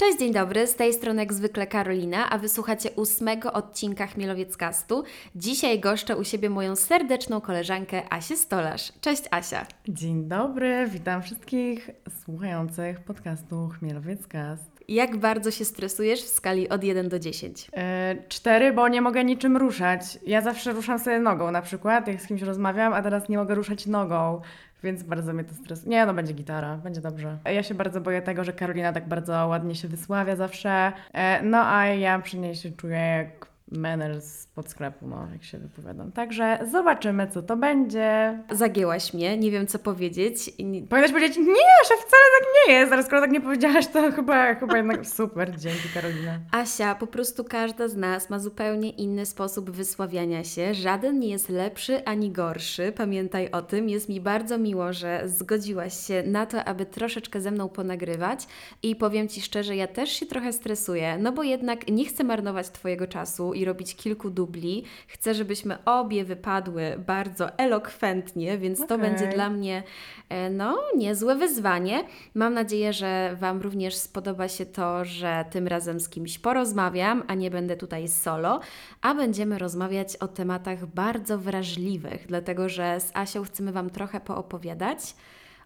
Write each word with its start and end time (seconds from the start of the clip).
Cześć, 0.00 0.18
dzień 0.18 0.32
dobry, 0.32 0.66
z 0.66 0.74
tej 0.74 0.92
strony 0.92 1.22
jak 1.22 1.32
zwykle 1.32 1.66
Karolina, 1.66 2.30
a 2.30 2.38
wysłuchacie 2.38 2.90
ósmego 2.90 3.52
odcinka 3.52 4.06
Chmielowieckastu. 4.06 5.04
Dzisiaj 5.34 5.80
goszczę 5.80 6.16
u 6.16 6.24
siebie 6.24 6.50
moją 6.50 6.76
serdeczną 6.76 7.40
koleżankę 7.40 8.02
Asię 8.12 8.36
Stolarz. 8.36 8.92
Cześć 9.00 9.22
Asia. 9.30 9.66
Dzień 9.88 10.24
dobry, 10.24 10.86
witam 10.90 11.22
wszystkich 11.22 11.90
słuchających 12.24 13.00
podcastu 13.00 13.68
Chmielowiec.cast. 13.78 14.70
Jak 14.88 15.16
bardzo 15.16 15.50
się 15.50 15.64
stresujesz 15.64 16.22
w 16.22 16.28
skali 16.28 16.68
od 16.68 16.84
1 16.84 17.08
do 17.08 17.18
10? 17.18 17.70
E, 17.72 18.16
cztery, 18.28 18.72
bo 18.72 18.88
nie 18.88 19.02
mogę 19.02 19.24
niczym 19.24 19.56
ruszać. 19.56 20.18
Ja 20.26 20.40
zawsze 20.40 20.72
ruszam 20.72 20.98
sobie 20.98 21.18
nogą 21.18 21.50
na 21.50 21.62
przykład, 21.62 22.08
jak 22.08 22.22
z 22.22 22.26
kimś 22.26 22.42
rozmawiam, 22.42 22.92
a 22.92 23.02
teraz 23.02 23.28
nie 23.28 23.38
mogę 23.38 23.54
ruszać 23.54 23.86
nogą, 23.86 24.40
więc 24.82 25.02
bardzo 25.02 25.32
mnie 25.32 25.44
to 25.44 25.54
stresuje. 25.54 25.90
Nie, 25.90 26.06
no 26.06 26.14
będzie 26.14 26.32
gitara, 26.32 26.76
będzie 26.76 27.00
dobrze. 27.00 27.38
Ja 27.44 27.62
się 27.62 27.74
bardzo 27.74 28.00
boję 28.00 28.22
tego, 28.22 28.44
że 28.44 28.52
Karolina 28.52 28.92
tak 28.92 29.08
bardzo 29.08 29.46
ładnie 29.46 29.74
się 29.74 29.88
wysławia 29.88 30.36
zawsze, 30.36 30.92
e, 31.12 31.42
no 31.42 31.58
a 31.66 31.86
ja 31.86 32.18
przy 32.18 32.38
niej 32.38 32.54
się 32.54 32.70
czuję 32.70 32.98
jak 32.98 33.49
menel 33.70 34.22
spod 34.22 34.68
sklepu, 34.68 35.06
no, 35.06 35.28
jak 35.32 35.44
się 35.44 35.58
wypowiadam. 35.58 36.12
Także 36.12 36.58
zobaczymy, 36.70 37.28
co 37.28 37.42
to 37.42 37.56
będzie. 37.56 38.38
Zagięłaś 38.50 39.14
mnie, 39.14 39.38
nie 39.38 39.50
wiem 39.50 39.66
co 39.66 39.78
powiedzieć. 39.78 40.50
Powinnaś 40.88 41.12
powiedzieć, 41.12 41.36
nie, 41.36 41.78
że 41.88 41.94
wcale 41.94 42.24
tak 42.38 42.48
nie 42.68 42.74
jest, 42.74 42.92
ale 42.92 43.02
skoro 43.02 43.20
tak 43.20 43.30
nie 43.30 43.40
powiedziałaś, 43.40 43.86
to 43.86 44.12
chyba, 44.12 44.54
chyba 44.54 44.76
jednak 44.76 45.06
super, 45.16 45.56
dzięki 45.56 45.88
Karolina. 45.94 46.38
Asia, 46.52 46.94
po 46.94 47.06
prostu 47.06 47.44
każda 47.44 47.88
z 47.88 47.96
nas 47.96 48.30
ma 48.30 48.38
zupełnie 48.38 48.90
inny 48.90 49.26
sposób 49.26 49.70
wysławiania 49.70 50.44
się. 50.44 50.74
Żaden 50.74 51.18
nie 51.18 51.28
jest 51.28 51.48
lepszy 51.48 52.04
ani 52.04 52.30
gorszy. 52.30 52.92
Pamiętaj 52.96 53.50
o 53.50 53.62
tym. 53.62 53.88
Jest 53.88 54.08
mi 54.08 54.20
bardzo 54.20 54.58
miło, 54.58 54.92
że 54.92 55.22
zgodziłaś 55.24 56.06
się 56.06 56.22
na 56.26 56.46
to, 56.46 56.64
aby 56.64 56.86
troszeczkę 56.86 57.40
ze 57.40 57.50
mną 57.50 57.68
ponagrywać. 57.68 58.46
I 58.82 58.96
powiem 58.96 59.28
Ci 59.28 59.40
szczerze, 59.40 59.76
ja 59.76 59.86
też 59.86 60.10
się 60.10 60.26
trochę 60.26 60.52
stresuję, 60.52 61.18
no 61.18 61.32
bo 61.32 61.42
jednak 61.42 61.88
nie 61.88 62.04
chcę 62.04 62.24
marnować 62.24 62.70
Twojego 62.70 63.06
czasu 63.06 63.54
i 63.60 63.64
robić 63.64 63.96
kilku 63.96 64.30
dubli. 64.30 64.84
Chcę, 65.06 65.34
żebyśmy 65.34 65.84
obie 65.84 66.24
wypadły 66.24 66.96
bardzo 67.06 67.58
elokwentnie, 67.58 68.58
więc 68.58 68.78
to 68.78 68.84
Okej. 68.84 68.98
będzie 68.98 69.26
dla 69.26 69.50
mnie 69.50 69.82
e, 70.28 70.50
no, 70.50 70.78
niezłe 70.96 71.36
wyzwanie. 71.36 72.04
Mam 72.34 72.54
nadzieję, 72.54 72.92
że 72.92 73.36
Wam 73.40 73.60
również 73.60 73.94
spodoba 73.94 74.48
się 74.48 74.66
to, 74.66 75.04
że 75.04 75.44
tym 75.50 75.66
razem 75.66 76.00
z 76.00 76.08
kimś 76.08 76.38
porozmawiam, 76.38 77.22
a 77.26 77.34
nie 77.34 77.50
będę 77.50 77.76
tutaj 77.76 78.08
solo, 78.08 78.60
a 79.02 79.14
będziemy 79.14 79.58
rozmawiać 79.58 80.16
o 80.16 80.28
tematach 80.28 80.86
bardzo 80.86 81.38
wrażliwych, 81.38 82.26
dlatego 82.26 82.68
że 82.68 83.00
z 83.00 83.10
Asią 83.14 83.44
chcemy 83.44 83.72
Wam 83.72 83.90
trochę 83.90 84.20
poopowiadać 84.20 85.14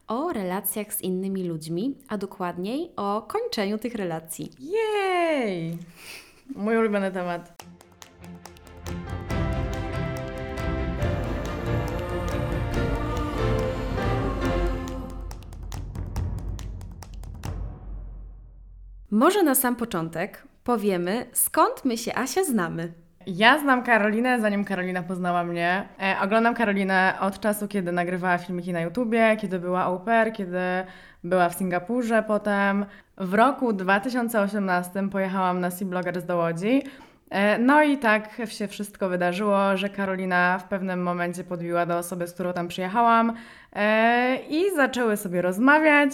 o 0.07 0.33
relacjach 0.33 0.95
z 0.95 1.01
innymi 1.01 1.45
ludźmi, 1.45 1.95
a 2.09 2.19
dokładniej 2.19 2.91
o 2.97 3.23
kończeniu 3.23 3.79
tych 3.79 3.95
relacji. 3.95 4.51
Jej! 4.59 5.79
Mój 6.55 6.77
ulubiony 6.77 7.13
temat. 7.13 7.65
Może 19.11 19.43
na 19.43 19.55
sam 19.55 19.77
początek 19.77 20.43
powiemy, 20.65 21.27
skąd 21.33 21.85
my 21.85 21.99
się 21.99 22.15
Asia 22.15 22.45
znamy. 22.45 22.93
Ja 23.27 23.59
znam 23.59 23.83
Karolinę, 23.83 24.41
zanim 24.41 24.65
Karolina 24.65 25.03
poznała 25.03 25.45
mnie. 25.45 25.89
E, 26.03 26.17
oglądam 26.23 26.55
Karolinę 26.55 27.15
od 27.21 27.41
czasu, 27.41 27.69
kiedy 27.69 27.93
nagrywała 27.93 28.39
filmiki 28.39 28.73
na 28.73 28.81
YouTubie, 28.81 29.37
kiedy 29.37 29.59
była 29.59 29.83
au 29.83 30.01
pair, 30.01 30.33
kiedy 30.33 30.59
była 31.25 31.49
w 31.49 31.55
Singapurze 31.55 32.23
potem. 32.23 32.87
W 33.17 33.35
roku 33.35 33.73
2018 33.73 35.09
pojechałam 35.09 35.61
na 35.61 35.71
Sea 35.71 35.89
Bloggers 35.89 36.25
do 36.25 36.37
Łodzi. 36.37 36.83
E, 37.31 37.59
no 37.59 37.83
i 37.83 37.99
tak 37.99 38.41
się 38.49 38.69
wszystko 38.69 39.09
wydarzyło, 39.09 39.77
że 39.77 39.89
Karolina 39.89 40.59
w 40.59 40.65
pewnym 40.65 41.03
momencie 41.03 41.45
podbiła 41.45 41.87
do 41.87 41.99
osoby, 41.99 42.27
z 42.27 42.33
którą 42.33 42.53
tam 42.53 42.69
przyjechałam 42.69 43.33
e, 43.73 44.37
i 44.49 44.75
zaczęły 44.77 45.17
sobie 45.17 45.43
rozmawiać. 45.43 46.11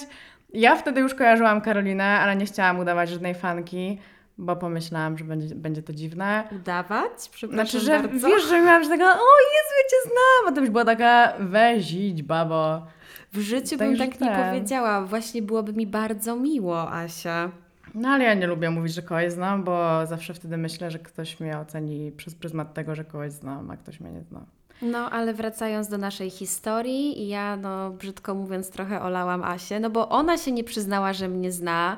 Ja 0.53 0.76
wtedy 0.76 1.00
już 1.00 1.15
kojarzyłam 1.15 1.60
Karolinę, 1.60 2.04
ale 2.04 2.37
nie 2.37 2.47
chciałam 2.47 2.78
udawać 2.78 3.09
żadnej 3.10 3.34
fanki, 3.34 3.98
bo 4.38 4.56
pomyślałam, 4.56 5.19
że 5.19 5.25
będzie, 5.25 5.54
będzie 5.54 5.82
to 5.82 5.93
dziwne. 5.93 6.44
Udawać? 6.53 7.28
Przepraszam 7.32 7.66
Znaczy, 7.66 7.81
że 7.87 8.00
bardzo. 8.00 8.28
wiesz, 8.28 8.42
że 8.44 8.60
miałam 8.62 8.84
że 8.84 8.91
taka, 8.91 9.04
o 9.12 9.37
Jezu, 9.41 9.75
ja 9.78 9.91
Cię 9.91 9.97
znam, 10.10 10.53
a 10.53 10.54
to 10.54 10.60
byś 10.60 10.71
była 10.71 10.84
taka, 10.84 11.32
weź 11.41 11.92
idź, 11.92 12.22
babo. 12.22 12.87
W 13.32 13.41
życiu 13.41 13.77
bym 13.77 13.98
tak 13.98 14.21
nie 14.21 14.28
ten. 14.28 14.44
powiedziała. 14.44 15.03
Właśnie 15.04 15.42
byłoby 15.42 15.72
mi 15.72 15.87
bardzo 15.87 16.37
miło, 16.37 16.92
Asia. 16.92 17.50
No 17.95 18.09
ale 18.09 18.25
ja 18.25 18.34
nie 18.34 18.47
lubię 18.47 18.71
mówić, 18.71 18.95
że 18.95 19.03
kogoś 19.03 19.33
znam, 19.33 19.65
bo 19.65 20.06
zawsze 20.06 20.34
wtedy 20.34 20.56
myślę, 20.56 20.91
że 20.91 20.99
ktoś 20.99 21.41
mnie 21.41 21.59
oceni 21.59 22.12
przez 22.12 22.34
pryzmat 22.34 22.75
tego, 22.75 22.95
że 22.95 23.05
kogoś 23.05 23.33
znam, 23.33 23.71
a 23.71 23.77
ktoś 23.77 24.01
mnie 24.01 24.12
nie 24.12 24.23
zna. 24.23 24.45
No, 24.83 25.11
ale 25.11 25.34
wracając 25.34 25.89
do 25.89 25.99
naszej 25.99 26.31
historii, 26.31 27.28
ja, 27.28 27.56
no, 27.56 27.91
brzydko 27.91 28.34
mówiąc, 28.34 28.71
trochę 28.71 29.03
olałam 29.03 29.45
Asię, 29.45 29.81
no 29.81 29.91
bo 29.91 30.09
ona 30.09 30.39
się 30.39 30.53
nie 30.53 30.65
przyznała, 30.65 31.12
że 31.12 31.28
mnie 31.28 31.53
zna. 31.53 31.97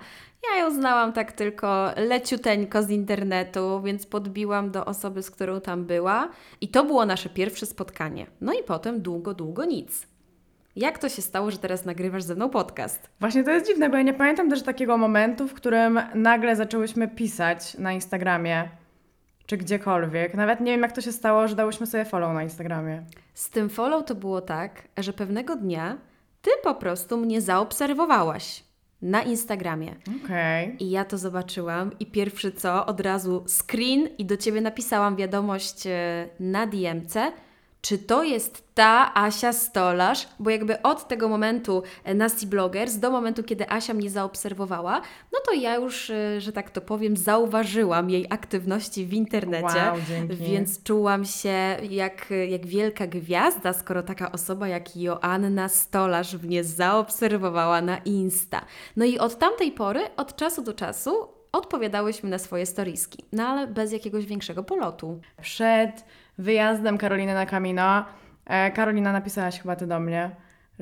Ja 0.51 0.61
ją 0.61 0.75
znałam 0.75 1.13
tak 1.13 1.33
tylko 1.33 1.91
leciuteńko 1.97 2.83
z 2.83 2.91
internetu, 2.91 3.83
więc 3.83 4.07
podbiłam 4.07 4.71
do 4.71 4.85
osoby, 4.85 5.23
z 5.23 5.31
którą 5.31 5.61
tam 5.61 5.85
była. 5.85 6.29
I 6.61 6.69
to 6.69 6.85
było 6.85 7.07
nasze 7.07 7.29
pierwsze 7.29 7.67
spotkanie. 7.67 8.27
No 8.41 8.53
i 8.53 8.63
potem 8.67 9.03
długo, 9.03 9.35
długo 9.35 9.65
nic. 9.65 10.07
Jak 10.77 10.99
to 10.99 11.09
się 11.09 11.22
stało, 11.22 11.50
że 11.50 11.59
teraz 11.59 11.84
nagrywasz 11.84 12.22
ze 12.22 12.34
mną 12.34 12.50
podcast? 12.50 13.10
Właśnie 13.21 13.44
to 13.44 13.50
jest 13.50 13.66
dziwne, 13.66 13.91
bo 13.91 13.97
ja 13.97 14.03
nie 14.03 14.15
pamiętam 14.15 14.50
też 14.50 14.62
takiego 14.62 14.97
momentu, 14.97 15.49
w 15.49 15.55
którym 15.55 16.00
nagle 16.15 16.56
zaczęłyśmy 16.56 17.09
pisać 17.09 17.75
na 17.75 17.93
Instagramie, 17.93 18.69
czy 19.47 19.56
gdziekolwiek. 19.56 20.34
Nawet 20.34 20.61
nie 20.61 20.72
wiem, 20.72 20.82
jak 20.82 20.93
to 20.93 21.00
się 21.00 21.12
stało, 21.12 21.49
że 21.49 21.56
dałyśmy 21.56 21.87
sobie 21.87 22.05
follow 22.05 22.34
na 22.34 22.43
Instagramie. 22.43 23.03
Z 23.34 23.50
tym 23.50 23.69
follow 23.69 24.05
to 24.05 24.15
było 24.15 24.41
tak, 24.41 24.82
że 24.99 25.12
pewnego 25.12 25.56
dnia 25.56 25.99
ty 26.43 26.50
po 26.62 26.75
prostu 26.75 27.16
mnie 27.16 27.41
zaobserwowałaś 27.41 28.65
na 29.03 29.22
Instagramie. 29.22 29.94
Okej. 30.25 30.77
I 30.84 30.91
ja 30.91 31.05
to 31.05 31.19
zobaczyłam 31.19 31.91
i 32.00 32.06
pierwszy 32.06 32.53
co, 32.53 32.87
od 32.87 33.00
razu 33.00 33.44
screen 33.49 34.09
i 34.19 34.25
do 34.25 34.37
Ciebie 34.37 34.61
napisałam 34.61 35.16
wiadomość 35.16 35.87
e, 35.87 36.28
na 36.41 36.66
DM-ce, 36.66 37.32
czy 37.82 37.98
to 37.98 38.22
jest 38.22 38.75
ta 38.75 39.15
Asia 39.15 39.53
Stolarz, 39.53 40.28
bo 40.38 40.50
jakby 40.50 40.82
od 40.82 41.09
tego 41.09 41.28
momentu 41.28 41.82
e, 42.04 42.15
na 42.15 42.28
Sea 42.28 42.48
Bloggers 42.48 42.97
do 42.97 43.10
momentu, 43.10 43.43
kiedy 43.43 43.70
Asia 43.70 43.94
mnie 43.94 44.10
zaobserwowała, 44.10 45.00
no 45.32 45.38
to 45.47 45.53
ja 45.53 45.76
już, 45.76 46.10
e, 46.10 46.41
że 46.41 46.53
tak 46.53 46.70
to 46.70 46.81
powiem, 46.81 47.16
zauważyłam 47.16 48.10
jej 48.10 48.26
aktywności 48.31 49.06
w 49.06 49.12
internecie. 49.12 49.78
Wow, 49.87 49.97
dzięki. 50.09 50.37
Więc 50.37 50.82
czułam 50.82 51.25
się 51.25 51.76
jak, 51.91 52.32
jak 52.48 52.66
wielka 52.66 53.06
gwiazda, 53.06 53.72
skoro 53.72 54.03
taka 54.03 54.32
osoba 54.32 54.69
jak 54.69 54.97
Joanna 54.97 55.69
Stolarz 55.69 56.34
mnie 56.34 56.64
zaobserwowała 56.64 57.81
na 57.81 57.99
Insta. 57.99 58.64
No 58.97 59.04
i 59.04 59.19
od 59.19 59.38
tamtej 59.38 59.72
pory, 59.72 60.00
od 60.16 60.37
czasu 60.37 60.62
do 60.62 60.72
czasu, 60.72 61.28
odpowiadałyśmy 61.53 62.31
na 62.31 62.38
swoje 62.38 62.66
storiski, 62.66 63.25
no 63.32 63.47
ale 63.47 63.66
bez 63.66 63.93
jakiegoś 63.93 64.26
większego 64.26 64.62
polotu. 64.62 65.20
Przed 65.43 66.04
wyjazdem 66.38 66.98
Karoliny 66.98 67.34
na 67.34 67.47
Camino, 67.47 68.04
e, 68.47 68.70
Karolina 68.70 69.12
napisałaś 69.12 69.60
chyba 69.60 69.76
Ty 69.76 69.87
do 69.87 70.00
mnie, 70.00 70.31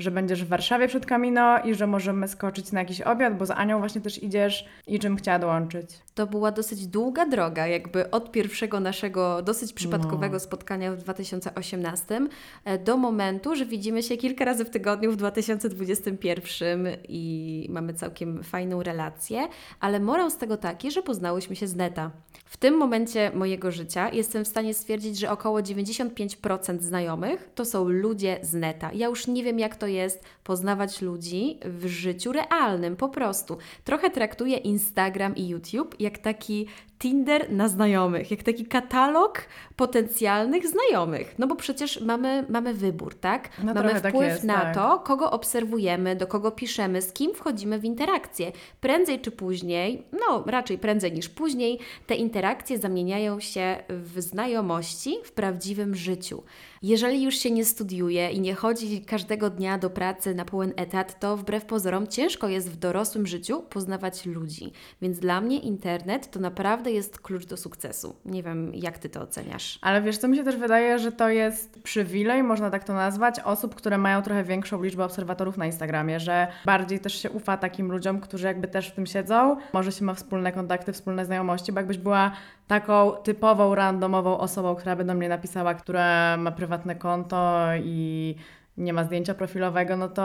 że 0.01 0.11
będziesz 0.11 0.45
w 0.45 0.49
Warszawie 0.49 0.89
przed 0.89 1.07
Camino 1.07 1.59
i 1.65 1.75
że 1.75 1.87
możemy 1.87 2.29
skoczyć 2.29 2.73
na 2.73 2.81
jakiś 2.81 3.01
obiad, 3.01 3.37
bo 3.39 3.47
z 3.47 3.51
Anią 3.51 3.79
właśnie 3.79 4.01
też 4.01 4.23
idziesz 4.23 4.65
i 4.87 4.99
czym 4.99 5.17
chciała 5.17 5.39
dołączyć. 5.39 5.91
To 6.15 6.27
była 6.27 6.53
dosyć 6.53 6.87
długa 6.87 7.27
droga, 7.27 7.67
jakby 7.67 8.11
od 8.11 8.33
pierwszego 8.33 8.81
naszego 8.81 9.43
dosyć 9.43 9.73
przypadkowego 9.73 10.33
No. 10.35 10.41
spotkania 10.41 10.93
w 10.93 10.97
2018 10.97 12.21
e, 12.65 12.79
do 12.79 12.97
momentu, 12.97 13.55
że 13.57 13.67
widzimy 13.67 14.03
się 14.03 14.17
kilka 14.17 14.45
razy 14.45 14.65
w 14.65 14.71
tygodniu 14.71 15.13
w 15.13 15.17
2021 15.17 16.89
i 17.09 17.67
mamy 17.71 17.95
całkiem 17.95 18.43
fajną 18.43 18.83
relację, 18.83 19.49
ale 19.81 20.01
morał 20.01 20.31
z 20.31 20.37
tego 20.37 20.57
taki, 20.57 20.91
że 20.91 21.03
poznałyśmy 21.03 21.57
się 21.57 21.67
z 21.67 21.77
neta. 21.77 22.11
W 22.45 22.57
tym 22.57 22.77
momencie 22.77 23.31
mojego 23.35 23.71
życia 23.71 24.09
jestem 24.13 24.45
w 24.45 24.49
stanie 24.49 24.75
stwierdzić, 24.75 25.19
że 25.19 25.31
około 25.31 25.61
95% 25.61 26.81
znajomych 26.81 27.51
to 27.55 27.65
są 27.65 27.89
ludzie 27.89 28.39
z 28.43 28.55
neta. 28.55 28.91
Ja 28.95 29.07
już 29.07 29.27
nie 29.27 29.45
wiem, 29.45 29.59
jak 29.59 29.77
to 29.77 29.87
jest 29.91 30.25
poznawać 30.45 31.03
ludzi 31.03 31.59
w 31.65 31.87
życiu 31.87 32.33
realnym, 32.33 32.97
po 32.97 33.09
prostu. 33.09 33.59
Trochę 33.85 34.11
traktuję 34.11 34.57
Instagram 34.57 35.37
i 35.37 35.49
YouTube 35.49 35.97
jak 36.01 36.19
taki 36.19 36.67
Tinder 37.01 37.53
na 37.53 37.69
znajomych, 37.69 38.31
jak 38.31 38.43
taki 38.43 38.67
katalog 38.67 39.45
potencjalnych 39.77 40.67
znajomych. 40.69 41.35
No 41.39 41.47
bo 41.47 41.57
przecież 41.57 42.01
mamy, 42.01 42.45
mamy 42.49 42.75
wybór, 42.75 43.15
tak? 43.15 43.49
No 43.65 43.75
mamy 43.75 44.01
tak 44.01 44.15
wpływ 44.15 44.29
jest, 44.29 44.45
na 44.45 44.61
tak. 44.61 44.75
to, 44.75 44.99
kogo 44.99 45.31
obserwujemy, 45.31 46.17
do 46.17 46.27
kogo 46.27 46.51
piszemy, 46.51 47.03
z 47.03 47.13
kim 47.13 47.35
wchodzimy 47.35 47.79
w 47.79 47.85
interakcje. 47.85 48.53
Prędzej 48.81 49.21
czy 49.21 49.31
później, 49.31 50.07
no 50.13 50.45
raczej 50.47 50.79
prędzej 50.79 51.13
niż 51.13 51.29
później, 51.29 51.79
te 52.07 52.15
interakcje 52.15 52.79
zamieniają 52.79 53.41
się 53.41 53.77
w 53.89 54.21
znajomości 54.21 55.17
w 55.25 55.33
prawdziwym 55.33 55.95
życiu. 55.95 56.43
Jeżeli 56.83 57.23
już 57.23 57.35
się 57.35 57.51
nie 57.51 57.65
studiuje 57.65 58.31
i 58.31 58.41
nie 58.41 58.55
chodzi 58.55 59.01
każdego 59.05 59.51
dnia 59.51 59.79
do 59.79 59.91
pracy 59.91 60.35
na 60.35 60.45
pełen 60.45 60.73
etat, 60.77 61.21
to 61.21 61.37
wbrew 61.37 61.65
pozorom 61.65 62.07
ciężko 62.07 62.49
jest 62.49 62.71
w 62.71 62.77
dorosłym 62.77 63.27
życiu 63.27 63.63
poznawać 63.63 64.27
ludzi. 64.27 64.73
Więc 65.03 65.19
dla 65.19 65.41
mnie 65.41 65.59
internet 65.59 66.31
to 66.31 66.41
naprawdę 66.41 66.90
jest 66.91 67.21
klucz 67.21 67.47
do 67.47 67.57
sukcesu. 67.57 68.17
Nie 68.25 68.43
wiem, 68.43 68.75
jak 68.75 68.99
Ty 68.99 69.09
to 69.09 69.21
oceniasz. 69.21 69.79
Ale 69.83 70.03
wiesz, 70.03 70.19
co 70.19 70.29
mi 70.29 70.37
się 70.37 70.45
też 70.45 70.57
wydaje, 70.57 70.99
że 70.99 71.13
to 71.13 71.29
jest 71.29 71.83
przywilej, 71.83 72.43
można 72.43 72.71
tak 72.71 72.85
to 72.85 72.95
nazwać, 72.95 73.41
osób, 73.41 73.75
które 73.75 73.99
mają 73.99 74.23
trochę 74.23 74.45
większą 74.45 74.83
liczbę 74.83 75.05
obserwatorów 75.05 75.57
na 75.57 75.67
Instagramie, 75.67 76.21
że 76.21 76.47
bardziej 76.65 77.01
też 77.01 77.23
się 77.23 77.31
ufa 77.31 77.57
takim 77.57 77.93
ludziom, 77.93 78.21
którzy 78.21 78.47
jakby 78.47 78.69
też 78.69 78.89
w 78.89 78.95
tym 78.95 79.07
siedzą, 79.07 79.57
może 79.73 79.93
się 79.93 80.05
ma 80.05 80.15
wspólne 80.15 80.53
kontakty, 80.53 80.93
wspólne 80.93 81.25
znajomości, 81.25 81.73
bo 81.73 81.81
jakbyś 81.81 81.99
była 81.99 82.33
taką 82.67 83.13
typową, 83.13 83.75
randomową 83.75 84.39
osobą, 84.39 84.75
która 84.75 84.97
by 84.97 85.05
do 85.05 85.15
mnie 85.15 85.29
napisała, 85.29 85.75
która 85.75 86.37
ma 86.37 86.51
prywatne 86.51 86.97
konto 86.97 87.67
i 87.85 88.35
nie 88.81 88.93
ma 88.93 89.05
zdjęcia 89.05 89.35
profilowego, 89.35 89.97
no 89.97 90.09
to 90.09 90.23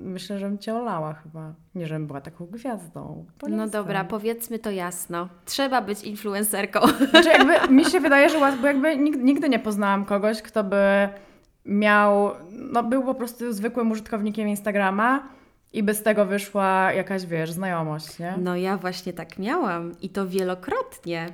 myślę, 0.00 0.38
że 0.38 0.46
bym 0.46 0.58
cię 0.58 0.74
olała 0.74 1.14
chyba. 1.14 1.52
Nie, 1.74 1.86
żebym 1.86 2.06
była 2.06 2.20
taką 2.20 2.46
gwiazdą. 2.46 3.26
No 3.48 3.68
dobra, 3.68 4.04
powiedzmy 4.04 4.58
to 4.58 4.70
jasno. 4.70 5.28
Trzeba 5.44 5.82
być 5.82 6.02
influencerką. 6.02 6.80
Znaczy 7.10 7.28
jakby 7.28 7.74
mi 7.74 7.84
się 7.84 8.00
wydaje, 8.00 8.28
że 8.28 8.38
łatwo, 8.38 8.60
bo 8.60 8.66
jakby 8.66 8.96
nigdy, 8.96 9.48
nie 9.48 9.58
poznałam 9.58 10.04
kogoś, 10.04 10.42
kto 10.42 10.64
by 10.64 11.08
miał, 11.64 12.30
no 12.50 12.82
był 12.82 13.02
po 13.02 13.14
prostu 13.14 13.52
zwykłym 13.52 13.90
użytkownikiem 13.90 14.48
Instagrama 14.48 15.28
i 15.72 15.82
by 15.82 15.94
z 15.94 16.02
tego 16.02 16.26
wyszła 16.26 16.92
jakaś, 16.92 17.26
wiesz, 17.26 17.52
znajomość, 17.52 18.18
nie? 18.18 18.34
No 18.38 18.56
ja 18.56 18.76
właśnie 18.76 19.12
tak 19.12 19.38
miałam 19.38 19.92
i 20.00 20.08
to 20.08 20.28
wielokrotnie. 20.28 21.26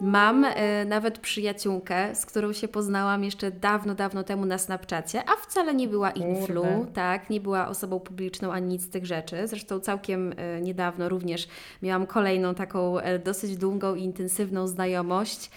Mam 0.00 0.44
e, 0.44 0.84
nawet 0.84 1.18
przyjaciółkę, 1.18 2.14
z 2.14 2.26
którą 2.26 2.52
się 2.52 2.68
poznałam 2.68 3.24
jeszcze 3.24 3.50
dawno, 3.50 3.94
dawno 3.94 4.24
temu 4.24 4.46
na 4.46 4.58
Snapchacie, 4.58 5.22
a 5.28 5.36
wcale 5.36 5.74
nie 5.74 5.88
była 5.88 6.10
influ, 6.10 6.62
Kurde. 6.62 6.92
tak, 6.92 7.30
nie 7.30 7.40
była 7.40 7.68
osobą 7.68 8.00
publiczną 8.00 8.52
ani 8.52 8.66
nic 8.66 8.82
z 8.82 8.88
tych 8.88 9.06
rzeczy. 9.06 9.48
Zresztą 9.48 9.80
całkiem 9.80 10.34
e, 10.36 10.60
niedawno 10.60 11.08
również 11.08 11.48
miałam 11.82 12.06
kolejną 12.06 12.54
taką 12.54 12.98
e, 12.98 13.18
dosyć 13.18 13.56
długą 13.56 13.94
i 13.94 14.02
intensywną 14.02 14.66
znajomość. 14.66 15.50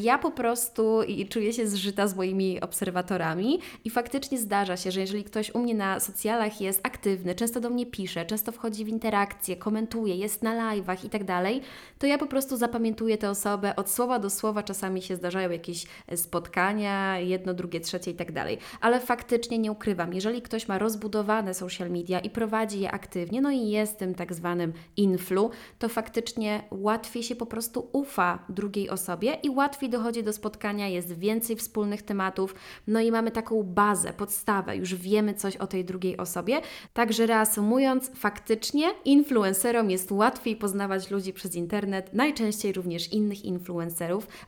Ja 0.00 0.18
po 0.18 0.30
prostu 0.30 1.00
czuję 1.30 1.52
się 1.52 1.66
zżyta 1.66 2.06
z 2.06 2.16
moimi 2.16 2.60
obserwatorami 2.60 3.60
i 3.84 3.90
faktycznie 3.90 4.38
zdarza 4.38 4.76
się, 4.76 4.90
że 4.90 5.00
jeżeli 5.00 5.24
ktoś 5.24 5.54
u 5.54 5.58
mnie 5.58 5.74
na 5.74 6.00
socjalach 6.00 6.60
jest 6.60 6.80
aktywny, 6.86 7.34
często 7.34 7.60
do 7.60 7.70
mnie 7.70 7.86
pisze, 7.86 8.26
często 8.26 8.52
wchodzi 8.52 8.84
w 8.84 8.88
interakcje, 8.88 9.56
komentuje, 9.56 10.16
jest 10.16 10.42
na 10.42 10.72
live'ach 10.74 11.06
i 11.06 11.10
tak 11.10 11.24
dalej, 11.24 11.60
to 11.98 12.06
ja 12.06 12.18
po 12.18 12.26
prostu 12.26 12.56
zapamiętuję 12.56 13.18
tę 13.18 13.30
osobę 13.30 13.67
od 13.76 13.90
słowa 13.90 14.18
do 14.18 14.30
słowa. 14.30 14.62
Czasami 14.62 15.02
się 15.02 15.16
zdarzają 15.16 15.50
jakieś 15.50 15.86
e, 16.06 16.16
spotkania, 16.16 17.18
jedno, 17.18 17.54
drugie, 17.54 17.80
trzecie 17.80 18.10
i 18.10 18.14
tak 18.14 18.32
dalej. 18.32 18.58
Ale 18.80 19.00
faktycznie 19.00 19.58
nie 19.58 19.72
ukrywam, 19.72 20.14
jeżeli 20.14 20.42
ktoś 20.42 20.68
ma 20.68 20.78
rozbudowane 20.78 21.54
social 21.54 21.90
media 21.90 22.20
i 22.20 22.30
prowadzi 22.30 22.80
je 22.80 22.90
aktywnie, 22.90 23.40
no 23.40 23.50
i 23.50 23.68
jest 23.68 23.98
tym 23.98 24.14
tak 24.14 24.34
zwanym 24.34 24.72
influ, 24.96 25.50
to 25.78 25.88
faktycznie 25.88 26.62
łatwiej 26.70 27.22
się 27.22 27.36
po 27.36 27.46
prostu 27.46 27.88
ufa 27.92 28.38
drugiej 28.48 28.90
osobie 28.90 29.38
i 29.42 29.50
łatwiej 29.50 29.90
dochodzi 29.90 30.22
do 30.22 30.32
spotkania, 30.32 30.88
jest 30.88 31.18
więcej 31.18 31.56
wspólnych 31.56 32.02
tematów, 32.02 32.54
no 32.86 33.00
i 33.00 33.12
mamy 33.12 33.30
taką 33.30 33.62
bazę, 33.62 34.12
podstawę, 34.12 34.76
już 34.76 34.94
wiemy 34.94 35.34
coś 35.34 35.56
o 35.56 35.66
tej 35.66 35.84
drugiej 35.84 36.16
osobie. 36.16 36.60
Także 36.92 37.26
reasumując, 37.26 38.10
faktycznie 38.14 38.90
influencerom 39.04 39.90
jest 39.90 40.12
łatwiej 40.12 40.56
poznawać 40.56 41.10
ludzi 41.10 41.32
przez 41.32 41.54
internet, 41.54 42.14
najczęściej 42.14 42.72
również 42.72 43.12
innych 43.12 43.44
influencerów, 43.44 43.57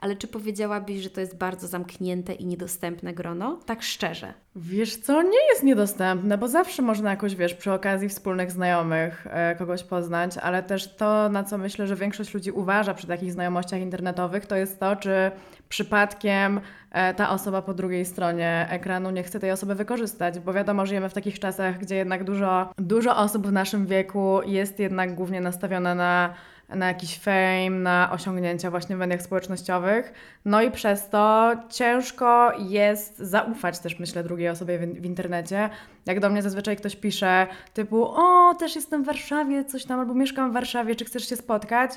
ale 0.01 0.17
czy 0.17 0.29
powiedziałabyś, 0.29 1.01
że 1.01 1.11
to 1.11 1.21
jest 1.21 1.37
bardzo 1.37 1.67
zamknięte 1.67 2.33
i 2.33 2.47
niedostępne 2.47 3.13
grono? 3.13 3.61
Tak 3.67 3.83
szczerze. 3.83 4.35
Wiesz 4.57 4.97
co, 4.97 5.23
nie 5.23 5.49
jest 5.51 5.63
niedostępne, 5.63 6.39
bo 6.39 6.49
zawsze 6.49 6.83
można 6.83 7.11
jakoś, 7.11 7.35
wiesz, 7.35 7.55
przy 7.55 7.73
okazji 7.73 8.09
wspólnych 8.09 8.51
znajomych 8.51 9.27
e, 9.31 9.57
kogoś 9.57 9.83
poznać, 9.83 10.39
ale 10.39 10.63
też 10.63 10.97
to, 10.97 11.29
na 11.29 11.45
co 11.45 11.59
myślę, 11.59 11.87
że 11.87 11.97
większość 11.97 12.35
ludzi 12.35 12.51
uważa 12.51 12.95
przy 12.95 13.07
takich 13.07 13.33
znajomościach 13.33 13.81
internetowych, 13.81 14.47
to 14.47 14.57
jest 14.57 14.81
to, 14.81 14.97
czy 14.97 15.31
przypadkiem 15.69 16.61
e, 16.91 17.15
ta 17.15 17.31
osoba 17.31 17.63
po 17.63 17.75
drugiej 17.75 18.05
stronie 18.05 18.67
ekranu 18.71 19.11
nie 19.11 19.23
chce 19.23 19.41
tej 19.41 19.51
osoby 19.51 19.75
wykorzystać, 19.75 20.39
bo 20.39 20.53
wiadomo, 20.53 20.87
żyjemy 20.87 21.09
w 21.09 21.15
takich 21.15 21.39
czasach, 21.39 21.79
gdzie 21.79 21.97
jednak 21.97 22.25
dużo, 22.25 22.73
dużo 22.79 23.17
osób 23.17 23.47
w 23.47 23.53
naszym 23.53 23.87
wieku 23.87 24.41
jest 24.47 24.79
jednak 24.79 25.15
głównie 25.15 25.41
nastawione 25.41 25.95
na 25.95 26.35
na 26.75 26.89
jakiś 26.89 27.19
fame, 27.19 27.71
na 27.71 28.11
osiągnięcia 28.13 28.71
właśnie 28.71 28.97
w 28.97 28.99
mediach 28.99 29.23
społecznościowych. 29.23 30.13
No 30.45 30.63
i 30.63 30.71
przez 30.71 31.09
to 31.09 31.53
ciężko 31.71 32.53
jest 32.59 33.19
zaufać 33.19 33.79
też, 33.79 33.99
myślę, 33.99 34.25
drugiej 34.25 34.49
osobie 34.49 34.79
w, 34.79 35.01
w 35.01 35.05
internecie. 35.05 35.71
Jak 36.07 36.21
do 36.21 36.31
mnie 36.31 36.43
zazwyczaj 36.43 36.77
ktoś 36.77 36.97
pisze 36.97 37.47
typu, 37.75 38.05
o, 38.05 38.55
też 38.55 38.77
jestem 38.77 39.03
w 39.03 39.07
Warszawie, 39.07 39.65
coś 39.65 39.85
tam, 39.85 40.01
albo 40.01 40.15
mieszkam 40.15 40.51
w 40.51 40.55
Warszawie, 40.55 40.97
czy 40.97 41.05
chcesz 41.05 41.29
się 41.29 41.37
spotkać? 41.37 41.91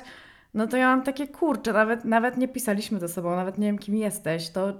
No 0.54 0.66
to 0.66 0.76
ja 0.76 0.86
mam 0.86 1.02
takie, 1.02 1.28
kurczę, 1.28 1.72
nawet, 1.72 2.04
nawet 2.04 2.36
nie 2.36 2.48
pisaliśmy 2.48 3.00
ze 3.00 3.08
sobą, 3.08 3.36
nawet 3.36 3.58
nie 3.58 3.66
wiem, 3.66 3.78
kim 3.78 3.96
jesteś, 3.96 4.50
to 4.50 4.72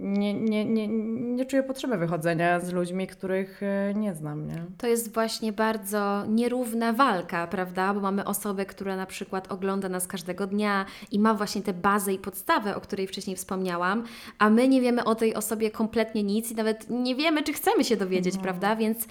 nie, 0.00 0.34
nie, 0.34 0.64
nie, 0.64 0.88
nie 1.34 1.44
czuję 1.44 1.62
potrzeby 1.62 1.96
wychodzenia 1.96 2.60
z 2.60 2.72
ludźmi, 2.72 3.06
których 3.06 3.62
e, 3.62 3.94
nie 3.94 4.14
znam, 4.14 4.46
nie? 4.46 4.64
To 4.78 4.86
jest 4.86 5.14
właśnie 5.14 5.52
bardzo 5.52 6.24
nierówna 6.28 6.92
walka, 6.92 7.46
prawda? 7.46 7.94
Bo 7.94 8.00
mamy 8.00 8.24
osobę, 8.24 8.66
która 8.66 8.96
na 8.96 9.06
przykład 9.06 9.52
ogląda 9.52 9.88
nas 9.88 10.06
każdego 10.06 10.46
dnia 10.46 10.86
i 11.10 11.18
ma 11.18 11.34
właśnie 11.34 11.62
tę 11.62 11.72
bazę 11.72 12.12
i 12.12 12.18
podstawę, 12.18 12.76
o 12.76 12.80
której 12.80 13.06
wcześniej 13.06 13.36
wspomniałam, 13.36 14.04
a 14.38 14.50
my 14.50 14.68
nie 14.68 14.80
wiemy 14.80 15.04
o 15.04 15.14
tej 15.14 15.34
osobie 15.34 15.70
kompletnie 15.70 16.22
nic 16.22 16.50
i 16.50 16.54
nawet 16.54 16.90
nie 16.90 17.14
wiemy, 17.14 17.42
czy 17.42 17.52
chcemy 17.52 17.84
się 17.84 17.96
dowiedzieć, 17.96 18.38
prawda? 18.38 18.76
Więc 18.76 19.04
y, 19.04 19.06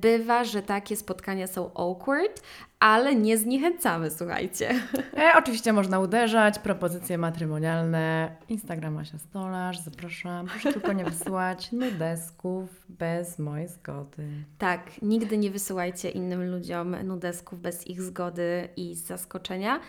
bywa, 0.00 0.44
że 0.44 0.62
takie 0.62 0.96
spotkania 0.96 1.46
są 1.46 1.70
awkward, 1.74 2.42
ale 2.80 3.14
nie 3.14 3.38
zniechęcamy, 3.38 4.10
słuchajcie. 4.10 4.70
E, 5.16 5.32
oczywiście 5.38 5.72
można 5.72 6.00
uderzać, 6.00 6.58
propozycje 6.58 7.18
matrymonialne, 7.18 8.36
Instagrama 8.48 9.04
się 9.04 9.18
stolarz, 9.18 9.78
zapraszam. 9.78 10.46
Proszę 10.46 10.72
tylko 10.72 10.92
nie 10.92 11.04
wysyłać 11.04 11.72
nudesków 11.72 12.86
bez 12.88 13.38
mojej 13.38 13.68
zgody. 13.68 14.28
Tak, 14.58 15.02
nigdy 15.02 15.38
nie 15.38 15.50
wysyłajcie 15.50 16.10
innym 16.10 16.50
ludziom 16.50 16.96
nudesków 17.04 17.60
bez 17.60 17.86
ich 17.86 18.02
zgody 18.02 18.68
i 18.76 18.94
z 18.94 19.06
zaskoczenia, 19.06 19.80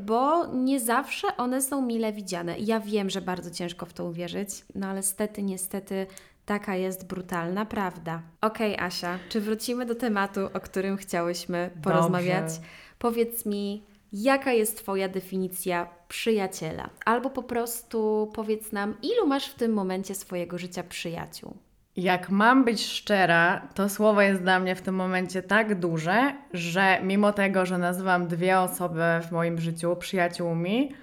bo 0.00 0.46
nie 0.46 0.80
zawsze 0.80 1.36
one 1.36 1.62
są 1.62 1.82
mile 1.82 2.12
widziane. 2.12 2.58
Ja 2.58 2.80
wiem, 2.80 3.10
że 3.10 3.20
bardzo 3.20 3.50
ciężko 3.50 3.86
w 3.86 3.92
to 3.92 4.04
uwierzyć, 4.04 4.64
no 4.74 4.86
ale 4.86 5.02
stety, 5.02 5.42
niestety 5.42 6.06
taka 6.48 6.76
jest 6.76 7.06
brutalna 7.06 7.66
prawda. 7.66 8.22
Okej, 8.40 8.78
Asia, 8.78 9.18
czy 9.28 9.40
wrócimy 9.40 9.86
do 9.86 9.94
tematu, 9.94 10.40
o 10.54 10.60
którym 10.60 10.96
chciałyśmy 10.96 11.70
porozmawiać? 11.82 12.44
Dobrze. 12.44 12.68
Powiedz 12.98 13.46
mi, 13.46 13.82
jaka 14.12 14.52
jest 14.52 14.78
Twoja 14.78 15.08
definicja 15.08 15.88
przyjaciela? 16.08 16.90
Albo 17.04 17.30
po 17.30 17.42
prostu 17.42 18.30
powiedz 18.34 18.72
nam, 18.72 18.94
ilu 19.02 19.26
masz 19.26 19.48
w 19.48 19.54
tym 19.54 19.72
momencie 19.72 20.14
swojego 20.14 20.58
życia 20.58 20.82
przyjaciół? 20.82 21.56
Jak 21.96 22.30
mam 22.30 22.64
być 22.64 22.86
szczera, 22.86 23.68
to 23.74 23.88
słowo 23.88 24.22
jest 24.22 24.42
dla 24.42 24.60
mnie 24.60 24.74
w 24.74 24.82
tym 24.82 24.94
momencie 24.94 25.42
tak 25.42 25.80
duże, 25.80 26.34
że 26.52 27.00
mimo 27.02 27.32
tego, 27.32 27.66
że 27.66 27.78
nazywam 27.78 28.28
dwie 28.28 28.60
osoby 28.60 29.02
w 29.28 29.32
moim 29.32 29.58
życiu 29.58 29.96
przyjaciółmi, 29.96 30.94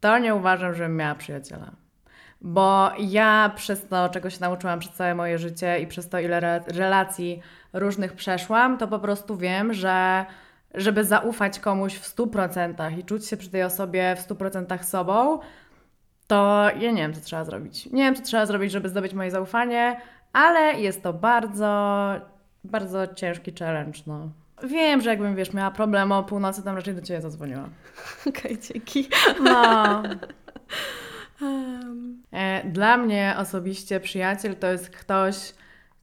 to 0.00 0.18
nie 0.18 0.34
uważam, 0.34 0.74
żebym 0.74 0.96
miała 0.96 1.14
przyjaciela. 1.14 1.85
Bo 2.40 2.90
ja 2.98 3.52
przez 3.56 3.88
to, 3.88 4.08
czego 4.08 4.30
się 4.30 4.40
nauczyłam 4.40 4.78
przez 4.78 4.92
całe 4.92 5.14
moje 5.14 5.38
życie 5.38 5.80
i 5.80 5.86
przez 5.86 6.08
to, 6.08 6.18
ile 6.18 6.36
re- 6.36 6.60
relacji 6.68 7.42
różnych 7.72 8.12
przeszłam, 8.12 8.78
to 8.78 8.88
po 8.88 8.98
prostu 8.98 9.36
wiem, 9.36 9.74
że 9.74 10.26
żeby 10.74 11.04
zaufać 11.04 11.60
komuś 11.60 11.94
w 11.94 12.16
100% 12.16 12.98
i 12.98 13.04
czuć 13.04 13.26
się 13.26 13.36
przy 13.36 13.50
tej 13.50 13.62
osobie 13.62 14.16
w 14.16 14.28
100% 14.28 14.82
sobą, 14.82 15.38
to 16.26 16.68
ja 16.80 16.90
nie 16.90 17.02
wiem, 17.02 17.14
co 17.14 17.20
trzeba 17.20 17.44
zrobić. 17.44 17.86
Nie 17.86 18.02
wiem, 18.02 18.14
co 18.14 18.22
trzeba 18.22 18.46
zrobić, 18.46 18.72
żeby 18.72 18.88
zdobyć 18.88 19.14
moje 19.14 19.30
zaufanie, 19.30 20.00
ale 20.32 20.80
jest 20.80 21.02
to 21.02 21.12
bardzo, 21.12 22.12
bardzo 22.64 23.14
ciężki 23.14 23.52
challenge, 23.58 23.98
no. 24.06 24.28
Wiem, 24.62 25.00
że 25.00 25.10
jakbym, 25.10 25.36
wiesz, 25.36 25.52
miała 25.52 25.70
problem 25.70 26.12
o 26.12 26.22
północy, 26.22 26.62
tam 26.62 26.76
raczej 26.76 26.94
do 26.94 27.02
Ciebie 27.02 27.20
zadzwoniła. 27.20 27.68
Okej, 28.28 28.58
dzięki. 28.58 29.08
No. 29.40 30.02
E, 32.32 32.62
Dla 32.70 32.96
mnie 32.96 33.34
osobiście 33.38 34.00
przyjaciel 34.00 34.56
to 34.56 34.66
jest 34.66 34.90
ktoś, 34.90 35.36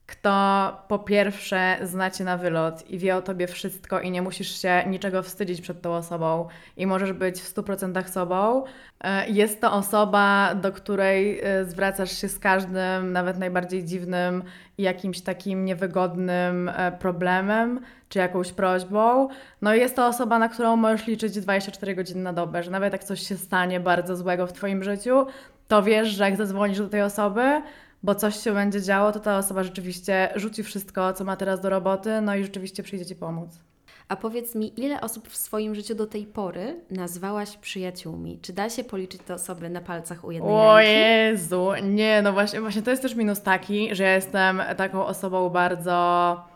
kto 0.06 0.78
po 0.88 1.00
pierwsze 1.00 1.78
zna 1.82 2.12
cię 2.12 2.24
na 2.24 2.38
wylot 2.38 2.90
i 2.90 2.98
wie 2.98 3.16
o 3.16 3.22
tobie 3.22 3.48
wszystko 3.48 4.00
i 4.00 4.12
nie 4.12 4.22
musisz 4.22 4.62
się 4.62 4.84
niczego 4.88 5.24
wstydzić 5.24 5.62
przed 5.62 5.82
tą 5.82 5.94
osobą 5.94 6.48
i 6.78 6.88
możesz 6.88 7.14
być 7.14 7.42
w 7.42 7.54
100% 7.56 8.08
sobą. 8.08 8.64
E, 9.02 9.30
Jest 9.30 9.62
to 9.62 9.74
osoba, 9.74 10.56
do 10.56 10.72
której 10.72 11.40
e, 11.44 11.66
zwracasz 11.66 12.12
się 12.22 12.28
z 12.28 12.40
każdym, 12.40 13.12
nawet 13.12 13.38
najbardziej 13.38 13.84
dziwnym 13.84 14.44
jakimś 14.78 15.22
takim 15.22 15.66
niewygodnym 15.66 16.70
e, 16.70 16.92
problemem 16.92 17.80
czy 18.10 18.20
jakąś 18.20 18.52
prośbą. 18.52 19.28
No 19.62 19.76
i 19.76 19.80
jest 19.80 19.96
to 19.96 20.08
osoba, 20.08 20.40
na 20.40 20.50
którą 20.50 20.76
możesz 20.76 21.08
liczyć 21.08 21.40
24 21.40 21.96
godziny 21.96 22.22
na 22.22 22.34
dobę, 22.34 22.64
że 22.64 22.72
nawet 22.72 22.94
jak 22.94 23.04
coś 23.04 23.28
się 23.28 23.38
stanie 23.38 23.80
bardzo 23.80 24.16
złego 24.16 24.48
w 24.48 24.54
Twoim 24.54 24.84
życiu, 24.84 25.26
to 25.68 25.84
wiesz, 25.84 26.10
że 26.10 26.24
jak 26.24 26.36
zadzwonisz 26.36 26.78
do 26.78 26.90
tej 26.90 27.02
osoby, 27.02 27.62
bo 28.04 28.16
coś 28.16 28.36
się 28.36 28.54
będzie 28.54 28.82
działo, 28.82 29.12
to 29.12 29.20
ta 29.20 29.38
osoba 29.38 29.64
rzeczywiście 29.64 30.30
rzuci 30.36 30.64
wszystko, 30.64 31.14
co 31.14 31.24
ma 31.24 31.36
teraz 31.36 31.62
do 31.62 31.70
roboty, 31.70 32.22
no 32.22 32.36
i 32.36 32.44
rzeczywiście 32.44 32.84
przyjdzie 32.84 33.06
Ci 33.06 33.16
pomóc. 33.16 33.73
A 34.08 34.16
powiedz 34.16 34.56
mi, 34.56 34.80
ile 34.80 35.02
osób 35.02 35.28
w 35.28 35.38
swoim 35.38 35.76
życiu 35.76 35.96
do 35.96 36.08
tej 36.08 36.26
pory 36.26 36.82
nazwałaś 36.92 37.58
przyjaciółmi? 37.58 38.40
Czy 38.42 38.54
da 38.54 38.70
się 38.70 38.84
policzyć 38.84 39.22
te 39.22 39.34
osoby 39.34 39.70
na 39.70 39.82
palcach 39.82 40.24
u 40.26 40.32
jednej 40.32 40.54
O 40.54 40.78
ręki? 40.78 40.92
Jezu, 40.92 41.72
nie, 41.84 42.22
no 42.22 42.34
właśnie, 42.34 42.62
właśnie 42.62 42.82
to 42.82 42.92
jest 42.92 43.02
też 43.02 43.16
minus 43.16 43.42
taki, 43.42 43.96
że 43.96 44.04
ja 44.04 44.16
jestem 44.16 44.62
taką 44.78 45.06
osobą 45.06 45.50
bardzo 45.50 46.53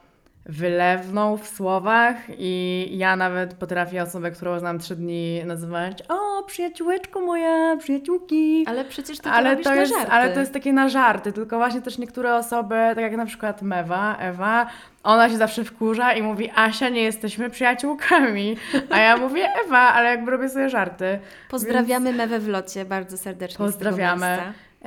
wylewną 0.47 1.37
w 1.37 1.47
słowach 1.47 2.15
i 2.37 2.87
ja 2.91 3.15
nawet 3.15 3.53
potrafię 3.53 4.03
osobę, 4.03 4.31
którą 4.31 4.59
znam 4.59 4.79
trzy 4.79 4.95
dni 4.95 5.41
nazywać 5.45 6.03
o, 6.09 6.43
przyjaciółeczko 6.43 7.21
moja, 7.21 7.77
przyjaciółki. 7.77 8.65
Ale 8.67 8.85
przecież 8.85 9.17
ty 9.17 9.23
to 9.23 9.31
ale 9.31 9.57
to, 9.57 9.69
na 9.69 9.75
jest, 9.75 9.93
żarty. 9.93 10.11
ale 10.11 10.33
to 10.33 10.39
jest 10.39 10.53
takie 10.53 10.73
na 10.73 10.89
żarty, 10.89 11.33
tylko 11.33 11.57
właśnie 11.57 11.81
też 11.81 11.97
niektóre 11.97 12.35
osoby, 12.35 12.75
tak 12.75 12.97
jak 12.97 13.17
na 13.17 13.25
przykład 13.25 13.61
Mewa, 13.61 14.17
Ewa, 14.17 14.67
ona 15.03 15.29
się 15.29 15.37
zawsze 15.37 15.63
wkurza 15.63 16.13
i 16.13 16.21
mówi, 16.21 16.51
Asia, 16.55 16.89
nie 16.89 17.03
jesteśmy 17.03 17.49
przyjaciółkami. 17.49 18.57
A 18.89 18.99
ja 18.99 19.17
mówię, 19.17 19.49
Ewa, 19.65 19.79
ale 19.79 20.09
jakby 20.09 20.31
robię 20.31 20.49
sobie 20.49 20.69
żarty. 20.69 21.19
Pozdrawiamy 21.49 22.13
Mewę 22.13 22.39
w 22.39 22.47
locie 22.47 22.85
bardzo 22.85 23.17
serdecznie 23.17 23.57
Pozdrawiamy. 23.57 24.37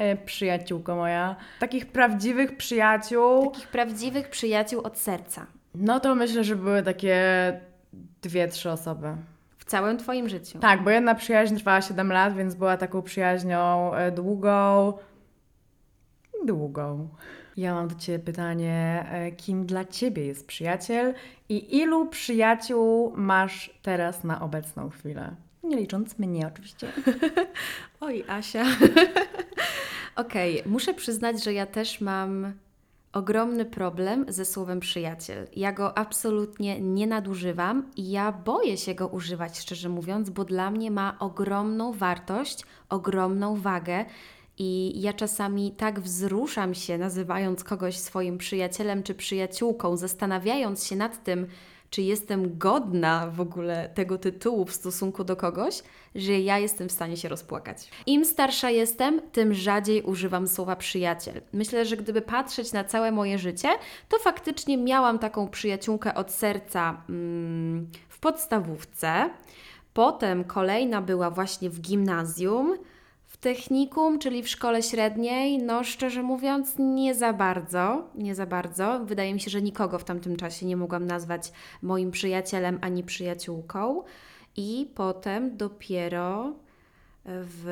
E, 0.01 0.17
przyjaciółko 0.17 0.97
moja. 0.97 1.37
Takich 1.59 1.87
prawdziwych 1.87 2.57
przyjaciół, 2.57 3.51
Takich 3.51 3.69
prawdziwych 3.69 4.29
przyjaciół 4.29 4.81
od 4.81 4.99
serca. 4.99 5.47
no 5.75 6.01
to 6.01 6.15
myślę, 6.15 6.45
że 6.45 6.57
były 6.57 6.83
takie 6.83 7.21
dwie, 8.23 8.49
trzy 8.49 8.71
osoby. 8.71 9.09
W 9.59 9.65
całym 9.65 9.99
Twoim 9.99 10.29
życiu. 10.29 10.59
Tak, 10.59 10.85
bo 10.85 10.91
jedna 10.91 11.15
przyjaźń 11.15 11.57
trwała 11.57 11.83
7 11.83 12.13
lat, 12.13 12.37
więc 12.37 12.55
była 12.55 12.77
taką 12.77 13.03
przyjaźnią 13.03 13.95
e, 13.95 14.13
długą. 14.13 14.93
Długą. 16.45 17.09
Ja 17.57 17.75
mam 17.75 17.89
do 17.89 17.95
Ciebie 17.95 18.19
pytanie, 18.19 19.07
e, 19.11 19.33
kim 19.33 19.67
dla 19.67 19.85
Ciebie 19.85 20.27
jest 20.27 20.47
przyjaciel 20.47 21.15
i 21.49 21.77
ilu 21.79 22.07
przyjaciół 22.07 23.13
masz 23.17 23.71
teraz 23.83 24.25
na 24.25 24.41
obecną 24.41 24.91
chwilę? 24.91 25.35
Nie 25.63 25.77
licząc 25.77 26.19
mnie 26.19 26.47
oczywiście. 26.47 26.87
Oj, 28.01 28.25
Asia. 28.29 28.65
Okej, 30.21 30.63
muszę 30.67 30.95
przyznać, 30.95 31.45
że 31.45 31.53
ja 31.53 31.67
też 31.67 32.01
mam 32.01 32.53
ogromny 33.13 33.65
problem 33.65 34.25
ze 34.29 34.45
słowem 34.45 34.81
przyjaciel. 34.81 35.47
Ja 35.57 35.73
go 35.73 35.99
absolutnie 35.99 36.81
nie 36.81 37.07
nadużywam 37.07 37.91
i 37.97 38.11
ja 38.11 38.33
boję 38.33 38.77
się 38.77 38.95
go 38.95 39.09
używać, 39.09 39.59
szczerze 39.59 39.89
mówiąc, 39.89 40.31
bo 40.31 40.45
dla 40.45 40.71
mnie 40.71 40.91
ma 40.91 41.17
ogromną 41.19 41.93
wartość, 41.93 42.65
ogromną 42.89 43.57
wagę. 43.57 44.05
I 44.59 45.01
ja 45.01 45.13
czasami 45.13 45.73
tak 45.73 46.01
wzruszam 46.01 46.75
się, 46.75 46.99
nazywając 46.99 47.65
kogoś 47.65 47.99
swoim 47.99 48.39
przyjacielem 48.39 49.03
czy 49.03 49.15
przyjaciółką, 49.15 49.97
zastanawiając 49.97 50.87
się 50.87 50.97
nad 50.97 51.25
tym, 51.25 51.47
czy 51.91 52.03
jestem 52.03 52.59
godna 52.59 53.31
w 53.31 53.41
ogóle 53.41 53.91
tego 53.95 54.19
tytułu 54.19 54.65
w 54.65 54.73
stosunku 54.75 55.25
do 55.25 55.37
kogoś, 55.37 55.83
że 56.15 56.33
ja 56.33 56.59
jestem 56.59 56.89
w 56.89 56.93
stanie 56.93 57.17
się 57.17 57.29
rozpłakać. 57.29 57.91
Im 58.07 58.25
starsza 58.25 58.71
jestem, 58.71 59.21
tym 59.33 59.55
rzadziej 59.55 60.03
używam 60.03 60.49
słowa 60.49 60.77
przyjaciel. 60.77 61.41
Myślę, 61.53 61.85
że 61.85 61.97
gdyby 61.97 62.23
patrzeć 62.23 62.73
na 62.73 62.85
całe 62.85 63.13
moje 63.13 63.39
życie, 63.39 63.69
to 64.09 64.19
faktycznie 64.19 64.79
miałam 64.79 65.19
taką 65.19 65.49
przyjaciółkę 65.49 66.15
od 66.15 66.31
serca 66.31 67.03
mm, 67.09 67.91
w 68.09 68.19
podstawówce. 68.19 69.31
Potem 69.95 70.45
kolejna 70.45 71.03
była 71.03 71.31
właśnie 71.31 71.71
w 71.71 71.81
gimnazjum. 71.81 72.77
Technikum, 73.41 74.19
czyli 74.19 74.43
w 74.43 74.49
szkole 74.49 74.83
średniej, 74.83 75.59
no 75.59 75.85
szczerze 75.85 76.23
mówiąc, 76.23 76.75
nie 76.79 77.15
za 77.15 77.33
bardzo, 77.33 78.09
nie 78.15 78.35
za 78.35 78.47
bardzo. 78.47 79.01
Wydaje 79.05 79.35
mi 79.35 79.41
się, 79.41 79.51
że 79.51 79.63
nikogo 79.63 79.99
w 79.99 80.05
tamtym 80.05 80.37
czasie 80.37 80.67
nie 80.67 80.77
mogłam 80.77 81.07
nazwać 81.07 81.53
moim 81.83 82.11
przyjacielem 82.11 82.79
ani 82.83 83.03
przyjaciółką. 83.03 84.03
I 84.57 84.91
potem 84.95 85.57
dopiero 85.57 86.53
w 87.25 87.67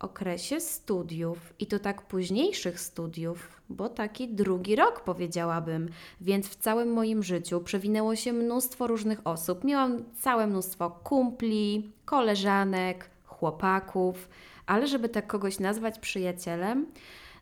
okresie 0.00 0.60
studiów, 0.60 1.54
i 1.58 1.66
to 1.66 1.78
tak 1.78 2.02
późniejszych 2.02 2.80
studiów, 2.80 3.62
bo 3.68 3.88
taki 3.88 4.28
drugi 4.28 4.76
rok 4.76 5.00
powiedziałabym, 5.00 5.88
więc 6.20 6.48
w 6.48 6.56
całym 6.56 6.92
moim 6.92 7.22
życiu 7.22 7.60
przewinęło 7.60 8.16
się 8.16 8.32
mnóstwo 8.32 8.86
różnych 8.86 9.20
osób. 9.24 9.64
Miałam 9.64 10.04
całe 10.20 10.46
mnóstwo 10.46 10.90
kumpli, 10.90 11.92
koleżanek, 12.04 13.10
chłopaków, 13.24 14.28
ale 14.66 14.86
żeby 14.86 15.08
tak 15.08 15.26
kogoś 15.26 15.58
nazwać 15.58 15.98
przyjacielem, 15.98 16.86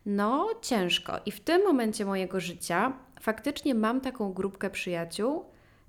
no 0.05 0.47
ciężko. 0.61 1.13
I 1.25 1.31
w 1.31 1.39
tym 1.39 1.63
momencie 1.63 2.05
mojego 2.05 2.39
życia 2.39 2.93
faktycznie 3.21 3.75
mam 3.75 4.01
taką 4.01 4.33
grupkę 4.33 4.69
przyjaciół 4.69 5.45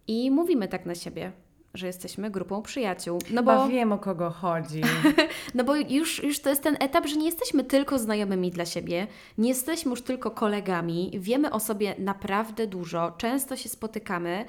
i 0.06 0.30
mówimy 0.30 0.68
tak 0.68 0.86
na 0.86 0.94
siebie, 0.94 1.32
że 1.74 1.86
jesteśmy 1.86 2.30
grupą 2.30 2.62
przyjaciół. 2.62 3.18
No 3.30 3.40
Chyba 3.40 3.56
bo, 3.56 3.68
wiem 3.68 3.92
o 3.92 3.98
kogo 3.98 4.30
chodzi. 4.30 4.80
no 5.54 5.64
bo 5.64 5.76
już, 5.76 6.22
już 6.22 6.40
to 6.40 6.50
jest 6.50 6.62
ten 6.62 6.76
etap, 6.80 7.06
że 7.06 7.16
nie 7.16 7.26
jesteśmy 7.26 7.64
tylko 7.64 7.98
znajomymi 7.98 8.50
dla 8.50 8.66
siebie, 8.66 9.06
nie 9.38 9.48
jesteśmy 9.48 9.90
już 9.90 10.02
tylko 10.02 10.30
kolegami, 10.30 11.10
wiemy 11.14 11.50
o 11.50 11.60
sobie 11.60 11.94
naprawdę 11.98 12.66
dużo, 12.66 13.12
często 13.18 13.56
się 13.56 13.68
spotykamy 13.68 14.44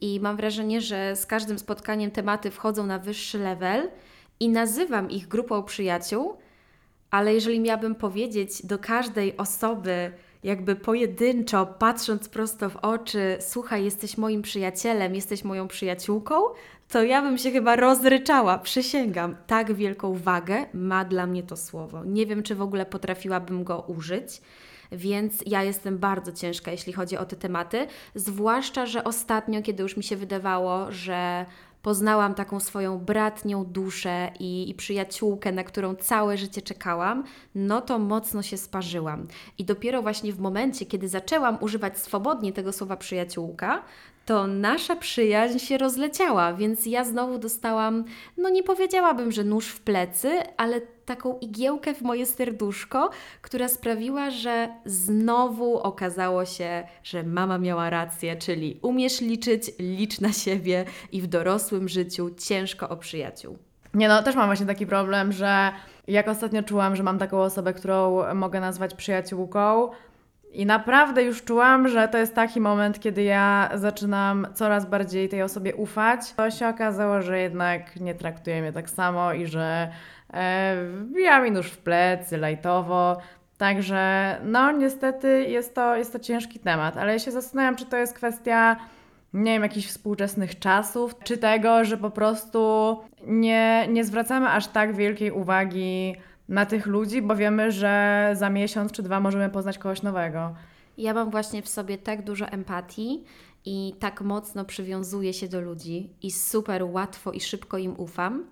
i 0.00 0.20
mam 0.20 0.36
wrażenie, 0.36 0.80
że 0.80 1.16
z 1.16 1.26
każdym 1.26 1.58
spotkaniem 1.58 2.10
tematy 2.10 2.50
wchodzą 2.50 2.86
na 2.86 2.98
wyższy 2.98 3.38
level 3.38 3.90
i 4.40 4.48
nazywam 4.48 5.10
ich 5.10 5.28
grupą 5.28 5.62
przyjaciół, 5.62 6.36
ale 7.10 7.34
jeżeli 7.34 7.60
miałabym 7.60 7.94
powiedzieć 7.94 8.66
do 8.66 8.78
każdej 8.78 9.36
osoby, 9.36 10.12
jakby 10.44 10.76
pojedynczo, 10.76 11.66
patrząc 11.66 12.28
prosto 12.28 12.70
w 12.70 12.76
oczy, 12.76 13.36
słuchaj, 13.40 13.84
jesteś 13.84 14.18
moim 14.18 14.42
przyjacielem, 14.42 15.14
jesteś 15.14 15.44
moją 15.44 15.68
przyjaciółką, 15.68 16.34
to 16.88 17.02
ja 17.02 17.22
bym 17.22 17.38
się 17.38 17.50
chyba 17.50 17.76
rozryczała, 17.76 18.58
przysięgam. 18.58 19.36
Tak 19.46 19.72
wielką 19.72 20.14
wagę 20.14 20.66
ma 20.74 21.04
dla 21.04 21.26
mnie 21.26 21.42
to 21.42 21.56
słowo. 21.56 22.04
Nie 22.04 22.26
wiem, 22.26 22.42
czy 22.42 22.54
w 22.54 22.62
ogóle 22.62 22.86
potrafiłabym 22.86 23.64
go 23.64 23.80
użyć. 23.80 24.40
Więc 24.92 25.42
ja 25.46 25.62
jestem 25.62 25.98
bardzo 25.98 26.32
ciężka, 26.32 26.70
jeśli 26.70 26.92
chodzi 26.92 27.16
o 27.16 27.26
te 27.26 27.36
tematy. 27.36 27.86
Zwłaszcza, 28.14 28.86
że 28.86 29.04
ostatnio, 29.04 29.62
kiedy 29.62 29.82
już 29.82 29.96
mi 29.96 30.02
się 30.02 30.16
wydawało, 30.16 30.92
że 30.92 31.46
poznałam 31.82 32.34
taką 32.34 32.60
swoją 32.60 32.98
bratnią 32.98 33.64
duszę 33.64 34.30
i, 34.40 34.70
i 34.70 34.74
przyjaciółkę, 34.74 35.52
na 35.52 35.64
którą 35.64 35.94
całe 35.94 36.38
życie 36.38 36.62
czekałam, 36.62 37.24
no 37.54 37.80
to 37.80 37.98
mocno 37.98 38.42
się 38.42 38.56
sparzyłam. 38.56 39.26
I 39.58 39.64
dopiero 39.64 40.02
właśnie 40.02 40.32
w 40.32 40.40
momencie, 40.40 40.86
kiedy 40.86 41.08
zaczęłam 41.08 41.58
używać 41.60 41.98
swobodnie 41.98 42.52
tego 42.52 42.72
słowa 42.72 42.96
przyjaciółka, 42.96 43.82
to 44.28 44.46
nasza 44.46 44.96
przyjaźń 44.96 45.58
się 45.58 45.78
rozleciała, 45.78 46.52
więc 46.52 46.86
ja 46.86 47.04
znowu 47.04 47.38
dostałam, 47.38 48.04
no 48.36 48.48
nie 48.48 48.62
powiedziałabym, 48.62 49.32
że 49.32 49.44
nóż 49.44 49.68
w 49.68 49.80
plecy, 49.80 50.38
ale 50.56 50.80
taką 50.80 51.38
igiełkę 51.38 51.94
w 51.94 52.02
moje 52.02 52.26
serduszko, 52.26 53.10
która 53.42 53.68
sprawiła, 53.68 54.30
że 54.30 54.68
znowu 54.84 55.78
okazało 55.78 56.44
się, 56.44 56.86
że 57.02 57.22
mama 57.22 57.58
miała 57.58 57.90
rację, 57.90 58.36
czyli 58.36 58.78
umiesz 58.82 59.20
liczyć, 59.20 59.70
licz 59.78 60.20
na 60.20 60.32
siebie 60.32 60.84
i 61.12 61.22
w 61.22 61.26
dorosłym 61.26 61.88
życiu 61.88 62.30
ciężko 62.38 62.88
o 62.88 62.96
przyjaciół. 62.96 63.58
Nie 63.94 64.08
no, 64.08 64.22
też 64.22 64.36
mam 64.36 64.46
właśnie 64.46 64.66
taki 64.66 64.86
problem, 64.86 65.32
że 65.32 65.72
jak 66.08 66.28
ostatnio 66.28 66.62
czułam, 66.62 66.96
że 66.96 67.02
mam 67.02 67.18
taką 67.18 67.40
osobę, 67.40 67.72
którą 67.72 68.24
mogę 68.34 68.60
nazwać 68.60 68.94
przyjaciółką 68.94 69.90
i 70.58 70.66
naprawdę 70.66 71.22
już 71.22 71.44
czułam, 71.44 71.88
że 71.88 72.08
to 72.08 72.18
jest 72.18 72.34
taki 72.34 72.60
moment, 72.60 73.00
kiedy 73.00 73.22
ja 73.22 73.70
zaczynam 73.74 74.46
coraz 74.54 74.86
bardziej 74.86 75.28
tej 75.28 75.42
osobie 75.42 75.74
ufać, 75.74 76.32
to 76.34 76.50
się 76.50 76.68
okazało, 76.68 77.22
że 77.22 77.38
jednak 77.38 78.00
nie 78.00 78.14
traktuje 78.14 78.60
mnie 78.62 78.72
tak 78.72 78.90
samo 78.90 79.32
i 79.32 79.46
że 79.46 79.88
e, 80.32 80.76
wbija 80.92 81.40
mi 81.40 81.50
nóż 81.50 81.70
w 81.70 81.78
plecy, 81.78 82.36
lajtowo. 82.38 83.18
Także 83.58 84.36
no 84.44 84.72
niestety 84.72 85.44
jest 85.44 85.74
to, 85.74 85.96
jest 85.96 86.12
to 86.12 86.18
ciężki 86.18 86.58
temat, 86.58 86.96
ale 86.96 87.12
ja 87.12 87.18
się 87.18 87.30
zastanawiam, 87.30 87.76
czy 87.76 87.86
to 87.86 87.96
jest 87.96 88.14
kwestia 88.14 88.76
nie 89.34 89.52
wiem, 89.52 89.62
jakichś 89.62 89.86
współczesnych 89.88 90.58
czasów, 90.58 91.14
czy 91.24 91.38
tego, 91.38 91.84
że 91.84 91.96
po 91.96 92.10
prostu 92.10 92.96
nie, 93.26 93.86
nie 93.88 94.04
zwracamy 94.04 94.48
aż 94.48 94.66
tak 94.66 94.96
wielkiej 94.96 95.30
uwagi 95.30 96.16
na 96.48 96.66
tych 96.66 96.86
ludzi, 96.86 97.22
bo 97.22 97.36
wiemy, 97.36 97.72
że 97.72 98.30
za 98.36 98.50
miesiąc 98.50 98.92
czy 98.92 99.02
dwa 99.02 99.20
możemy 99.20 99.50
poznać 99.50 99.78
kogoś 99.78 100.02
nowego. 100.02 100.54
Ja 100.98 101.14
mam 101.14 101.30
właśnie 101.30 101.62
w 101.62 101.68
sobie 101.68 101.98
tak 101.98 102.24
dużo 102.24 102.46
empatii 102.46 103.24
i 103.64 103.94
tak 103.98 104.20
mocno 104.20 104.64
przywiązuję 104.64 105.32
się 105.32 105.48
do 105.48 105.60
ludzi 105.60 106.10
i 106.22 106.30
super 106.30 106.84
łatwo 106.84 107.32
i 107.32 107.40
szybko 107.40 107.78
im 107.78 108.00
ufam, 108.00 108.44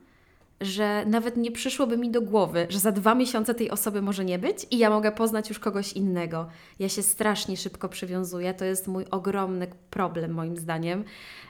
że 0.60 1.04
nawet 1.06 1.36
nie 1.36 1.52
przyszłoby 1.52 1.96
mi 1.96 2.10
do 2.10 2.22
głowy, 2.22 2.66
że 2.70 2.78
za 2.78 2.92
dwa 2.92 3.14
miesiące 3.14 3.54
tej 3.54 3.70
osoby 3.70 4.02
może 4.02 4.24
nie 4.24 4.38
być 4.38 4.66
i 4.70 4.78
ja 4.78 4.90
mogę 4.90 5.12
poznać 5.12 5.48
już 5.48 5.58
kogoś 5.58 5.92
innego. 5.92 6.46
Ja 6.78 6.88
się 6.88 7.02
strasznie 7.02 7.56
szybko 7.56 7.88
przywiązuję, 7.88 8.54
to 8.54 8.64
jest 8.64 8.88
mój 8.88 9.04
ogromny 9.10 9.66
problem 9.90 10.30
moim 10.32 10.56
zdaniem. 10.56 11.04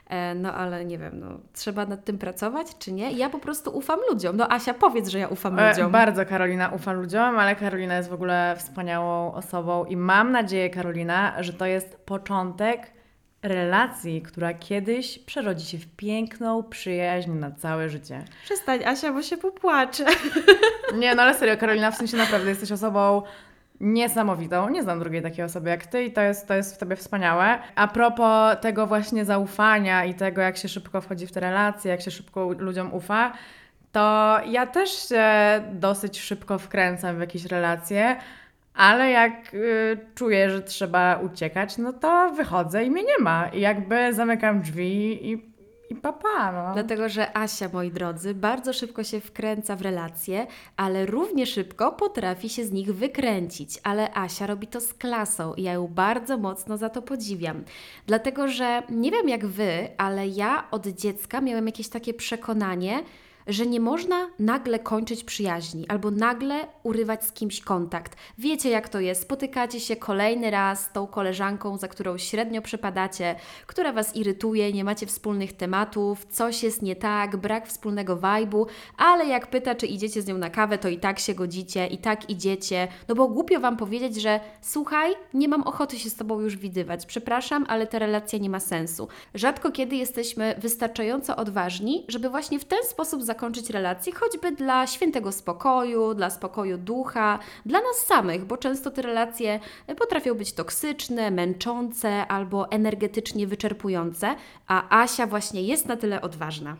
E, 0.06 0.34
No 0.34 0.54
ale 0.54 0.84
nie 0.84 0.98
wiem, 0.98 1.20
no, 1.20 1.26
trzeba 1.52 1.86
nad 1.86 2.04
tym 2.04 2.18
pracować, 2.18 2.66
czy 2.78 2.92
nie? 2.92 3.12
Ja 3.12 3.30
po 3.30 3.38
prostu 3.38 3.76
ufam 3.76 4.00
ludziom. 4.10 4.36
No 4.36 4.52
Asia, 4.52 4.74
powiedz, 4.74 5.08
że 5.08 5.18
ja 5.18 5.28
ufam 5.28 5.58
E, 5.58 5.68
ludziom. 5.70 5.92
Bardzo 5.92 6.26
Karolina 6.26 6.68
ufa 6.68 6.92
ludziom, 6.92 7.38
ale 7.38 7.56
Karolina 7.56 7.96
jest 7.96 8.08
w 8.08 8.12
ogóle 8.14 8.54
wspaniałą 8.58 9.32
osobą 9.32 9.84
i 9.84 9.96
mam 9.96 10.32
nadzieję, 10.32 10.70
Karolina, 10.70 11.42
że 11.42 11.52
to 11.52 11.66
jest 11.66 11.96
początek 11.96 12.95
relacji, 13.48 14.22
która 14.22 14.54
kiedyś 14.54 15.18
przerodzi 15.18 15.66
się 15.66 15.78
w 15.78 15.86
piękną 15.86 16.62
przyjaźń 16.62 17.30
na 17.30 17.50
całe 17.50 17.88
życie. 17.88 18.24
Przestań, 18.44 18.84
Asia, 18.84 19.12
bo 19.12 19.22
się 19.22 19.36
popłaczę. 19.36 20.04
Nie, 21.00 21.14
no 21.14 21.22
ale 21.22 21.34
serio, 21.34 21.56
Karolina, 21.56 21.90
w 21.90 21.96
sensie 21.96 22.16
naprawdę 22.16 22.48
jesteś 22.48 22.72
osobą 22.72 23.22
niesamowitą. 23.80 24.68
Nie 24.68 24.82
znam 24.82 25.00
drugiej 25.00 25.22
takiej 25.22 25.44
osoby 25.44 25.70
jak 25.70 25.86
ty 25.86 26.04
i 26.04 26.12
to 26.12 26.20
jest, 26.20 26.48
to 26.48 26.54
jest 26.54 26.74
w 26.74 26.78
tobie 26.78 26.96
wspaniałe. 26.96 27.58
A 27.74 27.88
propos 27.88 28.56
tego 28.60 28.86
właśnie 28.86 29.24
zaufania 29.24 30.04
i 30.04 30.14
tego, 30.14 30.40
jak 30.40 30.56
się 30.56 30.68
szybko 30.68 31.00
wchodzi 31.00 31.26
w 31.26 31.32
te 31.32 31.40
relacje, 31.40 31.90
jak 31.90 32.02
się 32.02 32.10
szybko 32.10 32.48
ludziom 32.58 32.94
ufa, 32.94 33.32
to 33.92 34.38
ja 34.46 34.66
też 34.66 35.08
się 35.08 35.24
dosyć 35.72 36.20
szybko 36.20 36.58
wkręcam 36.58 37.16
w 37.16 37.20
jakieś 37.20 37.44
relacje, 37.44 38.16
ale 38.76 39.10
jak 39.10 39.54
y, 39.54 39.98
czuję, 40.14 40.50
że 40.50 40.62
trzeba 40.62 41.16
uciekać, 41.16 41.78
no 41.78 41.92
to 41.92 42.32
wychodzę 42.36 42.84
i 42.84 42.90
mnie 42.90 43.02
nie 43.02 43.18
ma. 43.24 43.48
I 43.48 43.60
jakby 43.60 44.14
zamykam 44.14 44.62
drzwi 44.62 45.30
i, 45.32 45.52
i 45.90 45.96
papa, 45.96 46.52
no. 46.52 46.74
Dlatego, 46.74 47.08
że 47.08 47.36
Asia, 47.36 47.68
moi 47.72 47.90
drodzy, 47.90 48.34
bardzo 48.34 48.72
szybko 48.72 49.04
się 49.04 49.20
wkręca 49.20 49.76
w 49.76 49.82
relacje, 49.82 50.46
ale 50.76 51.06
równie 51.06 51.46
szybko 51.46 51.92
potrafi 51.92 52.48
się 52.48 52.64
z 52.64 52.72
nich 52.72 52.94
wykręcić. 52.94 53.80
Ale 53.82 54.14
Asia 54.14 54.46
robi 54.46 54.66
to 54.66 54.80
z 54.80 54.94
klasą 54.94 55.54
i 55.54 55.62
ja 55.62 55.72
ją 55.72 55.88
bardzo 55.88 56.38
mocno 56.38 56.76
za 56.76 56.88
to 56.88 57.02
podziwiam. 57.02 57.64
Dlatego, 58.06 58.48
że 58.48 58.82
nie 58.90 59.10
wiem 59.10 59.28
jak 59.28 59.46
wy, 59.46 59.88
ale 59.98 60.28
ja 60.28 60.64
od 60.70 60.86
dziecka 60.86 61.40
miałem 61.40 61.66
jakieś 61.66 61.88
takie 61.88 62.14
przekonanie, 62.14 63.02
że 63.46 63.66
nie 63.66 63.80
można 63.80 64.28
nagle 64.38 64.78
kończyć 64.78 65.24
przyjaźni 65.24 65.88
albo 65.88 66.10
nagle 66.10 66.66
urywać 66.82 67.24
z 67.24 67.32
kimś 67.32 67.60
kontakt. 67.60 68.16
Wiecie, 68.38 68.70
jak 68.70 68.88
to 68.88 69.00
jest. 69.00 69.22
Spotykacie 69.22 69.80
się 69.80 69.96
kolejny 69.96 70.50
raz 70.50 70.84
z 70.84 70.92
tą 70.92 71.06
koleżanką, 71.06 71.78
za 71.78 71.88
którą 71.88 72.18
średnio 72.18 72.62
przypadacie, 72.62 73.34
która 73.66 73.92
Was 73.92 74.16
irytuje, 74.16 74.72
nie 74.72 74.84
macie 74.84 75.06
wspólnych 75.06 75.52
tematów, 75.52 76.26
coś 76.26 76.62
jest 76.62 76.82
nie 76.82 76.96
tak, 76.96 77.36
brak 77.36 77.68
wspólnego 77.68 78.16
wajbu, 78.16 78.66
ale 78.96 79.26
jak 79.26 79.50
pyta, 79.50 79.74
czy 79.74 79.86
idziecie 79.86 80.22
z 80.22 80.26
nią 80.26 80.38
na 80.38 80.50
kawę, 80.50 80.78
to 80.78 80.88
i 80.88 80.98
tak 80.98 81.18
się 81.18 81.34
godzicie, 81.34 81.86
i 81.86 81.98
tak 81.98 82.30
idziecie, 82.30 82.88
no 83.08 83.14
bo 83.14 83.28
głupio 83.28 83.60
Wam 83.60 83.76
powiedzieć, 83.76 84.20
że 84.22 84.40
słuchaj, 84.60 85.14
nie 85.34 85.48
mam 85.48 85.62
ochoty 85.62 85.98
się 85.98 86.10
z 86.10 86.14
Tobą 86.14 86.40
już 86.40 86.56
widywać, 86.56 87.06
przepraszam, 87.06 87.66
ale 87.68 87.86
ta 87.86 87.98
relacja 87.98 88.38
nie 88.38 88.50
ma 88.50 88.60
sensu. 88.60 89.08
Rzadko 89.34 89.72
kiedy 89.72 89.96
jesteśmy 89.96 90.54
wystarczająco 90.58 91.36
odważni, 91.36 92.04
żeby 92.08 92.30
właśnie 92.30 92.58
w 92.58 92.64
ten 92.64 92.84
sposób 92.84 93.22
zakończyć 93.22 93.35
relację, 93.70 94.12
choćby 94.12 94.52
dla 94.52 94.86
świętego 94.86 95.32
spokoju, 95.32 96.14
dla 96.14 96.30
spokoju 96.30 96.78
ducha, 96.78 97.38
dla 97.66 97.78
nas 97.78 97.96
samych, 98.06 98.44
bo 98.44 98.56
często 98.56 98.90
te 98.90 99.02
relacje 99.02 99.60
potrafią 99.98 100.34
być 100.34 100.52
toksyczne, 100.52 101.30
męczące 101.30 102.26
albo 102.26 102.70
energetycznie 102.70 103.46
wyczerpujące, 103.46 104.34
a 104.66 105.02
Asia 105.02 105.26
właśnie 105.26 105.62
jest 105.62 105.86
na 105.86 105.96
tyle 105.96 106.20
odważna. 106.20 106.76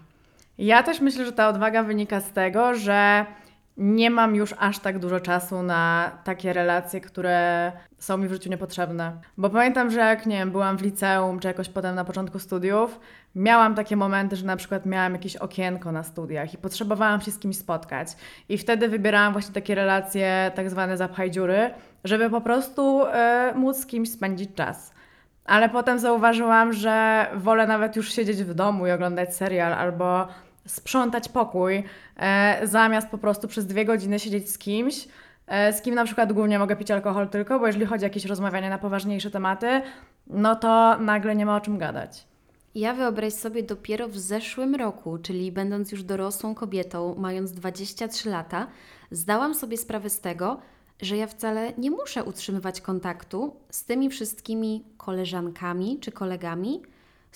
Ja 0.59 0.83
też 0.83 1.01
myślę, 1.01 1.25
że 1.25 1.33
ta 1.33 1.49
odwaga 1.49 1.83
wynika 1.83 2.21
z 2.21 2.33
tego, 2.33 2.75
że 2.75 3.27
nie 3.77 4.11
mam 4.11 4.35
już 4.35 4.55
aż 4.59 4.79
tak 4.79 4.99
dużo 4.99 5.21
czasu 5.21 5.63
na 5.63 6.11
takie 6.25 6.53
relacje, 6.53 7.01
które 7.01 7.73
są 7.99 8.19
mi 8.19 8.29
w 8.29 8.33
życiu 8.33 8.51
niepotrzebne. 8.51 9.13
Bo 9.39 9.51
pamiętam, 9.51 9.91
że 9.91 10.01
jak 10.01 10.27
nie 10.27 10.37
wiem, 10.37 10.51
byłam 10.51 10.79
w 10.79 10.83
liceum, 10.83 11.39
czy 11.41 11.49
jakoś 11.49 11.69
potem 11.69 11.95
na 11.95 12.05
początku 12.05 12.39
studiów, 12.39 13.01
miałam 13.35 13.75
takie 13.75 13.97
momenty, 13.97 14.37
że 14.37 14.47
na 14.47 14.57
przykład 14.57 14.87
miałam 14.87 15.13
jakieś 15.13 15.37
okienko 15.37 15.93
na 15.93 16.03
studiach 16.03 16.55
i 16.55 16.59
potrzebowałam 16.59 17.21
się 17.21 17.31
z 17.31 17.39
kimś 17.39 17.57
spotkać. 17.57 18.09
I 18.49 18.59
wtedy 18.59 18.89
wybierałam 18.89 19.33
właśnie 19.33 19.55
takie 19.55 19.75
relacje, 19.75 20.53
tak 20.55 20.71
zwane 20.71 20.97
zapchaj 20.97 21.31
dziury, 21.31 21.71
żeby 22.05 22.31
po 22.31 22.41
prostu 22.41 23.05
e, 23.07 23.53
móc 23.57 23.77
z 23.77 23.87
kimś 23.87 24.11
spędzić 24.11 24.55
czas. 24.55 24.95
Ale 25.45 25.69
potem 25.69 25.99
zauważyłam, 25.99 26.73
że 26.73 27.27
wolę 27.35 27.67
nawet 27.67 27.97
już 27.97 28.13
siedzieć 28.13 28.45
w 28.45 28.55
domu 28.55 28.87
i 28.87 28.91
oglądać 28.91 29.37
serial 29.37 29.73
albo 29.73 30.29
sprzątać 30.67 31.29
pokój, 31.29 31.85
e, 32.17 32.61
zamiast 32.67 33.09
po 33.09 33.19
prostu 33.19 33.49
przez 33.49 33.67
dwie 33.67 33.85
godziny 33.85 34.19
siedzieć 34.19 34.51
z 34.51 34.59
kimś, 34.59 35.09
e, 35.47 35.73
z 35.73 35.83
kim 35.83 35.95
na 35.95 36.05
przykład 36.05 36.33
głównie 36.33 36.59
mogę 36.59 36.77
pić 36.77 36.91
alkohol 36.91 37.29
tylko, 37.29 37.59
bo 37.61 37.67
jeżeli 37.67 37.87
chodzi 37.87 38.05
o 38.05 38.09
jakieś 38.09 38.25
rozmawianie 38.25 38.71
na 38.71 38.79
poważniejsze 38.79 39.31
tematy, 39.31 39.83
no 40.27 40.57
to 40.57 40.99
nagle 40.99 41.37
nie 41.37 41.47
ma 41.47 41.57
o 41.57 41.61
czym 41.61 41.79
gadać. 41.79 42.27
Ja 42.75 42.95
wyobraź 42.95 43.33
sobie 43.33 43.63
dopiero 43.63 44.09
w 44.09 44.19
zeszłym 44.19 44.75
roku, 44.75 45.19
czyli 45.19 45.53
będąc 45.53 45.93
już 45.93 46.03
dorosłą 46.03 46.55
kobietą, 46.55 47.15
mając 47.19 47.53
23 47.53 48.31
lata, 48.31 48.67
zdałam 49.11 49.55
sobie 49.55 49.79
sprawę 49.79 50.11
z 50.11 50.21
tego, 50.21 50.61
że 51.03 51.17
ja 51.17 51.27
wcale 51.27 51.73
nie 51.79 51.91
muszę 51.91 52.25
utrzymywać 52.25 52.81
kontaktu 52.81 53.57
z 53.71 53.85
tymi 53.85 54.11
wszystkimi 54.11 54.85
koleżankami 54.97 55.99
czy 56.01 56.13
kolegami, 56.13 56.83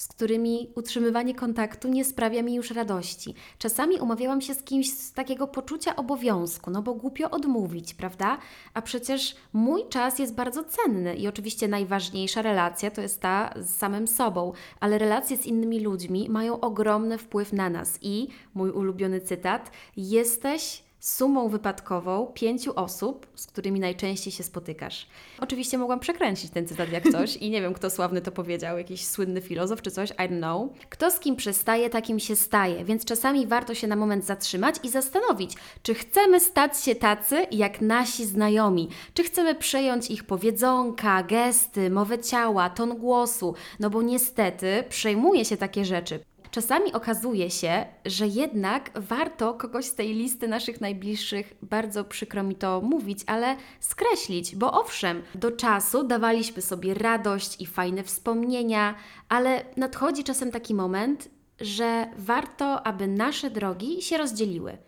z 0.01 0.09
którymi 0.09 0.71
utrzymywanie 0.77 1.35
kontaktu 1.35 1.89
nie 1.89 2.05
sprawia 2.05 2.43
mi 2.43 2.55
już 2.55 2.71
radości. 2.71 3.35
Czasami 3.59 3.97
umawiałam 3.97 4.41
się 4.41 4.55
z 4.55 4.63
kimś 4.63 4.93
z 4.93 5.13
takiego 5.13 5.47
poczucia 5.49 5.97
obowiązku, 5.97 6.71
no 6.71 6.83
bo 6.83 6.95
głupio 6.95 7.31
odmówić, 7.31 7.95
prawda? 7.95 8.39
A 8.75 8.83
przecież 8.83 9.37
mój 9.53 9.89
czas 9.89 10.19
jest 10.19 10.35
bardzo 10.35 10.65
cenny 10.65 11.17
i 11.17 11.29
oczywiście 11.29 11.69
najważniejsza 11.69 12.43
relacja 12.43 12.91
to 12.91 13.01
jest 13.03 13.21
ta 13.21 13.55
z 13.57 13.71
samym 13.71 14.09
sobą, 14.09 14.53
ale 14.81 14.99
relacje 14.99 15.37
z 15.37 15.47
innymi 15.47 15.81
ludźmi 15.81 16.29
mają 16.31 16.61
ogromny 16.61 17.19
wpływ 17.19 17.53
na 17.53 17.71
nas 17.71 17.99
i 18.03 18.29
mój 18.55 18.71
ulubiony 18.71 19.21
cytat: 19.21 19.71
jesteś 19.97 20.90
sumą 21.01 21.49
wypadkową 21.49 22.27
pięciu 22.27 22.73
osób, 22.77 23.27
z 23.35 23.47
którymi 23.47 23.81
najczęściej 23.81 24.33
się 24.33 24.43
spotykasz. 24.43 25.07
Oczywiście 25.39 25.79
mogłam 25.79 26.01
przekręcić 26.01 26.51
ten 26.51 26.69
cytat 26.69 26.93
jak 26.93 27.11
coś 27.13 27.37
i 27.37 27.51
nie 27.51 27.61
wiem, 27.61 27.75
kto 27.75 27.91
sławny 27.91 28.21
to 28.21 28.33
powiedział, 28.33 28.79
jakiś 28.79 29.07
słynny 29.07 29.41
filozof 29.41 29.83
czy 29.83 29.91
coś, 29.91 30.11
I 30.11 30.15
don't 30.15 30.39
know. 30.39 30.71
Kto 30.89 31.11
z 31.11 31.21
kim 31.21 31.37
przestaje, 31.37 31.91
takim 31.91 32.21
się 32.21 32.37
staje, 32.37 32.85
więc 32.85 33.05
czasami 33.05 33.47
warto 33.47 33.75
się 33.75 33.87
na 33.87 33.97
moment 33.97 34.25
zatrzymać 34.25 34.77
i 34.83 34.89
zastanowić, 34.89 35.55
czy 35.83 35.95
chcemy 35.95 36.41
stać 36.41 36.85
się 36.85 36.95
tacy 36.95 37.47
jak 37.51 37.81
nasi 37.81 38.27
znajomi, 38.27 38.89
czy 39.15 39.25
chcemy 39.25 39.55
przejąć 39.55 40.11
ich 40.11 40.25
powiedzonka, 40.25 41.23
gesty, 41.23 41.91
mowę 41.91 42.19
ciała, 42.19 42.71
ton 42.71 42.99
głosu, 42.99 43.55
no 43.81 43.91
bo 43.91 44.03
niestety 44.03 44.85
przejmuje 44.89 45.45
się 45.45 45.57
takie 45.57 45.85
rzeczy. 45.85 46.21
Czasami 46.51 46.93
okazuje 46.93 47.51
się, 47.51 47.87
że 48.05 48.27
jednak 48.27 48.91
warto 48.95 49.55
kogoś 49.55 49.85
z 49.85 49.95
tej 49.95 50.15
listy 50.15 50.49
naszych 50.49 50.81
najbliższych, 50.81 51.55
bardzo 51.63 52.05
przykro 52.05 52.43
mi 52.43 52.55
to 52.55 52.81
mówić, 52.81 53.19
ale 53.27 53.57
skreślić, 53.81 54.57
bo 54.57 54.73
owszem, 54.73 55.23
do 55.35 55.53
czasu 55.53 56.03
dawaliśmy 56.03 56.63
sobie 56.63 56.95
radość 56.95 57.61
i 57.61 57.67
fajne 57.67 58.03
wspomnienia, 58.03 58.95
ale 59.29 59.65
nadchodzi 59.77 60.25
czasem 60.25 60.51
taki 60.51 60.75
moment, 60.75 61.29
że 61.61 62.07
warto, 62.17 62.87
aby 62.87 63.07
nasze 63.07 63.51
drogi 63.51 64.03
się 64.03 64.19
rozdzieliły. 64.19 64.79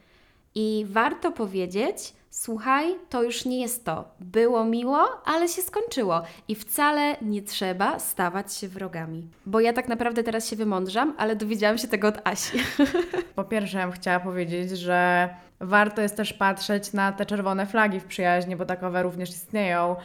I 0.55 0.87
warto 0.89 1.33
powiedzieć: 1.33 2.15
Słuchaj, 2.35 2.95
to 3.09 3.23
już 3.23 3.45
nie 3.45 3.61
jest 3.61 3.85
to. 3.85 4.05
Było 4.21 4.65
miło, 4.65 5.09
ale 5.25 5.49
się 5.49 5.63
skończyło. 5.63 6.23
I 6.49 6.55
wcale 6.55 7.17
nie 7.23 7.43
trzeba 7.43 7.99
stawać 7.99 8.55
się 8.55 8.69
wrogami. 8.69 9.29
Bo 9.47 9.61
ja 9.61 9.73
tak 9.73 9.89
naprawdę 9.89 10.23
teraz 10.23 10.51
się 10.51 10.57
wymądrzam, 10.57 11.15
ale 11.19 11.37
dowiedziałam 11.37 11.79
się 11.79 11.89
tego 11.89 12.09
od 12.09 12.19
Asi. 12.25 12.59
Po 13.37 13.45
pierwsze, 13.45 13.79
ja 13.79 13.91
chciała 13.91 14.21
powiedzieć, 14.21 14.71
że 14.71 15.29
warto 15.61 16.03
jest 16.03 16.17
też 16.17 16.33
patrzeć 16.33 16.93
na 16.93 17.13
te 17.13 17.27
czerwone 17.27 17.67
flagi 17.67 18.01
w 18.01 18.05
przyjaźni, 18.05 18.57
bo 18.57 18.65
takowe 18.65 19.03
również 19.03 19.31
istnieją. 19.31 19.97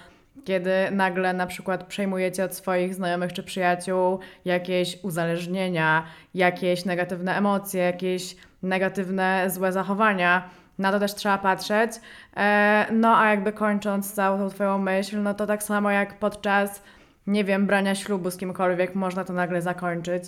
Kiedy 0.45 0.71
nagle 0.91 1.33
na 1.33 1.47
przykład 1.47 1.83
przejmujecie 1.83 2.43
od 2.43 2.55
swoich 2.55 2.95
znajomych 2.95 3.33
czy 3.33 3.43
przyjaciół 3.43 4.19
jakieś 4.45 5.03
uzależnienia, 5.03 6.03
jakieś 6.33 6.85
negatywne 6.85 7.35
emocje, 7.35 7.81
jakieś 7.81 8.35
negatywne, 8.63 9.49
złe 9.49 9.71
zachowania, 9.71 10.49
na 10.79 10.91
to 10.91 10.99
też 10.99 11.15
trzeba 11.15 11.37
patrzeć. 11.37 11.91
E, 12.37 12.85
no 12.91 13.17
a 13.17 13.29
jakby 13.29 13.51
kończąc 13.53 14.13
całą 14.13 14.37
tą 14.37 14.49
Twoją 14.49 14.77
myśl, 14.77 15.21
no 15.21 15.33
to 15.33 15.47
tak 15.47 15.63
samo 15.63 15.91
jak 15.91 16.19
podczas, 16.19 16.83
nie 17.27 17.43
wiem, 17.43 17.67
brania 17.67 17.95
ślubu 17.95 18.31
z 18.31 18.37
kimkolwiek 18.37 18.95
można 18.95 19.23
to 19.23 19.33
nagle 19.33 19.61
zakończyć. 19.61 20.23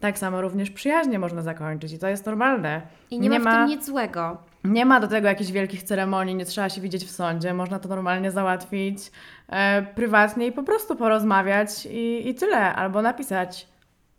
Tak 0.00 0.18
samo 0.18 0.40
również 0.40 0.70
przyjaźnie 0.70 1.18
można 1.18 1.42
zakończyć 1.42 1.92
i 1.92 1.98
to 1.98 2.08
jest 2.08 2.26
normalne. 2.26 2.82
I 3.10 3.20
nie, 3.20 3.40
ma 3.40 3.50
w 3.50 3.54
tym 3.54 3.66
nic 3.66 3.86
złego. 3.86 4.36
Nie 4.64 4.86
ma 4.86 5.00
do 5.00 5.08
tego 5.08 5.28
jakichś 5.28 5.50
wielkich 5.50 5.82
ceremonii, 5.82 6.34
nie 6.34 6.44
trzeba 6.44 6.68
się 6.68 6.80
widzieć 6.80 7.04
w 7.04 7.10
sądzie, 7.10 7.54
można 7.54 7.78
to 7.78 7.88
normalnie 7.88 8.30
załatwić 8.30 9.10
e, 9.48 9.82
prywatnie 9.82 10.46
i 10.46 10.52
po 10.52 10.62
prostu 10.62 10.96
porozmawiać 10.96 11.86
i, 11.86 12.28
i 12.28 12.34
tyle, 12.34 12.74
albo 12.74 13.02
napisać 13.02 13.68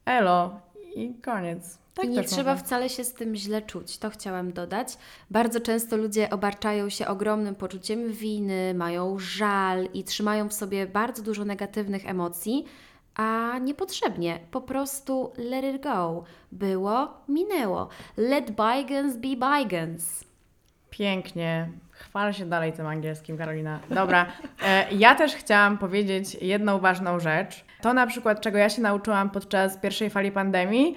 elo 0.06 0.60
i 0.96 1.14
koniec. 1.22 1.85
Tak 1.96 2.06
I 2.06 2.10
nie 2.10 2.16
też 2.16 2.32
trzeba 2.32 2.52
można. 2.52 2.66
wcale 2.66 2.90
się 2.90 3.04
z 3.04 3.14
tym 3.14 3.36
źle 3.36 3.62
czuć, 3.62 3.98
to 3.98 4.10
chciałam 4.10 4.54
dodać. 4.54 4.98
Bardzo 5.32 5.60
często 5.60 5.98
ludzie 5.98 6.30
obarczają 6.30 6.90
się 6.90 7.08
ogromnym 7.08 7.56
poczuciem 7.56 8.12
winy, 8.12 8.74
mają 8.74 9.20
żal 9.20 9.88
i 9.94 10.04
trzymają 10.04 10.50
w 10.50 10.54
sobie 10.54 10.88
bardzo 10.88 11.24
dużo 11.24 11.46
negatywnych 11.46 12.10
emocji, 12.10 12.66
a 13.16 13.60
niepotrzebnie. 13.62 14.40
Po 14.52 14.62
prostu 14.62 15.34
let 15.38 15.76
it 15.76 15.84
go. 15.84 16.24
Było, 16.52 17.14
minęło. 17.30 17.90
Let 18.18 18.52
bygones 18.52 19.18
be 19.18 19.28
bygones. 19.28 20.26
Pięknie. 20.90 21.70
Chwal 21.92 22.34
się 22.34 22.46
dalej 22.46 22.74
tym 22.74 22.88
angielskim, 22.88 23.38
Karolina. 23.38 23.80
Dobra, 23.90 24.26
e, 24.66 24.94
ja 24.94 25.16
też 25.16 25.36
chciałam 25.36 25.78
powiedzieć 25.78 26.38
jedną 26.42 26.80
ważną 26.80 27.20
rzecz. 27.20 27.66
To 27.82 27.94
na 27.94 28.08
przykład, 28.08 28.42
czego 28.42 28.58
ja 28.58 28.70
się 28.70 28.82
nauczyłam 28.82 29.30
podczas 29.30 29.78
pierwszej 29.78 30.10
fali 30.10 30.32
pandemii, 30.32 30.96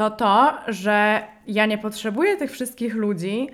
to 0.00 0.10
to, 0.10 0.54
że 0.68 1.22
ja 1.46 1.66
nie 1.66 1.78
potrzebuję 1.78 2.36
tych 2.36 2.50
wszystkich 2.50 2.94
ludzi, 2.94 3.48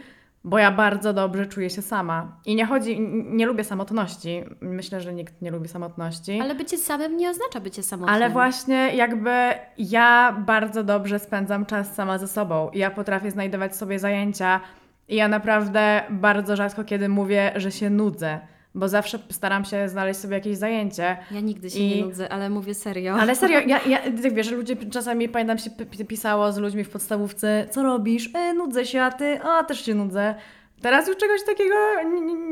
bo 0.45 0.59
ja 0.59 0.71
bardzo 0.71 1.13
dobrze 1.13 1.47
czuję 1.47 1.71
się 1.71 1.83
sama. 1.83 2.41
I 2.45 2.55
nie 2.55 2.67
chodzi, 2.67 3.01
nie 3.27 3.47
lubię 3.47 3.65
samotności. 3.65 4.45
Myślę, 4.61 5.01
że 5.01 5.15
nikt 5.15 5.43
nie 5.43 5.51
lubi 5.51 5.69
samotności. 5.69 6.41
Ale 6.41 6.55
bycie 6.55 6.79
samym 6.79 7.17
nie 7.17 7.31
oznacza 7.31 7.61
bycie 7.61 7.83
samotnym. 7.83 8.15
Ale 8.15 8.31
właśnie 8.31 8.77
jakby 8.77 9.31
ja 9.79 10.37
bardzo 10.47 10.85
dobrze 10.85 11.19
spędzam 11.19 11.67
czas 11.67 11.95
sama 11.95 12.19
ze 12.19 12.29
sobą. 12.29 12.71
Ja 12.75 12.91
potrafię 12.91 13.31
znajdować 13.31 13.77
sobie 13.77 13.99
zajęcia 13.99 14.61
i 15.09 15.17
ja 15.17 15.29
naprawdę 15.29 16.03
bardzo 16.11 16.57
rzadko 16.57 16.85
kiedy 16.85 17.09
mówię, 17.09 17.53
że 17.57 17.73
się 17.73 17.91
nudzę, 17.91 18.41
bo 18.77 18.89
zawsze 18.89 19.19
staram 19.31 19.65
się 19.65 19.89
znaleźć 19.89 20.21
sobie 20.21 20.35
jakieś 20.35 20.57
zajęcie. 20.57 21.17
Ja 21.31 21.41
nigdy 21.41 21.71
się 21.71 21.79
I- 21.79 21.97
nie 21.97 22.05
nudzę, 22.05 22.33
ale 22.33 22.51
mówię 22.51 22.75
serio. 22.75 23.15
Ale 23.15 23.37
serio, 23.37 23.61
ja, 23.67 23.81
ja 23.87 23.99
tak 24.23 24.35
wiesz, 24.35 24.47
że 24.47 24.57
ludzie 24.57 24.77
czasami, 24.77 25.29
pamiętam 25.29 25.59
się 25.59 25.71
pisało 26.09 26.53
z 26.53 26.59
ludźmi 26.59 26.85
w 26.85 26.91
podstawówce, 26.91 27.67
co 27.71 27.83
robisz? 27.83 28.31
E, 28.35 28.55
nudzę 28.55 28.87
się, 28.87 29.03
a 29.03 29.11
ty? 29.11 29.41
A, 29.43 29.65
też 29.65 29.85
się 29.85 29.95
nudzę. 29.95 30.35
Teraz 30.83 31.09
już 31.09 31.17
czegoś 31.17 31.45
takiego 31.47 31.75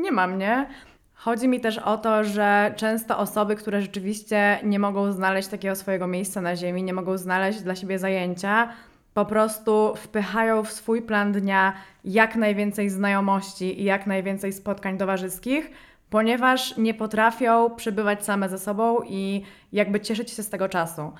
nie 0.01 0.11
mam, 0.11 0.37
nie? 0.37 0.67
Chodzi 1.13 1.47
mi 1.47 1.59
też 1.59 1.77
o 1.77 1.97
to, 1.97 2.23
że 2.23 2.73
często 2.77 3.17
osoby, 3.17 3.55
które 3.55 3.81
rzeczywiście 3.81 4.59
nie 4.63 4.79
mogą 4.79 5.11
znaleźć 5.11 5.47
takiego 5.47 5.75
swojego 5.75 6.07
miejsca 6.07 6.41
na 6.41 6.55
ziemi, 6.55 6.83
nie 6.83 6.93
mogą 6.93 7.17
znaleźć 7.17 7.61
dla 7.61 7.75
siebie 7.75 7.99
zajęcia, 7.99 8.69
po 9.13 9.25
prostu 9.25 9.93
wpychają 9.97 10.63
w 10.63 10.71
swój 10.71 11.01
plan 11.01 11.31
dnia 11.31 11.73
jak 12.05 12.35
najwięcej 12.35 12.89
znajomości 12.89 13.81
i 13.81 13.83
jak 13.83 14.07
najwięcej 14.07 14.53
spotkań 14.53 14.97
towarzyskich, 14.97 15.71
ponieważ 16.15 16.77
nie 16.77 16.93
potrafią 16.93 17.69
przebywać 17.69 18.25
same 18.25 18.49
ze 18.49 18.59
sobą 18.59 18.99
i 19.05 19.41
jakby 19.71 19.99
cieszyć 19.99 20.31
się 20.31 20.43
z 20.43 20.49
tego 20.49 20.69
czasu. 20.69 21.11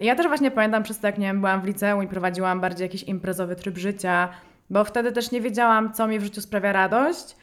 Ja 0.00 0.14
też 0.14 0.26
właśnie 0.26 0.50
pamiętam 0.50 0.82
przez 0.82 0.98
to, 0.98 1.06
jak 1.06 1.18
nie 1.18 1.26
wiem, 1.26 1.40
byłam 1.40 1.60
w 1.60 1.64
liceum 1.64 2.02
i 2.02 2.08
prowadziłam 2.08 2.60
bardziej 2.60 2.84
jakiś 2.84 3.02
imprezowy 3.02 3.56
tryb 3.56 3.78
życia, 3.78 4.28
bo 4.70 4.84
wtedy 4.84 5.12
też 5.12 5.30
nie 5.30 5.40
wiedziałam, 5.40 5.92
co 5.92 6.06
mi 6.06 6.18
w 6.18 6.24
życiu 6.24 6.40
sprawia 6.40 6.72
radość 6.72 7.36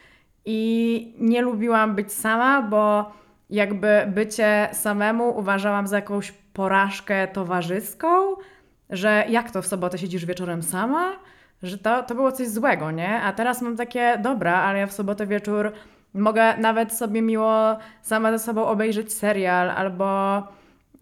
i 0.44 1.14
nie 1.18 1.42
lubiłam 1.42 1.94
być 1.94 2.12
sama, 2.12 2.62
bo 2.62 3.12
jakby 3.50 3.88
bycie 4.14 4.68
samemu 4.72 5.38
uważałam 5.38 5.86
za 5.86 5.96
jakąś 5.96 6.32
porażkę 6.32 7.28
towarzyską, 7.28 8.08
że 8.90 9.24
jak 9.28 9.50
to 9.50 9.62
w 9.62 9.66
sobotę 9.66 9.98
siedzisz 9.98 10.26
wieczorem 10.26 10.62
sama? 10.62 11.12
Że 11.62 11.78
to, 11.78 12.02
to 12.02 12.14
było 12.14 12.32
coś 12.32 12.48
złego, 12.48 12.90
nie? 12.90 13.20
A 13.20 13.32
teraz 13.32 13.62
mam 13.62 13.76
takie, 13.76 14.18
dobra, 14.22 14.54
ale 14.54 14.78
ja 14.78 14.86
w 14.86 14.92
sobotę 14.92 15.26
wieczór 15.26 15.72
mogę 16.18 16.56
nawet 16.56 16.92
sobie 16.92 17.22
miło 17.22 17.76
sama 18.02 18.32
ze 18.32 18.38
sobą 18.38 18.66
obejrzeć 18.66 19.12
serial 19.12 19.70
albo 19.70 20.38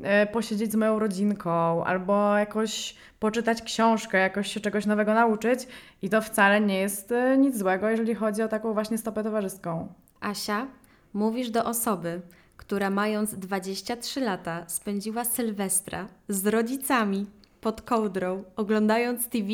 e, 0.03 0.27
posiedzieć 0.27 0.73
z 0.73 0.77
moją 0.77 0.99
rodzinką, 0.99 1.85
albo 1.85 2.37
jakoś 2.37 2.97
poczytać 3.21 3.63
książkę, 3.63 4.19
jakoś 4.19 4.53
się 4.53 4.61
czegoś 4.61 4.87
nowego 4.87 5.15
nauczyć. 5.15 5.69
I 6.03 6.11
to 6.11 6.23
wcale 6.23 6.61
nie 6.61 6.79
jest 6.79 7.13
e, 7.13 7.39
nic 7.39 7.59
złego, 7.59 7.89
jeżeli 7.89 8.15
chodzi 8.15 8.43
o 8.43 8.49
taką 8.49 8.73
właśnie 8.73 8.99
stopę 8.99 9.23
towarzyską. 9.23 9.93
Asia, 10.21 10.67
mówisz 11.15 11.51
do 11.51 11.65
osoby, 11.65 12.21
która 12.57 12.91
mając 12.91 13.35
23 13.35 14.21
lata 14.21 14.65
spędziła 14.67 15.25
Sylwestra 15.25 16.07
z 16.29 16.47
rodzicami 16.47 17.27
pod 17.61 17.83
kołdrą, 17.83 18.45
oglądając 18.57 19.29
TV 19.29 19.49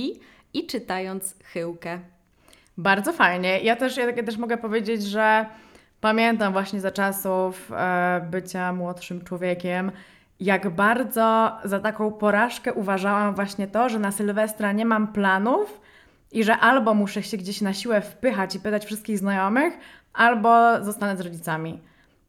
i 0.55 0.67
czytając 0.67 1.35
chyłkę. 1.45 2.01
Bardzo 2.83 3.13
fajnie. 3.13 3.61
Ja 3.61 3.77
też, 3.77 3.97
ja, 3.97 4.23
też 4.23 4.37
mogę 4.37 4.57
powiedzieć, 4.57 5.03
że 5.03 5.47
pamiętam 6.01 6.53
właśnie 6.53 6.81
za 6.81 6.91
czasów 6.91 7.73
e, 7.73 8.27
bycia 8.31 8.73
młodszym 8.73 9.25
człowiekiem, 9.25 9.93
jak 10.41 10.71
bardzo 10.71 11.53
za 11.65 11.81
taką 11.81 12.13
porażkę 12.13 12.73
uważałam 12.73 13.35
właśnie 13.35 13.67
to, 13.67 13.89
że 13.89 13.99
na 13.99 14.13
Sylwestra 14.13 14.73
nie 14.73 14.85
mam 14.85 15.13
planów 15.13 15.81
i 16.33 16.45
że 16.45 16.57
albo 16.57 16.95
muszę 16.95 17.23
się 17.23 17.37
gdzieś 17.37 17.61
na 17.61 17.73
siłę 17.73 18.01
wpychać 18.01 18.55
i 18.55 18.61
pytać 18.61 18.85
wszystkich 18.85 19.19
znajomych, 19.19 19.75
albo 20.13 20.85
zostanę 20.85 21.17
z 21.17 21.21
rodzicami. 21.21 21.81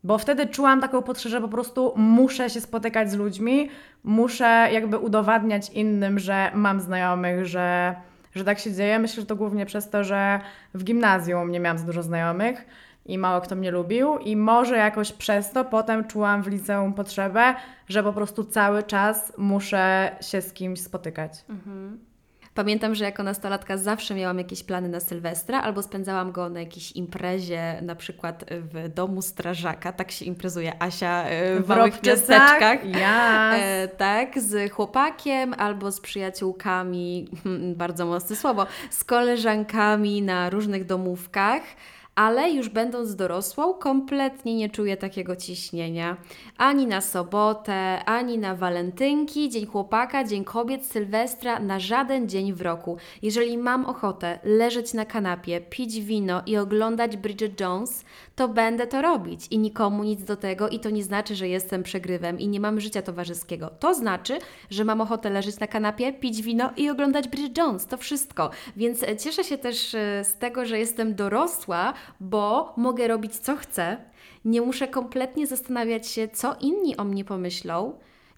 Bo 0.04 0.18
wtedy 0.18 0.48
czułam 0.48 0.82
taką 0.82 1.02
potrzebę, 1.02 1.32
że 1.32 1.42
po 1.42 1.48
prostu 1.48 1.94
muszę 1.96 2.50
się 2.50 2.62
spotykać 2.62 3.12
z 3.12 3.16
ludźmi, 3.16 3.70
muszę 4.04 4.70
jakby 4.72 4.98
udowadniać 4.98 5.70
innym, 5.70 6.20
że 6.20 6.52
mam 6.54 6.82
znajomych, 6.82 7.46
że, 7.46 7.96
że 8.36 8.44
tak 8.44 8.60
się 8.60 8.74
dzieje. 8.74 9.00
Myślę, 9.00 9.22
że 9.22 9.28
to 9.28 9.36
głównie 9.36 9.66
przez 9.66 9.90
to, 9.90 10.04
że 10.04 10.40
w 10.74 10.84
gimnazjum 10.84 11.52
nie 11.52 11.60
miałam 11.60 11.78
za 11.78 11.86
dużo 11.86 12.04
znajomych 12.04 12.66
i 13.06 13.18
mało 13.18 13.42
kto 13.42 13.56
mnie 13.56 13.72
lubił 13.72 14.18
i 14.18 14.36
może 14.36 14.78
jakoś 14.78 15.12
przez 15.12 15.52
to 15.52 15.66
potem 15.66 16.08
czułam 16.08 16.44
w 16.44 16.48
liceum 16.48 16.94
potrzebę, 16.94 17.56
że 17.88 18.04
po 18.04 18.14
prostu 18.14 18.44
cały 18.44 18.84
czas 18.84 19.34
muszę 19.38 20.16
się 20.22 20.42
z 20.42 20.54
kimś 20.54 20.82
spotykać. 20.82 21.46
Pamiętam, 22.54 22.96
że 22.96 23.06
jako 23.06 23.24
nastolatka 23.24 23.78
zawsze 23.78 24.16
miałam 24.16 24.38
jakieś 24.38 24.64
plany 24.64 24.90
na 24.90 25.00
Sylwestra, 25.00 25.62
albo 25.62 25.84
spędzałam 25.84 26.32
go 26.32 26.50
na 26.50 26.60
jakiejś 26.60 26.92
imprezie, 26.92 27.80
na 27.82 27.96
przykład 27.96 28.46
w 28.50 28.90
domu 28.90 29.22
strażaka. 29.22 29.94
Tak 29.94 30.12
się 30.12 30.26
imprezuje 30.26 30.82
Asia 30.82 31.24
e, 31.24 31.60
w 31.60 31.68
małych 31.68 31.94
Robczesach, 31.94 32.30
miasteczkach. 32.30 32.86
Jas. 32.86 33.60
E, 33.60 33.88
tak, 33.88 34.40
z 34.40 34.72
chłopakiem 34.72 35.54
albo 35.58 35.92
z 35.92 36.00
przyjaciółkami, 36.00 37.28
bardzo 37.76 38.06
mocne 38.06 38.36
słowo, 38.36 38.66
z 38.90 39.04
koleżankami 39.04 40.22
na 40.22 40.50
różnych 40.50 40.86
domówkach. 40.86 41.62
Ale 42.16 42.52
już 42.52 42.70
będąc 42.70 43.16
dorosłą, 43.16 43.74
kompletnie 43.74 44.56
nie 44.56 44.70
czuję 44.70 44.98
takiego 44.98 45.36
ciśnienia. 45.36 46.18
Ani 46.58 46.88
na 46.88 47.02
sobotę, 47.02 48.06
ani 48.06 48.38
na 48.38 48.56
walentynki, 48.56 49.50
Dzień 49.50 49.66
Chłopaka, 49.66 50.24
Dzień 50.24 50.44
Kobiet, 50.44 50.86
Sylwestra, 50.86 51.60
na 51.60 51.80
żaden 51.80 52.30
dzień 52.30 52.54
w 52.54 52.62
roku. 52.62 52.98
Jeżeli 53.22 53.58
mam 53.58 53.86
ochotę 53.86 54.40
leżeć 54.44 54.94
na 54.94 55.06
kanapie, 55.06 55.62
pić 55.62 56.02
wino 56.02 56.42
i 56.46 56.58
oglądać 56.58 57.18
Bridget 57.18 57.60
Jones, 57.60 58.06
to 58.36 58.48
będę 58.48 58.88
to 58.88 59.02
robić 59.02 59.48
i 59.52 59.58
nikomu 59.58 60.04
nic 60.04 60.24
do 60.24 60.36
tego 60.36 60.70
i 60.70 60.80
to 60.80 60.90
nie 60.90 61.04
znaczy, 61.04 61.36
że 61.36 61.48
jestem 61.48 61.84
przegrywem 61.84 62.40
i 62.40 62.48
nie 62.48 62.60
mam 62.60 62.80
życia 62.80 63.02
towarzyskiego. 63.02 63.70
To 63.80 63.94
znaczy, 63.94 64.40
że 64.70 64.86
mam 64.86 65.02
ochotę 65.02 65.30
leżeć 65.30 65.60
na 65.60 65.68
kanapie, 65.68 66.14
pić 66.14 66.42
wino 66.42 66.70
i 66.78 66.90
oglądać 66.90 67.28
Bridget 67.28 67.58
Jones. 67.58 67.88
To 67.88 67.98
wszystko. 67.98 68.50
Więc 68.76 69.04
e, 69.04 69.18
cieszę 69.18 69.44
się 69.44 69.58
też 69.58 69.96
e, 69.96 70.24
z 70.24 70.38
tego, 70.38 70.66
że 70.66 70.80
jestem 70.80 71.16
dorosła, 71.16 71.94
bo 72.20 72.74
mogę 72.78 73.08
robić 73.08 73.36
co 73.36 73.56
chcę. 73.56 73.98
Nie 74.46 74.62
muszę 74.62 74.88
kompletnie 74.88 75.48
zastanawiać 75.48 76.08
się, 76.08 76.28
co 76.28 76.56
inni 76.62 76.98
o 76.98 77.04
mnie 77.04 77.26
pomyślą. 77.26 77.94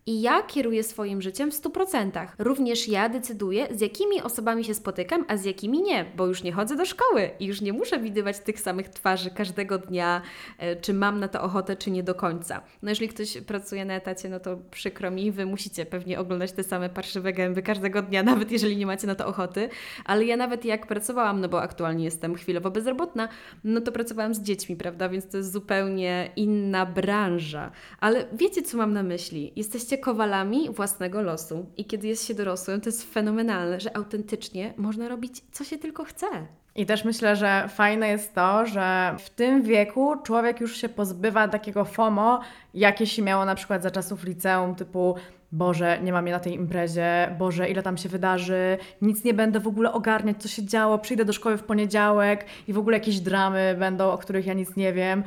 I 0.08 0.22
ja 0.22 0.44
kieruję 0.44 0.84
swoim 0.84 1.22
życiem 1.22 1.52
w 1.52 1.62
100%. 1.62 2.28
Również 2.40 2.88
ja 2.88 3.10
decyduję, 3.10 3.68
z 3.72 3.82
jakimi 3.82 4.22
osobami 4.22 4.64
się 4.64 4.74
spotykam, 4.74 5.26
a 5.28 5.38
z 5.38 5.46
jakimi 5.46 5.82
nie, 5.82 6.06
bo 6.16 6.28
już 6.28 6.44
nie 6.44 6.52
chodzę 6.52 6.76
do 6.76 6.86
szkoły 6.86 7.30
i 7.40 7.46
już 7.46 7.62
nie 7.62 7.74
muszę 7.74 8.00
widywać 8.00 8.40
tych 8.40 8.60
samych 8.60 8.90
twarzy 8.90 9.30
każdego 9.30 9.78
dnia, 9.78 10.22
e, 10.58 10.76
czy 10.76 10.94
mam 10.94 11.20
na 11.20 11.28
to 11.28 11.42
ochotę, 11.42 11.76
czy 11.76 11.92
nie 11.92 12.04
do 12.04 12.16
końca. 12.16 12.62
No 12.82 12.90
jeżeli 12.90 13.10
ktoś 13.10 13.38
pracuje 13.38 13.86
na 13.86 13.94
etacie, 13.94 14.30
no 14.30 14.40
to 14.40 14.58
przykro 14.72 15.12
mi, 15.12 15.32
Wy 15.32 15.46
musicie 15.46 15.86
pewnie 15.86 16.20
oglądać 16.20 16.52
te 16.52 16.64
same 16.64 16.90
parszywe 16.90 17.34
gęby 17.34 17.62
każdego 17.62 18.02
dnia, 18.02 18.24
nawet 18.34 18.52
jeżeli 18.52 18.78
nie 18.78 18.86
macie 18.86 19.08
na 19.08 19.16
to 19.16 19.28
ochoty, 19.28 19.70
ale 20.06 20.26
ja 20.26 20.38
nawet 20.38 20.66
jak 20.66 20.88
pracowałam, 20.88 21.42
no 21.42 21.50
bo 21.50 21.62
aktualnie 21.62 22.06
jestem 22.06 22.36
chwilowo 22.36 22.72
bezrobotna, 22.72 23.30
no 23.64 23.82
to 23.82 23.92
pracowałam 23.92 24.36
z 24.36 24.42
dziećmi, 24.42 24.76
prawda, 24.76 25.10
więc 25.10 25.28
to 25.28 25.38
jest 25.38 25.52
zupełnie 25.52 26.32
inna 26.36 26.86
branża. 26.86 27.72
Ale 28.00 28.26
wiecie, 28.34 28.62
co 28.62 28.78
mam 28.78 28.94
na 28.94 29.04
myśli? 29.04 29.54
Jesteście 29.56 29.95
kowalami 29.98 30.70
własnego 30.70 31.22
losu 31.22 31.66
i 31.78 31.86
kiedy 31.86 32.08
jest 32.08 32.28
się 32.28 32.34
dorosłym, 32.34 32.82
to 32.82 32.90
jest 32.90 33.14
fenomenalne, 33.14 33.80
że 33.80 33.98
autentycznie 33.98 34.74
można 34.78 35.08
robić, 35.08 35.42
co 35.52 35.64
się 35.64 35.78
tylko 35.78 36.04
chce. 36.04 36.28
I 36.76 36.86
też 36.86 37.06
myślę, 37.06 37.36
że 37.36 37.70
fajne 37.70 38.08
jest 38.08 38.36
to, 38.36 38.66
że 38.66 39.16
w 39.20 39.30
tym 39.30 39.64
wieku 39.64 40.16
człowiek 40.24 40.60
już 40.60 40.78
się 40.78 40.90
pozbywa 40.90 41.48
takiego 41.48 41.86
FOMO, 41.86 42.40
jakie 42.74 43.08
się 43.08 43.22
miało 43.22 43.46
na 43.46 43.56
przykład 43.56 43.84
za 43.84 43.92
czasów 43.92 44.24
liceum, 44.24 44.76
typu 44.76 45.16
Boże, 45.52 46.00
nie 46.04 46.14
mam 46.14 46.24
mnie 46.24 46.32
na 46.32 46.40
tej 46.40 46.54
imprezie, 46.54 47.36
Boże, 47.40 47.70
ile 47.70 47.84
tam 47.84 47.98
się 47.98 48.10
wydarzy, 48.10 48.78
nic 49.02 49.24
nie 49.24 49.34
będę 49.34 49.60
w 49.60 49.68
ogóle 49.68 49.94
ogarniać, 49.94 50.38
co 50.42 50.48
się 50.48 50.66
działo, 50.66 51.00
przyjdę 51.00 51.26
do 51.26 51.34
szkoły 51.34 51.58
w 51.58 51.64
poniedziałek 51.64 52.46
i 52.68 52.74
w 52.74 52.78
ogóle 52.78 52.98
jakieś 52.98 53.20
dramy 53.20 53.76
będą, 53.80 54.12
o 54.12 54.18
których 54.18 54.46
ja 54.46 54.54
nic 54.54 54.76
nie 54.76 54.94
wiem. 54.94 55.24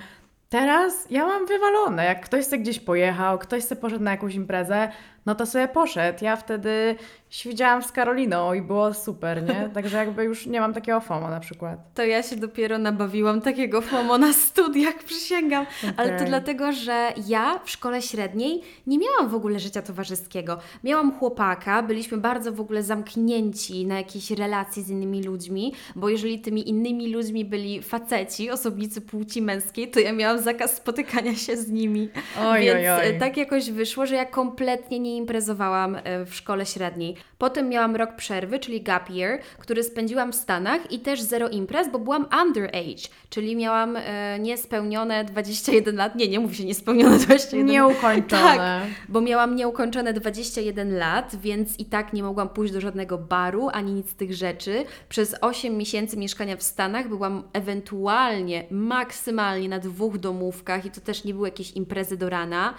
Teraz 0.49 1.11
ja 1.11 1.27
mam 1.27 1.47
wywalone. 1.47 2.05
Jak 2.05 2.25
ktoś 2.25 2.45
se 2.45 2.59
gdzieś 2.59 2.81
pojechał, 2.81 3.39
ktoś 3.39 3.65
se 3.65 3.77
poszedł 3.77 4.05
na 4.05 4.11
jakąś 4.11 4.35
imprezę, 4.35 4.93
no 5.29 5.35
to 5.35 5.47
sobie 5.47 5.69
poszedł. 5.69 6.25
Ja 6.25 6.37
wtedy 6.37 6.97
siedziałam 7.31 7.83
z 7.83 7.93
Karoliną 7.93 8.55
i 8.55 8.63
było 8.63 8.95
super, 8.95 9.43
nie? 9.43 9.69
Także 9.75 9.97
jakby 9.97 10.25
już 10.25 10.47
nie 10.47 10.61
mam 10.61 10.75
takiego 10.75 11.01
FOMO 11.01 11.29
na 11.29 11.41
przykład. 11.41 11.79
To 11.95 12.05
ja 12.05 12.23
się 12.23 12.37
dopiero 12.37 12.79
nabawiłam 12.79 13.41
takiego 13.41 13.81
FOMO 13.81 14.19
na 14.19 14.33
studiach, 14.33 14.95
przysięgam. 15.11 15.67
Ale 15.97 16.19
to 16.19 16.25
dlatego, 16.25 16.73
że 16.73 17.13
ja 17.27 17.61
w 17.65 17.71
szkole 17.71 18.03
średniej 18.03 18.63
nie 18.87 18.99
miałam 18.99 19.29
w 19.29 19.35
ogóle 19.35 19.59
życia 19.59 19.83
towarzyskiego. 19.83 20.59
Miałam 20.85 21.19
chłopaka, 21.19 21.83
byliśmy 21.83 22.19
bardzo 22.19 22.53
w 22.53 22.61
ogóle 22.61 22.83
zamknięci 22.83 23.87
na 23.87 23.97
jakieś 23.97 24.31
relacje 24.31 24.83
z 24.83 24.91
innymi 24.91 25.23
ludźmi, 25.23 25.75
bo 25.97 26.09
jeżeli 26.09 26.41
tymi 26.41 26.69
innymi 26.69 27.13
ludźmi 27.13 27.45
byli 27.45 27.83
faceci, 27.83 28.51
osobnicy 28.51 29.01
płci 29.01 29.43
męskiej, 29.43 29.91
to 29.91 30.01
ja 30.01 30.13
miałam 30.13 30.39
zakaz 30.43 30.77
spotykania 30.77 31.35
się 31.35 31.57
z 31.57 31.71
nimi. 31.71 32.09
Oj, 32.41 32.63
Więc 32.63 32.79
oj, 32.79 32.89
oj. 32.89 33.09
e, 33.09 33.19
tak 33.19 33.37
jakoś 33.37 33.71
wyszło, 33.71 34.07
że 34.07 34.15
ja 34.15 34.25
kompletnie 34.25 34.99
nie 34.99 35.18
imprezowałam 35.19 35.97
e, 35.97 36.25
w 36.25 36.35
szkole 36.35 36.67
średniej. 36.67 37.17
Potem 37.39 37.69
miałam 37.69 37.97
rok 37.97 38.17
przerwy, 38.17 38.59
czyli 38.59 38.83
gap 38.83 39.11
year, 39.11 39.41
który 39.59 39.83
spędziłam 39.85 40.33
w 40.33 40.35
Stanach 40.35 40.93
i 40.93 40.99
też 40.99 41.23
zero 41.23 41.49
imprez, 41.49 41.93
bo 41.93 41.99
byłam 41.99 42.27
underage, 42.43 43.09
czyli 43.31 43.57
miałam 43.57 43.97
e, 43.97 44.39
niespełnione 44.39 45.25
21 45.25 45.97
lat. 45.97 46.15
Nie, 46.15 46.29
nie 46.29 46.41
mówi 46.41 46.57
się 46.57 46.65
niespełnione 46.65 47.19
21 47.27 47.67
Nieukończone. 47.67 48.57
Tak, 48.57 48.83
bo 49.09 49.21
miałam 49.21 49.57
nieukończone 49.57 50.13
21 50.13 50.99
lat, 50.99 51.37
więc 51.37 51.79
i 51.79 51.85
tak 51.85 52.13
nie 52.13 52.23
mogłam 52.23 52.49
pójść 52.49 52.73
do 52.73 52.81
żadnego 52.81 53.19
baru 53.19 53.69
ani 53.73 53.93
nic 53.93 54.11
z 54.11 54.15
tych 54.15 54.35
rzeczy. 54.35 54.85
Przez 55.09 55.37
8 55.41 55.77
miesięcy 55.77 56.17
mieszkania 56.17 56.57
w 56.57 56.63
Stanach 56.63 57.09
byłam 57.09 57.43
ewentualnie, 57.53 58.65
maksymalnie 58.71 59.69
na 59.69 59.79
dwóch 59.79 60.19
domówkach 60.19 60.85
i 60.85 60.91
to 60.91 61.01
też 61.01 61.25
nie 61.25 61.35
były 61.35 61.49
jakieś 61.49 61.73
imprezy 61.73 62.17
do 62.17 62.31
rana. 62.31 62.75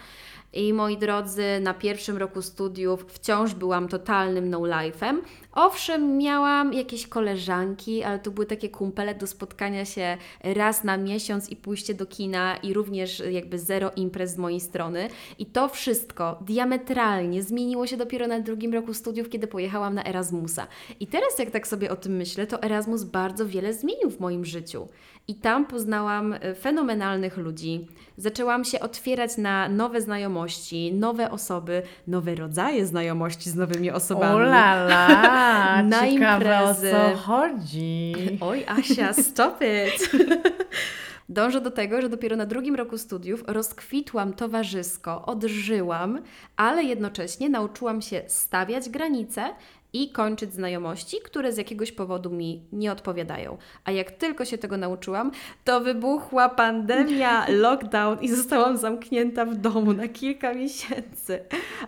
I 0.53 0.73
moi 0.73 0.97
drodzy, 0.97 1.43
na 1.61 1.73
pierwszym 1.73 2.17
roku 2.17 2.41
studiów 2.41 3.05
wciąż 3.07 3.53
byłam 3.53 3.87
totalnym 3.87 4.49
no-life'em. 4.49 5.17
Owszem, 5.51 6.17
miałam 6.17 6.73
jakieś 6.73 7.07
koleżanki, 7.07 8.03
ale 8.03 8.19
to 8.19 8.31
były 8.31 8.45
takie 8.45 8.69
kumpele 8.69 9.15
do 9.15 9.27
spotkania 9.27 9.85
się 9.85 10.17
raz 10.43 10.83
na 10.83 10.97
miesiąc 10.97 11.49
i 11.49 11.55
pójście 11.55 11.93
do 11.93 12.05
kina 12.05 12.57
i 12.57 12.73
również 12.73 13.23
jakby 13.31 13.59
zero 13.59 13.91
imprez 13.95 14.31
z 14.31 14.37
mojej 14.37 14.59
strony. 14.59 15.09
I 15.39 15.45
to 15.45 15.67
wszystko 15.67 16.39
diametralnie 16.41 17.43
zmieniło 17.43 17.87
się 17.87 17.97
dopiero 17.97 18.27
na 18.27 18.39
drugim 18.39 18.73
roku 18.73 18.93
studiów, 18.93 19.29
kiedy 19.29 19.47
pojechałam 19.47 19.95
na 19.95 20.03
Erasmusa. 20.03 20.67
I 20.99 21.07
teraz 21.07 21.39
jak 21.39 21.51
tak 21.51 21.67
sobie 21.67 21.91
o 21.91 21.95
tym 21.95 22.15
myślę, 22.15 22.47
to 22.47 22.63
Erasmus 22.63 23.03
bardzo 23.03 23.45
wiele 23.45 23.73
zmienił 23.73 24.09
w 24.09 24.19
moim 24.19 24.45
życiu. 24.45 24.87
I 25.29 25.35
tam 25.35 25.65
poznałam 25.65 26.33
e, 26.33 26.55
fenomenalnych 26.55 27.37
ludzi. 27.37 27.87
Zaczęłam 28.17 28.65
się 28.65 28.79
otwierać 28.79 29.37
na 29.37 29.69
nowe 29.69 30.01
znajomości, 30.01 30.93
nowe 30.93 31.31
osoby, 31.31 31.81
nowe 32.07 32.35
rodzaje 32.35 32.85
znajomości 32.85 33.49
z 33.49 33.55
nowymi 33.55 33.91
osobami. 33.91 34.35
O 34.35 34.39
la 34.39 34.73
la, 34.75 35.83
Na 35.83 36.11
ciekawe 36.11 36.59
o 36.59 36.69
imprezy. 36.69 36.91
co 36.91 37.17
chodzi. 37.17 38.13
Oj, 38.41 38.65
Asia, 38.67 39.13
stop 39.13 39.59
it! 39.61 40.11
Dążę 41.29 41.61
do 41.61 41.71
tego, 41.71 42.01
że 42.01 42.09
dopiero 42.09 42.35
na 42.35 42.45
drugim 42.45 42.75
roku 42.75 42.97
studiów 42.97 43.43
rozkwitłam 43.47 44.33
towarzysko, 44.33 45.25
odżyłam, 45.25 46.21
ale 46.55 46.83
jednocześnie 46.83 47.49
nauczyłam 47.49 48.01
się 48.01 48.21
stawiać 48.27 48.89
granice 48.89 49.49
i 49.93 50.09
kończyć 50.11 50.53
znajomości, 50.53 51.17
które 51.23 51.53
z 51.53 51.57
jakiegoś 51.57 51.91
powodu 51.91 52.29
mi 52.29 52.63
nie 52.71 52.91
odpowiadają. 52.91 53.57
A 53.85 53.91
jak 53.91 54.11
tylko 54.11 54.45
się 54.45 54.57
tego 54.57 54.77
nauczyłam, 54.77 55.31
to 55.63 55.81
wybuchła 55.81 56.49
pandemia, 56.49 57.45
lockdown 57.65 58.19
i 58.21 58.29
zostałam 58.29 58.77
zamknięta 58.77 59.45
w 59.45 59.55
domu 59.55 59.93
na 59.93 60.07
kilka 60.07 60.53
miesięcy. 60.53 61.39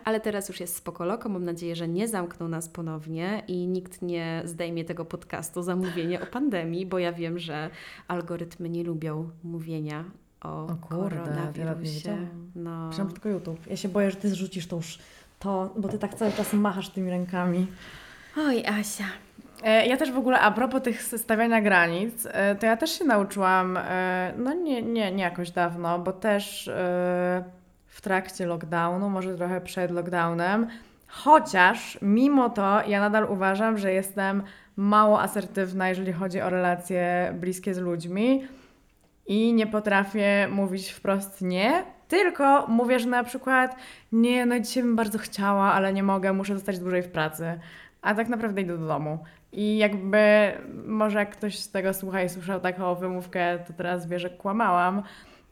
Ale 0.03 0.19
teraz 0.19 0.49
już 0.49 0.59
jest 0.59 0.75
spokoloko. 0.75 1.29
Mam 1.29 1.43
nadzieję, 1.45 1.75
że 1.75 1.87
nie 1.87 2.07
zamkną 2.07 2.47
nas 2.47 2.69
ponownie 2.69 3.43
i 3.47 3.67
nikt 3.67 4.01
nie 4.01 4.41
zdejmie 4.45 4.85
tego 4.85 5.05
podcastu 5.05 5.61
za 5.63 5.75
mówienie 5.75 6.21
o 6.21 6.25
pandemii, 6.25 6.85
bo 6.85 6.99
ja 6.99 7.13
wiem, 7.13 7.39
że 7.39 7.69
algorytmy 8.07 8.69
nie 8.69 8.83
lubią 8.83 9.29
mówienia 9.43 10.03
o, 10.43 10.65
O 10.67 10.75
kurde, 10.75 11.15
ja 11.15 11.21
koronawirusie. 11.21 11.93
wiedziałam. 11.93 12.51
No. 12.55 12.87
Myślałam 12.87 13.13
tylko 13.13 13.29
YouTube. 13.29 13.59
Ja 13.69 13.77
się 13.77 13.89
boję, 13.89 14.11
że 14.11 14.17
ty 14.17 14.29
zrzucisz 14.29 14.67
to 14.67 14.75
już 14.75 14.99
to, 15.41 15.73
bo 15.77 15.88
ty 15.89 15.97
tak 15.99 16.13
cały 16.13 16.32
czas 16.32 16.54
machasz 16.54 16.89
tymi 16.89 17.10
rękami. 17.10 17.67
Oj, 18.38 18.63
Asia. 18.65 19.04
E, 19.63 19.88
Ja 19.88 19.97
też 19.97 20.12
w 20.12 20.17
ogóle 20.17 20.39
a 20.39 20.51
propos 20.51 20.82
tych 20.82 21.04
stawiania 21.04 21.62
granic, 21.62 22.27
e, 22.32 22.56
to 22.56 22.65
ja 22.65 22.77
też 22.77 22.99
się 22.99 23.06
nauczyłam, 23.06 23.77
e, 23.77 24.34
no 24.38 24.54
nie, 24.54 24.82
nie, 24.82 25.12
nie 25.12 25.23
jakoś 25.23 25.51
dawno, 25.51 25.99
bo 25.99 26.13
też 26.13 26.69
w 27.88 28.01
trakcie 28.01 28.45
lockdownu, 28.45 29.10
może 29.10 29.36
trochę 29.36 29.62
przed 29.62 29.91
lockdownem, 29.91 30.67
chociaż 31.08 31.97
mimo 32.01 32.49
to 32.49 32.82
ja 32.88 32.99
nadal 32.99 33.25
uważam, 33.32 33.77
że 33.77 33.93
jestem 33.93 34.43
mało 34.75 35.21
asertywna, 35.21 35.89
jeżeli 35.89 36.13
chodzi 36.13 36.41
o 36.41 36.49
relacje 36.49 37.34
bliskie 37.39 37.73
z 37.73 37.77
ludźmi 37.77 38.47
i 39.27 39.54
nie 39.54 39.67
potrafię 39.67 40.47
mówić 40.51 40.91
wprost 40.91 41.41
nie, 41.41 41.84
tylko 42.12 42.67
mówię, 42.67 43.00
że 43.00 43.10
na 43.10 43.24
przykład 43.24 43.76
nie, 44.12 44.45
no 44.45 44.60
dzisiaj 44.60 44.84
bym 44.84 44.95
bardzo 44.95 45.17
chciała, 45.17 45.74
ale 45.74 45.93
nie 45.93 46.04
mogę, 46.04 46.34
muszę 46.34 46.54
zostać 46.54 46.80
dłużej 46.80 47.02
w 47.04 47.08
pracy. 47.08 47.60
A 48.02 48.15
tak 48.15 48.30
naprawdę 48.30 48.62
idę 48.62 48.78
do 48.78 48.88
domu. 48.88 49.19
I 49.52 49.78
jakby, 49.78 50.17
może 50.86 51.19
jak 51.19 51.30
ktoś 51.30 51.60
z 51.60 51.71
tego 51.71 51.93
słucha 51.93 52.24
i 52.24 52.30
słyszał 52.30 52.60
taką 52.60 52.95
wymówkę, 52.95 53.60
to 53.67 53.74
teraz 53.74 54.08
wie, 54.08 54.19
że 54.19 54.30
kłamałam. 54.30 55.04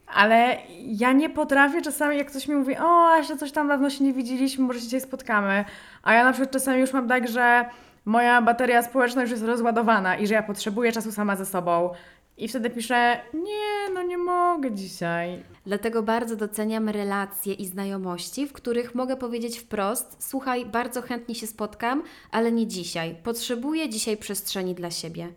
Ale 0.08 0.58
ja 0.86 1.12
nie 1.12 1.30
potrafię 1.30 1.82
czasami, 1.82 2.18
jak 2.18 2.28
ktoś 2.28 2.48
mi 2.48 2.56
mówi, 2.56 2.78
o, 2.78 3.18
jeszcze 3.18 3.38
coś 3.38 3.52
tam 3.52 3.68
dawno 3.68 3.90
się 3.90 4.04
nie 4.04 4.14
widzieliśmy, 4.14 4.64
może 4.64 4.80
się 4.80 4.86
dzisiaj 4.86 5.02
spotkamy. 5.02 5.66
A 6.04 6.14
ja 6.14 6.24
na 6.24 6.32
przykład 6.32 6.52
czasami 6.52 6.80
już 6.80 6.94
mam 6.94 7.08
tak, 7.08 7.28
że 7.28 7.66
moja 8.06 8.42
bateria 8.42 8.82
społeczna 8.82 9.22
już 9.22 9.32
jest 9.32 9.44
rozładowana 9.44 10.18
i 10.18 10.28
że 10.28 10.34
ja 10.34 10.44
potrzebuję 10.44 10.92
czasu 10.92 11.12
sama 11.12 11.36
ze 11.36 11.46
sobą. 11.46 11.90
I 12.40 12.48
wtedy 12.48 12.70
piszę, 12.70 13.22
nie, 13.34 13.94
no 13.94 14.04
nie 14.04 14.18
mogę 14.18 14.72
dzisiaj. 14.72 15.44
Dlatego 15.66 16.04
bardzo 16.04 16.36
doceniam 16.36 16.90
relacje 16.90 17.54
i 17.54 17.66
znajomości, 17.66 18.48
w 18.48 18.54
których 18.54 18.96
mogę 18.96 19.18
powiedzieć 19.18 19.60
wprost: 19.60 20.16
Słuchaj, 20.20 20.66
bardzo 20.66 21.02
chętnie 21.02 21.36
się 21.36 21.48
spotkam, 21.48 22.04
ale 22.32 22.52
nie 22.52 22.68
dzisiaj. 22.68 23.16
Potrzebuję 23.24 23.90
dzisiaj 23.90 24.18
przestrzeni 24.18 24.76
dla 24.76 24.92
siebie. 24.92 25.28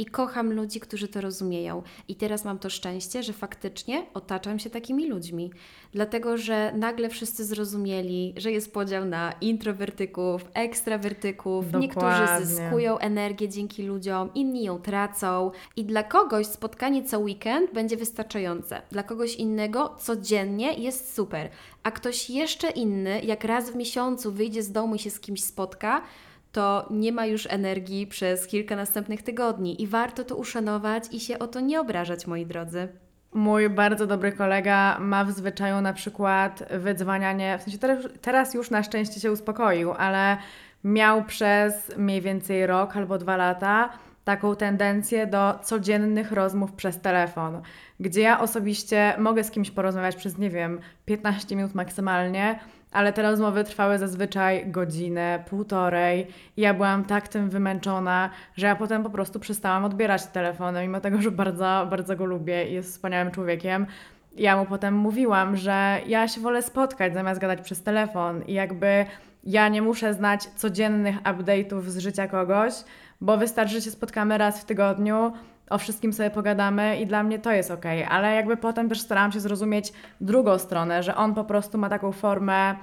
I 0.00 0.06
kocham 0.06 0.52
ludzi, 0.52 0.80
którzy 0.80 1.08
to 1.08 1.20
rozumieją. 1.20 1.82
I 2.08 2.14
teraz 2.14 2.44
mam 2.44 2.58
to 2.58 2.70
szczęście, 2.70 3.22
że 3.22 3.32
faktycznie 3.32 4.06
otaczam 4.14 4.58
się 4.58 4.70
takimi 4.70 5.08
ludźmi. 5.08 5.50
Dlatego, 5.92 6.36
że 6.36 6.72
nagle 6.76 7.08
wszyscy 7.08 7.44
zrozumieli, 7.44 8.34
że 8.36 8.52
jest 8.52 8.72
podział 8.72 9.04
na 9.04 9.32
introwertyków, 9.40 10.44
ekstrawertyków. 10.54 11.64
Niektórzy 11.80 12.06
Dokładnie. 12.06 12.46
zyskują 12.46 12.98
energię 12.98 13.48
dzięki 13.48 13.82
ludziom, 13.82 14.30
inni 14.34 14.64
ją 14.64 14.78
tracą. 14.78 15.50
I 15.76 15.84
dla 15.84 16.02
kogoś 16.02 16.46
spotkanie 16.46 17.04
co 17.04 17.18
weekend 17.18 17.72
będzie 17.74 17.96
wystarczające. 17.96 18.82
Dla 18.90 19.02
kogoś 19.02 19.34
innego 19.34 19.94
codziennie 19.98 20.74
jest 20.74 21.14
super. 21.14 21.48
A 21.82 21.90
ktoś 21.90 22.30
jeszcze 22.30 22.70
inny, 22.70 23.20
jak 23.20 23.44
raz 23.44 23.70
w 23.70 23.76
miesiącu 23.76 24.32
wyjdzie 24.32 24.62
z 24.62 24.72
domu 24.72 24.94
i 24.94 24.98
się 24.98 25.10
z 25.10 25.20
kimś 25.20 25.44
spotka, 25.44 26.02
to 26.52 26.86
nie 26.90 27.12
ma 27.12 27.26
już 27.26 27.46
energii 27.50 28.06
przez 28.06 28.46
kilka 28.46 28.76
następnych 28.76 29.22
tygodni. 29.22 29.82
I 29.82 29.86
warto 29.86 30.24
to 30.24 30.36
uszanować 30.36 31.04
i 31.12 31.20
się 31.20 31.38
o 31.38 31.46
to 31.46 31.60
nie 31.60 31.80
obrażać, 31.80 32.26
moi 32.26 32.46
drodzy. 32.46 32.88
Mój 33.34 33.68
bardzo 33.68 34.06
dobry 34.06 34.32
kolega 34.32 34.98
ma 35.00 35.24
w 35.24 35.30
zwyczaju 35.30 35.80
na 35.80 35.92
przykład 35.92 36.64
wydzwanianie, 36.70 37.58
w 37.58 37.62
sensie 37.62 37.78
teraz, 37.78 37.98
teraz 38.20 38.54
już 38.54 38.70
na 38.70 38.82
szczęście 38.82 39.20
się 39.20 39.32
uspokoił, 39.32 39.92
ale 39.92 40.36
miał 40.84 41.24
przez 41.24 41.96
mniej 41.96 42.20
więcej 42.20 42.66
rok 42.66 42.96
albo 42.96 43.18
dwa 43.18 43.36
lata 43.36 43.90
taką 44.24 44.56
tendencję 44.56 45.26
do 45.26 45.58
codziennych 45.62 46.32
rozmów 46.32 46.72
przez 46.72 47.00
telefon, 47.00 47.62
gdzie 48.00 48.20
ja 48.20 48.40
osobiście 48.40 49.14
mogę 49.18 49.44
z 49.44 49.50
kimś 49.50 49.70
porozmawiać 49.70 50.16
przez, 50.16 50.38
nie 50.38 50.50
wiem, 50.50 50.80
15 51.04 51.56
minut 51.56 51.74
maksymalnie, 51.74 52.60
ale 52.92 53.12
te 53.12 53.22
rozmowy 53.22 53.64
trwały 53.64 53.98
zazwyczaj 53.98 54.70
godzinę, 54.70 55.44
półtorej 55.48 56.26
i 56.56 56.60
ja 56.60 56.74
byłam 56.74 57.04
tak 57.04 57.28
tym 57.28 57.50
wymęczona, 57.50 58.30
że 58.56 58.66
ja 58.66 58.76
potem 58.76 59.02
po 59.02 59.10
prostu 59.10 59.40
przestałam 59.40 59.84
odbierać 59.84 60.26
telefony, 60.26 60.82
mimo 60.82 61.00
tego, 61.00 61.22
że 61.22 61.30
bardzo, 61.30 61.86
bardzo 61.90 62.16
go 62.16 62.24
lubię 62.24 62.68
i 62.68 62.74
jest 62.74 62.92
wspaniałym 62.92 63.30
człowiekiem. 63.30 63.86
Ja 64.36 64.56
mu 64.56 64.66
potem 64.66 64.94
mówiłam, 64.94 65.56
że 65.56 66.00
ja 66.06 66.28
się 66.28 66.40
wolę 66.40 66.62
spotkać 66.62 67.14
zamiast 67.14 67.40
gadać 67.40 67.60
przez 67.60 67.82
telefon 67.82 68.42
i 68.42 68.52
jakby 68.52 69.06
ja 69.44 69.68
nie 69.68 69.82
muszę 69.82 70.14
znać 70.14 70.44
codziennych 70.44 71.22
update'ów 71.22 71.82
z 71.82 71.98
życia 71.98 72.28
kogoś, 72.28 72.74
bo 73.20 73.36
wystarczy, 73.36 73.74
że 73.74 73.80
się 73.80 73.90
spotkamy 73.90 74.38
raz 74.38 74.60
w 74.60 74.64
tygodniu, 74.64 75.32
o 75.70 75.78
wszystkim 75.78 76.12
sobie 76.12 76.30
pogadamy 76.30 77.00
i 77.00 77.06
dla 77.06 77.22
mnie 77.22 77.38
to 77.38 77.52
jest 77.52 77.70
ok, 77.70 77.84
ale 78.08 78.34
jakby 78.34 78.56
potem 78.56 78.88
też 78.88 79.00
starałam 79.00 79.32
się 79.32 79.40
zrozumieć 79.40 79.92
drugą 80.20 80.58
stronę, 80.58 81.02
że 81.02 81.16
on 81.16 81.34
po 81.34 81.44
prostu 81.44 81.78
ma 81.78 81.88
taką 81.88 82.12
formę 82.12 82.74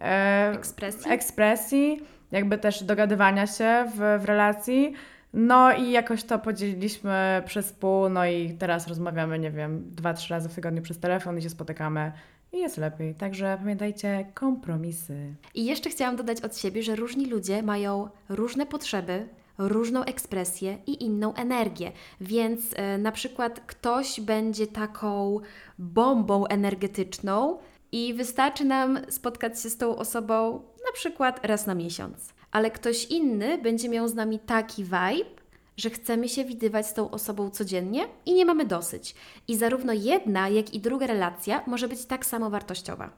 e, 0.00 0.52
Ekspresji? 0.54 1.10
ekspresji, 1.12 2.00
jakby 2.32 2.58
też 2.58 2.84
dogadywania 2.84 3.46
się 3.46 3.84
w, 3.96 4.22
w 4.22 4.24
relacji. 4.24 4.92
No 5.34 5.72
i 5.72 5.90
jakoś 5.90 6.24
to 6.24 6.38
podzieliliśmy 6.38 7.42
przez 7.46 7.72
pół, 7.72 8.08
no 8.08 8.26
i 8.26 8.56
teraz 8.58 8.88
rozmawiamy, 8.88 9.38
nie 9.38 9.50
wiem, 9.50 9.84
dwa, 9.94 10.14
trzy 10.14 10.34
razy 10.34 10.48
w 10.48 10.54
tygodniu 10.54 10.82
przez 10.82 10.98
telefon 10.98 11.38
i 11.38 11.42
się 11.42 11.50
spotykamy 11.50 12.12
i 12.52 12.58
jest 12.58 12.76
lepiej. 12.76 13.14
Także 13.14 13.56
pamiętajcie, 13.60 14.26
kompromisy. 14.34 15.34
I 15.54 15.64
jeszcze 15.64 15.90
chciałam 15.90 16.16
dodać 16.16 16.40
od 16.40 16.56
siebie, 16.56 16.82
że 16.82 16.96
różni 16.96 17.26
ludzie 17.26 17.62
mają 17.62 18.08
różne 18.28 18.66
potrzeby, 18.66 19.28
różną 19.68 20.04
ekspresję 20.04 20.78
i 20.86 21.04
inną 21.04 21.34
energię. 21.34 21.92
Więc 22.20 22.60
e, 22.76 22.98
na 22.98 23.12
przykład 23.12 23.60
ktoś 23.66 24.20
będzie 24.20 24.66
taką 24.66 25.40
bombą 25.78 26.46
energetyczną 26.46 27.58
i 27.92 28.14
wystarczy 28.14 28.64
nam 28.64 28.98
spotkać 29.08 29.62
się 29.62 29.70
z 29.70 29.76
tą 29.76 29.96
osobą 29.96 30.62
na 30.86 30.92
przykład 30.94 31.46
raz 31.46 31.66
na 31.66 31.74
miesiąc. 31.74 32.32
Ale 32.50 32.70
ktoś 32.70 33.04
inny 33.04 33.58
będzie 33.58 33.88
miał 33.88 34.08
z 34.08 34.14
nami 34.14 34.38
taki 34.38 34.84
vibe, 34.84 35.30
że 35.76 35.90
chcemy 35.90 36.28
się 36.28 36.44
widywać 36.44 36.86
z 36.86 36.94
tą 36.94 37.10
osobą 37.10 37.50
codziennie 37.50 38.08
i 38.26 38.34
nie 38.34 38.44
mamy 38.44 38.64
dosyć. 38.64 39.14
I 39.48 39.56
zarówno 39.56 39.92
jedna, 39.92 40.48
jak 40.48 40.74
i 40.74 40.80
druga 40.80 41.06
relacja 41.06 41.62
może 41.66 41.88
być 41.88 42.04
tak 42.04 42.26
samo 42.26 42.50
wartościowa. 42.50 43.10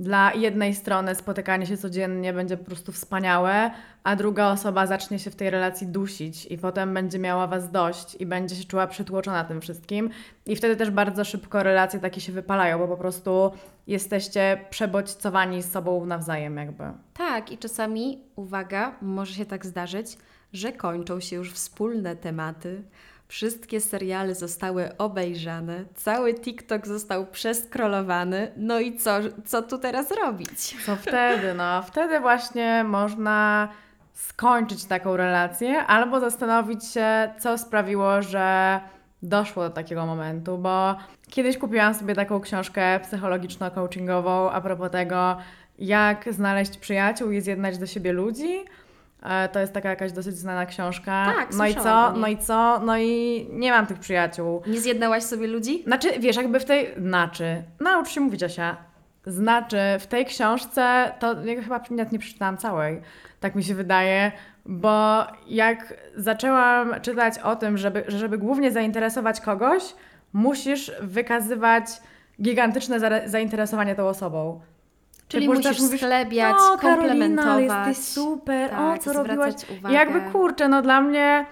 Dla 0.00 0.32
jednej 0.34 0.74
strony 0.74 1.14
spotykanie 1.14 1.66
się 1.66 1.76
codziennie 1.76 2.32
będzie 2.32 2.56
po 2.56 2.64
prostu 2.64 2.92
wspaniałe, 2.92 3.70
a 4.04 4.16
druga 4.16 4.50
osoba 4.50 4.86
zacznie 4.86 5.18
się 5.18 5.30
w 5.30 5.36
tej 5.36 5.50
relacji 5.50 5.86
dusić 5.86 6.46
i 6.46 6.58
potem 6.58 6.94
będzie 6.94 7.18
miała 7.18 7.46
Was 7.46 7.70
dość 7.70 8.14
i 8.14 8.26
będzie 8.26 8.56
się 8.56 8.64
czuła 8.64 8.86
przytłoczona 8.86 9.44
tym 9.44 9.60
wszystkim. 9.60 10.10
I 10.46 10.56
wtedy 10.56 10.76
też 10.76 10.90
bardzo 10.90 11.24
szybko 11.24 11.62
relacje 11.62 12.00
takie 12.00 12.20
się 12.20 12.32
wypalają, 12.32 12.78
bo 12.78 12.88
po 12.88 12.96
prostu 12.96 13.50
jesteście 13.86 14.64
przebodźcowani 14.70 15.62
z 15.62 15.72
sobą 15.72 16.06
nawzajem 16.06 16.56
jakby. 16.56 16.84
Tak, 17.14 17.52
i 17.52 17.58
czasami, 17.58 18.22
uwaga, 18.36 18.94
może 19.02 19.34
się 19.34 19.46
tak 19.46 19.66
zdarzyć, 19.66 20.18
że 20.52 20.72
kończą 20.72 21.20
się 21.20 21.36
już 21.36 21.52
wspólne 21.52 22.16
tematy. 22.16 22.82
Wszystkie 23.28 23.80
seriale 23.80 24.34
zostały 24.34 24.96
obejrzane, 24.96 25.84
cały 25.94 26.34
TikTok 26.34 26.86
został 26.86 27.26
przeskrolowany. 27.26 28.52
No 28.56 28.80
i 28.80 28.96
co, 28.96 29.10
co 29.44 29.62
tu 29.62 29.78
teraz 29.78 30.10
robić? 30.10 30.84
Co 30.86 30.96
wtedy? 30.96 31.54
No, 31.54 31.82
wtedy 31.82 32.20
właśnie 32.20 32.84
można 32.84 33.68
skończyć 34.14 34.84
taką 34.84 35.16
relację 35.16 35.78
albo 35.86 36.20
zastanowić 36.20 36.84
się, 36.84 37.30
co 37.38 37.58
sprawiło, 37.58 38.22
że 38.22 38.80
doszło 39.22 39.62
do 39.62 39.70
takiego 39.70 40.06
momentu, 40.06 40.58
bo 40.58 40.96
kiedyś 41.30 41.58
kupiłam 41.58 41.94
sobie 41.94 42.14
taką 42.14 42.40
książkę 42.40 43.00
psychologiczno-coachingową 43.00 44.50
a 44.52 44.60
propos 44.60 44.90
tego, 44.90 45.36
jak 45.78 46.32
znaleźć 46.32 46.76
przyjaciół 46.78 47.30
i 47.30 47.40
zjednać 47.40 47.78
do 47.78 47.86
siebie 47.86 48.12
ludzi. 48.12 48.64
E, 49.22 49.48
To 49.48 49.60
jest 49.60 49.72
taka 49.72 49.90
jakaś 49.90 50.12
dosyć 50.12 50.36
znana 50.36 50.66
książka. 50.66 51.32
Tak, 51.36 51.48
no 51.54 51.66
i 51.66 51.74
co? 51.74 52.12
No 52.12 52.26
i 52.28 52.36
co? 52.38 52.80
No 52.84 52.98
i 52.98 53.46
nie 53.52 53.70
mam 53.72 53.86
tych 53.86 53.98
przyjaciół. 53.98 54.62
Nie 54.66 54.80
zjednałaś 54.80 55.22
sobie 55.22 55.46
ludzi? 55.46 55.82
Znaczy, 55.82 56.08
wiesz, 56.20 56.36
jakby 56.36 56.60
w 56.60 56.64
tej. 56.64 56.94
Znaczy, 57.00 57.62
naucz 57.80 58.08
się 58.08 58.20
mówić, 58.20 58.42
Asia. 58.42 58.76
Znaczy, 59.26 59.78
w 60.00 60.06
tej 60.06 60.26
książce 60.26 61.12
to 61.18 61.42
ja 61.44 61.62
chyba 61.62 61.80
nawet 61.90 62.12
nie 62.12 62.18
przeczytałam 62.18 62.56
całej, 62.56 63.00
tak 63.40 63.54
mi 63.54 63.64
się 63.64 63.74
wydaje, 63.74 64.32
bo 64.66 65.26
jak 65.46 65.94
zaczęłam 66.16 67.00
czytać 67.02 67.38
o 67.38 67.56
tym, 67.56 67.78
żeby, 67.78 68.04
że 68.08 68.18
żeby 68.18 68.38
głównie 68.38 68.72
zainteresować 68.72 69.40
kogoś, 69.40 69.82
musisz 70.32 70.92
wykazywać 71.00 71.86
gigantyczne 72.42 73.28
zainteresowanie 73.28 73.94
tą 73.94 74.08
osobą. 74.08 74.60
Czyli 75.28 75.48
musisz 75.48 75.80
mówisz, 75.80 76.00
sklebiać, 76.00 76.56
o, 76.56 76.78
Karolina, 76.78 77.02
ale 77.02 77.08
komplementować. 77.08 77.88
jesteś 77.88 78.06
super, 78.06 78.70
Tak, 78.70 79.00
o, 79.00 79.02
co 79.02 79.12
robiłaś? 79.12 79.54
uwagę. 79.78 79.94
jakby 79.94 80.20
kurczę, 80.20 80.68
no 80.68 80.82
dla 80.82 81.00
mnie 81.00 81.46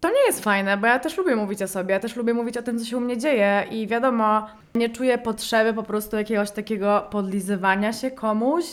to 0.00 0.08
nie 0.08 0.26
jest 0.26 0.44
fajne, 0.44 0.76
bo 0.76 0.86
ja 0.86 0.98
też 0.98 1.16
lubię 1.18 1.36
mówić 1.36 1.62
o 1.62 1.68
sobie, 1.68 1.94
ja 1.94 2.00
też 2.00 2.16
lubię 2.16 2.34
mówić 2.34 2.56
o 2.56 2.62
tym, 2.62 2.78
co 2.78 2.84
się 2.84 2.96
u 2.96 3.00
mnie 3.00 3.18
dzieje 3.18 3.64
i 3.70 3.86
wiadomo, 3.86 4.46
nie 4.74 4.88
czuję 4.88 5.18
potrzeby 5.18 5.72
po 5.74 5.82
prostu 5.82 6.16
jakiegoś 6.16 6.50
takiego 6.50 7.06
podlizywania 7.10 7.92
się 7.92 8.10
komuś 8.10 8.64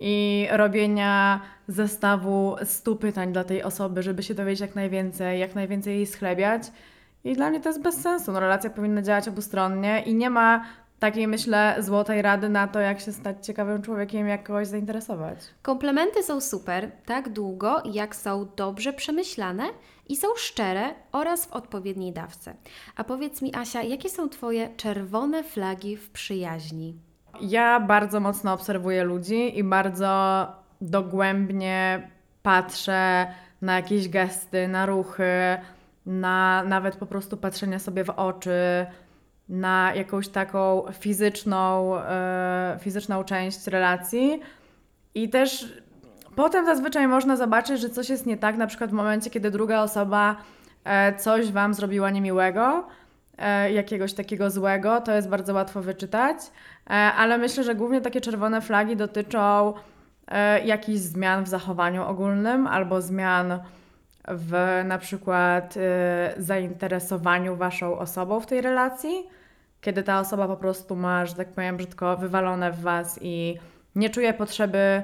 i 0.00 0.46
robienia 0.50 1.40
zestawu 1.68 2.56
100 2.64 2.96
pytań 2.96 3.32
dla 3.32 3.44
tej 3.44 3.62
osoby, 3.62 4.02
żeby 4.02 4.22
się 4.22 4.34
dowiedzieć 4.34 4.60
jak 4.60 4.74
najwięcej, 4.74 5.40
jak 5.40 5.54
najwięcej 5.54 5.96
jej 5.96 6.06
schlebiać. 6.06 6.62
I 7.24 7.32
dla 7.32 7.50
mnie 7.50 7.60
to 7.60 7.68
jest 7.68 7.82
bez 7.82 7.94
sensu. 8.02 8.32
No, 8.32 8.40
relacja 8.40 8.70
powinna 8.70 9.02
działać 9.02 9.28
obustronnie 9.28 10.02
i 10.06 10.14
nie 10.14 10.30
ma 10.30 10.64
takiej, 10.98 11.28
myślę, 11.28 11.76
złotej 11.78 12.22
rady 12.22 12.48
na 12.48 12.68
to, 12.68 12.80
jak 12.80 13.00
się 13.00 13.12
stać 13.12 13.46
ciekawym 13.46 13.82
człowiekiem, 13.82 14.28
jak 14.28 14.42
kogoś 14.42 14.66
zainteresować. 14.66 15.38
Komplementy 15.62 16.22
są 16.22 16.40
super 16.40 16.90
tak 17.06 17.28
długo, 17.28 17.82
jak 17.84 18.16
są 18.16 18.48
dobrze 18.56 18.92
przemyślane 18.92 19.64
i 20.08 20.16
są 20.16 20.28
szczere 20.36 20.94
oraz 21.12 21.46
w 21.46 21.52
odpowiedniej 21.52 22.12
dawce. 22.12 22.54
A 22.96 23.04
powiedz 23.04 23.42
mi, 23.42 23.56
Asia, 23.56 23.82
jakie 23.82 24.10
są 24.10 24.28
Twoje 24.28 24.68
czerwone 24.76 25.44
flagi 25.44 25.96
w 25.96 26.10
przyjaźni? 26.10 26.94
Ja 27.40 27.80
bardzo 27.80 28.20
mocno 28.20 28.52
obserwuję 28.52 29.04
ludzi 29.04 29.58
i 29.58 29.64
bardzo 29.64 30.46
dogłębnie 30.80 32.10
patrzę 32.42 33.26
na 33.62 33.76
jakieś 33.76 34.08
gesty, 34.08 34.68
na 34.68 34.86
ruchy, 34.86 35.58
na 36.06 36.64
nawet 36.64 36.96
po 36.96 37.06
prostu 37.06 37.36
patrzenie 37.36 37.78
sobie 37.78 38.04
w 38.04 38.10
oczy, 38.10 38.86
na 39.48 39.92
jakąś 39.94 40.28
taką 40.28 40.84
fizyczną, 40.92 41.96
e, 41.98 42.78
fizyczną 42.80 43.24
część 43.24 43.66
relacji. 43.66 44.40
I 45.14 45.28
też 45.28 45.72
potem 46.36 46.66
zazwyczaj 46.66 47.08
można 47.08 47.36
zobaczyć, 47.36 47.80
że 47.80 47.88
coś 47.90 48.08
jest 48.08 48.26
nie 48.26 48.36
tak, 48.36 48.56
na 48.56 48.66
przykład 48.66 48.90
w 48.90 48.92
momencie, 48.92 49.30
kiedy 49.30 49.50
druga 49.50 49.82
osoba 49.82 50.36
e, 50.84 51.16
coś 51.16 51.52
Wam 51.52 51.74
zrobiła 51.74 52.10
niemiłego, 52.10 52.86
e, 53.38 53.72
jakiegoś 53.72 54.14
takiego 54.14 54.50
złego, 54.50 55.00
to 55.00 55.12
jest 55.12 55.28
bardzo 55.28 55.54
łatwo 55.54 55.82
wyczytać, 55.82 56.36
ale 57.16 57.38
myślę, 57.38 57.64
że 57.64 57.74
głównie 57.74 58.00
takie 58.00 58.20
czerwone 58.20 58.60
flagi 58.60 58.96
dotyczą 58.96 59.74
jakichś 60.64 60.98
zmian 60.98 61.44
w 61.44 61.48
zachowaniu 61.48 62.04
ogólnym 62.06 62.66
albo 62.66 63.02
zmian 63.02 63.58
w 64.28 64.82
na 64.84 64.98
przykład 64.98 65.74
zainteresowaniu 66.36 67.56
Waszą 67.56 67.98
osobą 67.98 68.40
w 68.40 68.46
tej 68.46 68.60
relacji, 68.60 69.26
kiedy 69.80 70.02
ta 70.02 70.20
osoba 70.20 70.48
po 70.48 70.56
prostu 70.56 70.96
ma, 70.96 71.26
że 71.26 71.34
tak 71.34 71.48
powiem 71.48 71.76
brzydko, 71.76 72.16
wywalone 72.16 72.72
w 72.72 72.80
Was 72.80 73.18
i 73.22 73.58
nie 73.94 74.10
czuje 74.10 74.34
potrzeby, 74.34 75.02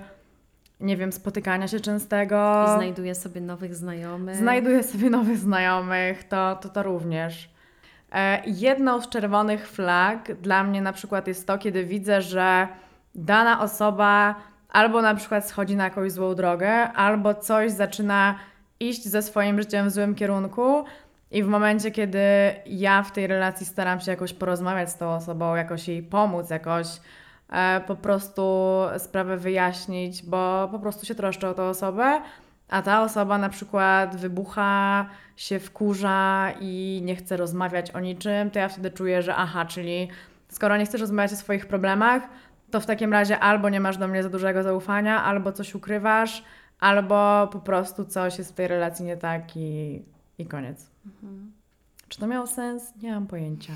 nie 0.81 0.97
wiem, 0.97 1.13
spotykania 1.13 1.69
się 1.69 1.81
częstego. 1.81 2.65
I 2.69 2.77
znajduję 2.77 3.15
sobie 3.15 3.41
nowych 3.41 3.75
znajomych. 3.75 4.37
Znajduję 4.37 4.83
sobie 4.83 5.11
nowych 5.11 5.39
znajomych, 5.39 6.25
to, 6.25 6.57
to 6.57 6.69
to 6.69 6.83
również. 6.83 7.55
E, 8.13 8.43
jedną 8.47 9.01
z 9.01 9.09
czerwonych 9.09 9.69
flag 9.69 10.33
dla 10.33 10.65
mnie 10.65 10.83
na 10.83 10.93
przykład 10.93 11.27
jest 11.27 11.47
to, 11.47 11.59
kiedy 11.59 11.85
widzę, 11.85 12.23
że 12.23 12.69
dana 13.15 13.61
osoba 13.61 14.35
albo 14.69 15.03
na 15.03 15.15
przykład 15.15 15.49
schodzi 15.49 15.77
na 15.77 15.85
jakąś 15.85 16.13
złą 16.13 16.35
drogę, 16.35 16.93
albo 16.93 17.35
coś 17.35 17.73
zaczyna 17.73 18.39
iść 18.81 19.09
ze 19.09 19.23
swoim 19.23 19.61
życiem 19.61 19.89
w 19.89 19.91
złym 19.91 20.15
kierunku. 20.15 20.85
I 21.31 21.43
w 21.43 21.47
momencie, 21.47 21.91
kiedy 21.91 22.19
ja 22.67 23.03
w 23.03 23.13
tej 23.13 23.27
relacji 23.27 23.67
staram 23.67 24.01
się 24.01 24.11
jakoś 24.11 24.33
porozmawiać 24.33 24.91
z 24.91 24.97
tą 24.97 25.11
osobą, 25.11 25.55
jakoś 25.55 25.89
jej 25.89 26.03
pomóc, 26.03 26.51
jakoś 26.51 26.87
e, 27.51 27.81
po 27.87 27.97
prostu 27.97 28.43
sprawę 28.99 29.37
wyjaśnić, 29.37 30.23
bo 30.23 30.69
po 30.73 30.79
prostu 30.79 31.07
się 31.07 31.15
troszczę 31.15 31.49
o 31.49 31.55
tą 31.55 31.63
osobę, 31.63 32.21
a 32.69 32.83
ta 32.83 33.03
osoba 33.03 33.39
na 33.39 33.49
przykład 33.49 34.17
wybucha, 34.17 35.07
się 35.37 35.59
wkurza 35.59 36.53
i 36.61 37.01
nie 37.05 37.17
chce 37.17 37.37
rozmawiać 37.37 37.91
o 37.91 38.01
niczym, 38.01 38.51
to 38.51 38.59
ja 38.59 38.69
wtedy 38.69 38.91
czuję, 38.91 39.23
że 39.23 39.37
aha, 39.37 39.65
czyli 39.65 40.09
skoro 40.49 40.77
nie 40.77 40.87
chcesz 40.87 41.01
rozmawiać 41.01 41.33
o 41.33 41.37
swoich 41.37 41.67
problemach, 41.67 42.23
to 42.71 42.81
w 42.81 42.87
takim 42.87 43.13
razie 43.13 43.39
albo 43.39 43.69
nie 43.69 43.81
masz 43.81 43.97
do 43.97 44.09
mnie 44.09 44.23
za 44.23 44.29
dużego 44.29 44.63
zaufania, 44.63 45.25
albo 45.25 45.53
coś 45.53 45.75
ukrywasz, 45.75 46.45
albo 46.81 47.49
po 47.53 47.61
prostu 47.61 48.05
coś 48.05 48.39
jest 48.39 48.53
w 48.53 48.55
tej 48.55 48.69
relacji 48.69 49.05
nie 49.05 49.17
tak 49.17 49.57
i, 49.57 50.03
i 50.39 50.47
koniec. 50.47 50.94
Czy 52.09 52.19
to 52.19 52.27
miało 52.27 52.47
sens? 52.47 52.83
Nie 53.03 53.13
mam 53.13 53.27
pojęcia. 53.27 53.73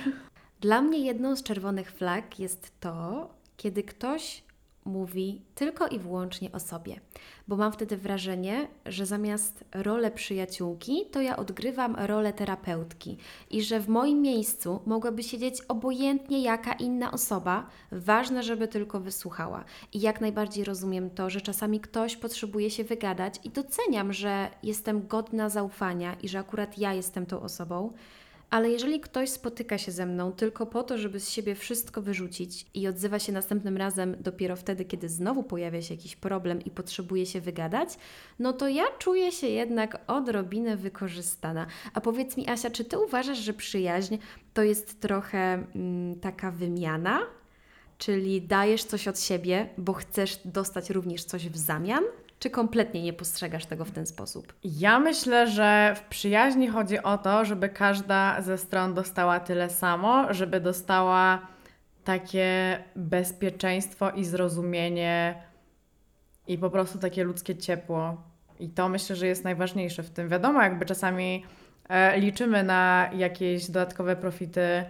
Dla 0.60 0.82
mnie 0.82 0.98
jedną 0.98 1.36
z 1.36 1.42
czerwonych 1.42 1.92
flag 1.92 2.38
jest 2.38 2.80
to, 2.80 3.28
kiedy 3.56 3.82
ktoś 3.82 4.45
mówi 4.86 5.42
tylko 5.54 5.88
i 5.88 5.98
wyłącznie 5.98 6.52
o 6.52 6.60
sobie, 6.60 7.00
bo 7.48 7.56
mam 7.56 7.72
wtedy 7.72 7.96
wrażenie, 7.96 8.68
że 8.86 9.06
zamiast 9.06 9.64
rolę 9.74 10.10
przyjaciółki, 10.10 11.06
to 11.12 11.20
ja 11.20 11.36
odgrywam 11.36 11.96
rolę 11.96 12.32
terapeutki 12.32 13.16
i 13.50 13.62
że 13.62 13.80
w 13.80 13.88
moim 13.88 14.22
miejscu 14.22 14.80
mogłaby 14.86 15.22
siedzieć 15.22 15.62
obojętnie 15.62 16.42
jaka 16.42 16.72
inna 16.72 17.12
osoba, 17.12 17.66
ważne, 17.92 18.42
żeby 18.42 18.68
tylko 18.68 19.00
wysłuchała. 19.00 19.64
I 19.92 20.00
jak 20.00 20.20
najbardziej 20.20 20.64
rozumiem 20.64 21.10
to, 21.10 21.30
że 21.30 21.40
czasami 21.40 21.80
ktoś 21.80 22.16
potrzebuje 22.16 22.70
się 22.70 22.84
wygadać 22.84 23.40
i 23.44 23.50
doceniam, 23.50 24.12
że 24.12 24.50
jestem 24.62 25.06
godna 25.06 25.48
zaufania 25.48 26.16
i 26.22 26.28
że 26.28 26.38
akurat 26.38 26.78
ja 26.78 26.94
jestem 26.94 27.26
tą 27.26 27.40
osobą. 27.40 27.92
Ale 28.50 28.70
jeżeli 28.70 29.00
ktoś 29.00 29.30
spotyka 29.30 29.78
się 29.78 29.92
ze 29.92 30.06
mną 30.06 30.32
tylko 30.32 30.66
po 30.66 30.82
to, 30.82 30.98
żeby 30.98 31.20
z 31.20 31.30
siebie 31.30 31.54
wszystko 31.54 32.02
wyrzucić 32.02 32.66
i 32.74 32.88
odzywa 32.88 33.18
się 33.18 33.32
następnym 33.32 33.76
razem 33.76 34.16
dopiero 34.20 34.56
wtedy, 34.56 34.84
kiedy 34.84 35.08
znowu 35.08 35.42
pojawia 35.42 35.82
się 35.82 35.94
jakiś 35.94 36.16
problem 36.16 36.64
i 36.64 36.70
potrzebuje 36.70 37.26
się 37.26 37.40
wygadać, 37.40 37.88
no 38.38 38.52
to 38.52 38.68
ja 38.68 38.84
czuję 38.98 39.32
się 39.32 39.46
jednak 39.46 39.98
odrobinę 40.06 40.76
wykorzystana. 40.76 41.66
A 41.94 42.00
powiedz 42.00 42.36
mi, 42.36 42.48
Asia, 42.48 42.70
czy 42.70 42.84
ty 42.84 42.98
uważasz, 42.98 43.38
że 43.38 43.52
przyjaźń 43.52 44.16
to 44.54 44.62
jest 44.62 45.00
trochę 45.00 45.64
mm, 45.74 46.20
taka 46.20 46.50
wymiana? 46.50 47.20
Czyli 47.98 48.42
dajesz 48.42 48.84
coś 48.84 49.08
od 49.08 49.20
siebie, 49.20 49.68
bo 49.78 49.92
chcesz 49.92 50.40
dostać 50.44 50.90
również 50.90 51.24
coś 51.24 51.48
w 51.48 51.56
zamian? 51.56 52.04
Czy 52.38 52.50
kompletnie 52.50 53.02
nie 53.02 53.12
postrzegasz 53.12 53.66
tego 53.66 53.84
w 53.84 53.90
ten 53.90 54.06
sposób? 54.06 54.54
Ja 54.64 55.00
myślę, 55.00 55.46
że 55.46 55.94
w 55.96 56.02
przyjaźni 56.02 56.68
chodzi 56.68 57.02
o 57.02 57.18
to, 57.18 57.44
żeby 57.44 57.68
każda 57.68 58.42
ze 58.42 58.58
stron 58.58 58.94
dostała 58.94 59.40
tyle 59.40 59.70
samo, 59.70 60.34
żeby 60.34 60.60
dostała 60.60 61.46
takie 62.04 62.78
bezpieczeństwo 62.96 64.10
i 64.10 64.24
zrozumienie 64.24 65.42
i 66.46 66.58
po 66.58 66.70
prostu 66.70 66.98
takie 66.98 67.24
ludzkie 67.24 67.56
ciepło. 67.56 68.22
I 68.60 68.68
to 68.68 68.88
myślę, 68.88 69.16
że 69.16 69.26
jest 69.26 69.44
najważniejsze 69.44 70.02
w 70.02 70.10
tym. 70.10 70.28
Wiadomo, 70.28 70.62
jakby 70.62 70.86
czasami 70.86 71.44
e, 71.88 72.20
liczymy 72.20 72.62
na 72.62 73.10
jakieś 73.16 73.66
dodatkowe 73.66 74.16
profity 74.16 74.84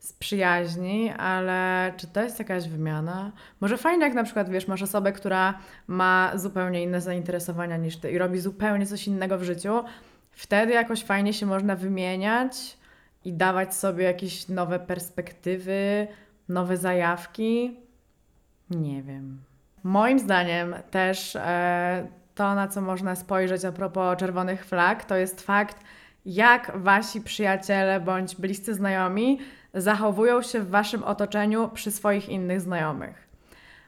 z 0.00 0.12
przyjaźni, 0.12 1.10
ale 1.10 1.92
czy 1.96 2.06
to 2.06 2.22
jest 2.22 2.38
jakaś 2.38 2.68
wymiana? 2.68 3.32
Może 3.60 3.78
fajnie, 3.78 4.04
jak 4.04 4.14
na 4.14 4.24
przykład 4.24 4.50
wiesz, 4.50 4.68
masz 4.68 4.82
osobę, 4.82 5.12
która 5.12 5.58
ma 5.86 6.32
zupełnie 6.34 6.82
inne 6.82 7.00
zainteresowania 7.00 7.76
niż 7.76 7.96
ty 7.96 8.10
i 8.10 8.18
robi 8.18 8.40
zupełnie 8.40 8.86
coś 8.86 9.06
innego 9.06 9.38
w 9.38 9.42
życiu. 9.42 9.84
Wtedy 10.30 10.72
jakoś 10.72 11.04
fajnie 11.04 11.32
się 11.32 11.46
można 11.46 11.76
wymieniać 11.76 12.78
i 13.24 13.32
dawać 13.32 13.74
sobie 13.74 14.04
jakieś 14.04 14.48
nowe 14.48 14.78
perspektywy, 14.78 16.08
nowe 16.48 16.76
zajawki. 16.76 17.76
Nie 18.70 19.02
wiem. 19.02 19.38
Moim 19.84 20.18
zdaniem 20.18 20.74
też 20.90 21.36
e, 21.36 22.06
to, 22.34 22.54
na 22.54 22.68
co 22.68 22.80
można 22.80 23.16
spojrzeć 23.16 23.64
a 23.64 23.72
propos 23.72 24.18
czerwonych 24.18 24.64
flag, 24.64 25.04
to 25.04 25.16
jest 25.16 25.40
fakt, 25.40 25.76
jak 26.26 26.72
wasi 26.74 27.20
przyjaciele 27.20 28.00
bądź 28.00 28.36
bliscy 28.36 28.74
znajomi 28.74 29.38
zachowują 29.74 30.42
się 30.42 30.60
w 30.60 30.70
waszym 30.70 31.04
otoczeniu 31.04 31.68
przy 31.68 31.90
swoich 31.90 32.28
innych 32.28 32.60
znajomych. 32.60 33.28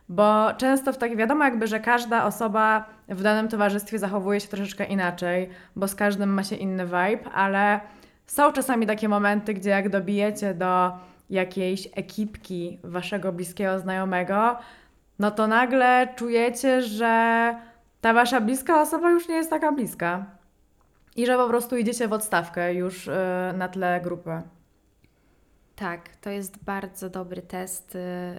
Bo 0.08 0.54
często 0.56 0.92
w 0.92 0.98
tak 0.98 1.16
wiadomo, 1.16 1.44
jakby, 1.44 1.66
że 1.66 1.80
każda 1.80 2.24
osoba 2.24 2.84
w 3.08 3.22
danym 3.22 3.48
towarzystwie 3.48 3.98
zachowuje 3.98 4.40
się 4.40 4.48
troszeczkę 4.48 4.84
inaczej, 4.84 5.48
bo 5.76 5.88
z 5.88 5.94
każdym 5.94 6.34
ma 6.34 6.44
się 6.44 6.56
inny 6.56 6.84
vibe, 6.84 7.30
ale 7.34 7.80
są 8.26 8.52
czasami 8.52 8.86
takie 8.86 9.08
momenty, 9.08 9.54
gdzie 9.54 9.70
jak 9.70 9.88
dobijecie 9.88 10.54
do 10.54 10.92
jakiejś 11.30 11.88
ekipki 11.94 12.78
waszego 12.84 13.32
bliskiego 13.32 13.78
znajomego, 13.78 14.58
no 15.18 15.30
to 15.30 15.46
nagle 15.46 16.08
czujecie, 16.16 16.82
że 16.82 17.54
ta 18.00 18.12
wasza 18.12 18.40
bliska 18.40 18.80
osoba 18.82 19.10
już 19.10 19.28
nie 19.28 19.34
jest 19.34 19.50
taka 19.50 19.72
bliska. 19.72 20.24
I 21.16 21.26
że 21.26 21.36
po 21.36 21.48
prostu 21.48 21.76
idziecie 21.76 22.08
w 22.08 22.12
odstawkę 22.12 22.74
już 22.74 23.06
yy, 23.06 23.12
na 23.54 23.68
tle 23.68 24.00
grupy. 24.00 24.42
Tak, 25.76 26.16
to 26.16 26.30
jest 26.30 26.64
bardzo 26.64 27.10
dobry 27.10 27.42
test 27.42 27.94
y, 27.94 27.98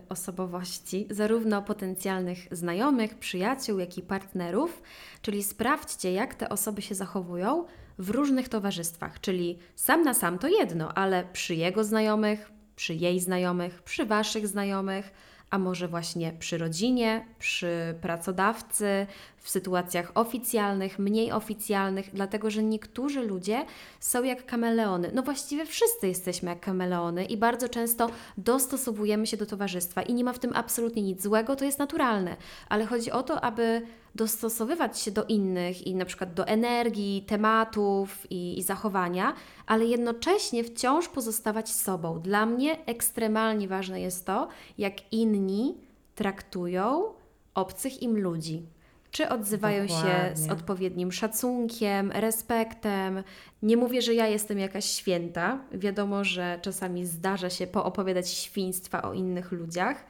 osobowości, 0.10 1.08
zarówno 1.10 1.62
potencjalnych 1.62 2.48
znajomych, 2.52 3.16
przyjaciół, 3.16 3.80
jak 3.80 3.98
i 3.98 4.02
partnerów. 4.02 4.82
Czyli 5.22 5.44
sprawdźcie, 5.44 6.14
jak 6.14 6.36
te 6.36 6.50
osoby 6.50 6.82
się 6.82 6.96
zachowują 6.96 7.66
w 7.98 8.10
różnych 8.10 8.50
towarzystwach. 8.50 9.22
Czyli 9.22 9.60
sam 9.76 10.04
na 10.04 10.14
sam 10.14 10.40
to 10.40 10.48
jedno, 10.48 10.94
ale 10.94 11.24
przy 11.34 11.56
jego 11.56 11.84
znajomych, 11.84 12.52
przy 12.76 12.94
jej 12.94 13.20
znajomych, 13.20 13.82
przy 13.82 14.06
waszych 14.06 14.48
znajomych 14.48 15.12
a 15.54 15.60
może 15.60 15.88
właśnie 15.88 16.34
przy 16.40 16.58
rodzinie, 16.58 17.26
przy 17.40 17.96
pracodawcy, 18.02 19.08
w 19.44 19.50
sytuacjach 19.50 20.12
oficjalnych, 20.16 21.00
mniej 21.00 21.32
oficjalnych, 21.32 22.10
dlatego 22.14 22.50
że 22.50 22.64
niektórzy 22.64 23.22
ludzie 23.22 23.66
są 24.00 24.24
jak 24.24 24.46
kameleony. 24.46 25.12
No 25.14 25.24
właściwie 25.24 25.66
wszyscy 25.66 26.08
jesteśmy 26.08 26.50
jak 26.50 26.60
kameleony 26.60 27.26
i 27.26 27.38
bardzo 27.38 27.70
często 27.70 28.10
dostosowujemy 28.38 29.28
się 29.28 29.38
do 29.38 29.46
towarzystwa 29.46 30.02
i 30.02 30.14
nie 30.14 30.24
ma 30.24 30.34
w 30.34 30.39
tym 30.39 30.52
absolutnie 30.54 31.02
nic 31.02 31.22
złego, 31.22 31.56
to 31.56 31.66
jest 31.66 31.80
naturalne, 31.80 32.36
ale 32.70 32.86
chodzi 32.86 33.12
o 33.12 33.24
to, 33.24 33.41
aby 33.41 33.82
dostosowywać 34.16 35.00
się 35.00 35.12
do 35.12 35.24
innych 35.24 35.88
i 35.88 35.96
na 35.96 36.06
przykład 36.06 36.34
do 36.34 36.48
energii, 36.48 37.26
tematów 37.28 38.32
i, 38.32 38.60
i, 38.60 38.64
zachowania, 38.64 39.34
ale 39.66 39.86
jednocześnie 39.86 40.64
wciąż 40.64 41.08
pozostawać 41.08 41.70
sobą. 41.70 42.20
Dla 42.20 42.46
mnie 42.46 42.86
ekstremalnie 42.86 43.68
ważne 43.68 44.02
jest 44.02 44.26
to, 44.26 44.48
jak 44.78 45.14
inni 45.14 45.78
traktują 46.16 47.04
obcych 47.54 48.02
im 48.02 48.20
ludzi. 48.20 48.64
Czy 49.14 49.30
odzywają 49.30 49.88
Dokładnie. 49.88 50.11
się 50.11 50.32
z 50.36 50.49
odpowiednim 50.49 51.11
szacunkiem, 51.11 52.11
respektem. 52.11 53.24
Nie 53.61 53.78
mówię, 53.78 54.01
że 54.01 54.14
ja 54.14 54.28
jestem 54.28 54.59
jakaś 54.59 54.86
święta. 54.86 55.59
Wiadomo, 55.72 56.24
że 56.24 56.59
czasami 56.61 57.05
zdarza 57.05 57.49
się 57.49 57.68
poopowiadać 57.68 58.30
świństwa 58.30 59.01
o 59.01 59.14
innych 59.14 59.51
ludziach, 59.51 60.05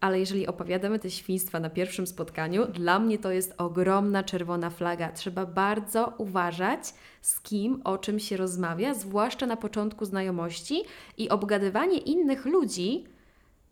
ale 0.00 0.20
jeżeli 0.20 0.46
opowiadamy 0.46 0.98
te 0.98 1.10
świństwa 1.10 1.60
na 1.60 1.70
pierwszym 1.70 2.06
spotkaniu, 2.06 2.66
dla 2.66 2.98
mnie 2.98 3.18
to 3.18 3.30
jest 3.30 3.54
ogromna 3.58 4.22
czerwona 4.22 4.70
flaga. 4.70 5.12
Trzeba 5.12 5.46
bardzo 5.46 6.14
uważać, 6.18 6.94
z 7.20 7.40
kim, 7.40 7.80
o 7.84 7.98
czym 7.98 8.20
się 8.20 8.36
rozmawia, 8.36 8.94
zwłaszcza 8.94 9.46
na 9.46 9.56
początku 9.56 10.04
znajomości 10.04 10.82
i 11.18 11.28
obgadywanie 11.28 11.98
innych 11.98 12.46
ludzi. 12.46 13.04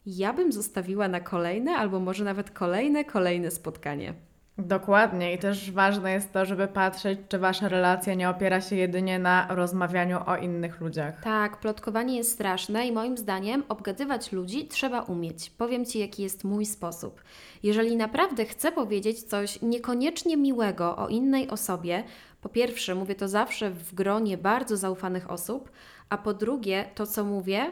Ja 0.07 0.33
bym 0.33 0.53
zostawiła 0.53 1.09
na 1.09 1.20
kolejne, 1.20 1.72
albo 1.72 2.01
może 2.01 2.24
nawet 2.24 2.51
kolejne, 2.51 3.05
kolejne 3.05 3.51
spotkanie. 3.51 4.30
Dokładnie 4.59 5.35
i 5.35 5.39
też 5.39 5.71
ważne 5.71 6.13
jest 6.13 6.33
to, 6.33 6.45
żeby 6.45 6.69
patrzeć, 6.69 7.19
czy 7.29 7.39
wasza 7.39 7.69
relacja 7.69 8.15
nie 8.15 8.31
opiera 8.31 8.61
się 8.61 8.77
jedynie 8.77 9.19
na 9.19 9.47
rozmawianiu 9.51 10.19
o 10.27 10.37
innych 10.37 10.81
ludziach. 10.81 11.23
Tak, 11.23 11.61
plotkowanie 11.61 12.17
jest 12.17 12.33
straszne 12.33 12.87
i 12.87 12.93
moim 12.93 13.19
zdaniem 13.19 13.65
obgadywać 13.69 14.33
ludzi 14.33 14.69
trzeba 14.69 15.01
umieć. 15.01 15.51
Powiem 15.51 15.87
Ci, 15.87 15.99
jaki 15.99 16.23
jest 16.23 16.45
mój 16.45 16.67
sposób. 16.67 17.23
Jeżeli 17.63 17.97
naprawdę 17.97 18.45
chcę 18.45 18.73
powiedzieć 18.73 19.23
coś 19.23 19.63
niekoniecznie 19.63 20.37
miłego 20.37 20.97
o 20.97 21.09
innej 21.09 21.49
osobie, 21.49 22.05
po 22.41 22.49
pierwsze, 22.49 22.95
mówię 22.95 23.15
to 23.15 23.29
zawsze 23.29 23.71
w 23.71 23.95
gronie 23.95 24.39
bardzo 24.39 24.77
zaufanych 24.77 25.31
osób, 25.31 25.71
a 26.09 26.19
po 26.19 26.35
drugie, 26.35 26.85
to 26.95 27.07
co 27.07 27.25
mówię, 27.25 27.71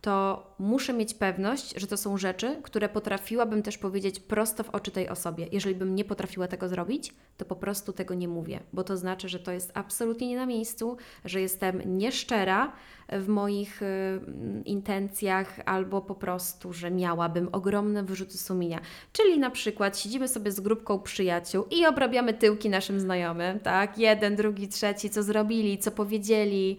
to 0.00 0.46
muszę 0.58 0.92
mieć 0.92 1.14
pewność, 1.14 1.74
że 1.76 1.86
to 1.86 1.96
są 1.96 2.18
rzeczy, 2.18 2.56
które 2.62 2.88
potrafiłabym 2.88 3.62
też 3.62 3.78
powiedzieć 3.78 4.20
prosto 4.20 4.64
w 4.64 4.70
oczy 4.70 4.90
tej 4.90 5.08
osobie. 5.08 5.46
Jeżeli 5.52 5.74
bym 5.74 5.94
nie 5.94 6.04
potrafiła 6.04 6.48
tego 6.48 6.68
zrobić, 6.68 7.14
to 7.36 7.44
po 7.44 7.56
prostu 7.56 7.92
tego 7.92 8.14
nie 8.14 8.28
mówię, 8.28 8.60
bo 8.72 8.84
to 8.84 8.96
znaczy, 8.96 9.28
że 9.28 9.38
to 9.38 9.52
jest 9.52 9.72
absolutnie 9.74 10.28
nie 10.28 10.36
na 10.36 10.46
miejscu, 10.46 10.96
że 11.24 11.40
jestem 11.40 11.98
nieszczera 11.98 12.72
w 13.08 13.28
moich 13.28 13.82
y, 13.82 13.86
intencjach, 14.64 15.60
albo 15.64 16.00
po 16.00 16.14
prostu, 16.14 16.72
że 16.72 16.90
miałabym 16.90 17.48
ogromne 17.52 18.02
wyrzuty 18.02 18.38
sumienia. 18.38 18.80
Czyli 19.12 19.38
na 19.38 19.50
przykład 19.50 19.98
siedzimy 19.98 20.28
sobie 20.28 20.52
z 20.52 20.60
grupką 20.60 20.98
przyjaciół 20.98 21.64
i 21.70 21.86
obrabiamy 21.86 22.34
tyłki 22.34 22.70
naszym 22.70 23.00
znajomym, 23.00 23.60
tak? 23.60 23.98
Jeden, 23.98 24.36
drugi, 24.36 24.68
trzeci, 24.68 25.10
co 25.10 25.22
zrobili, 25.22 25.78
co 25.78 25.90
powiedzieli 25.90 26.78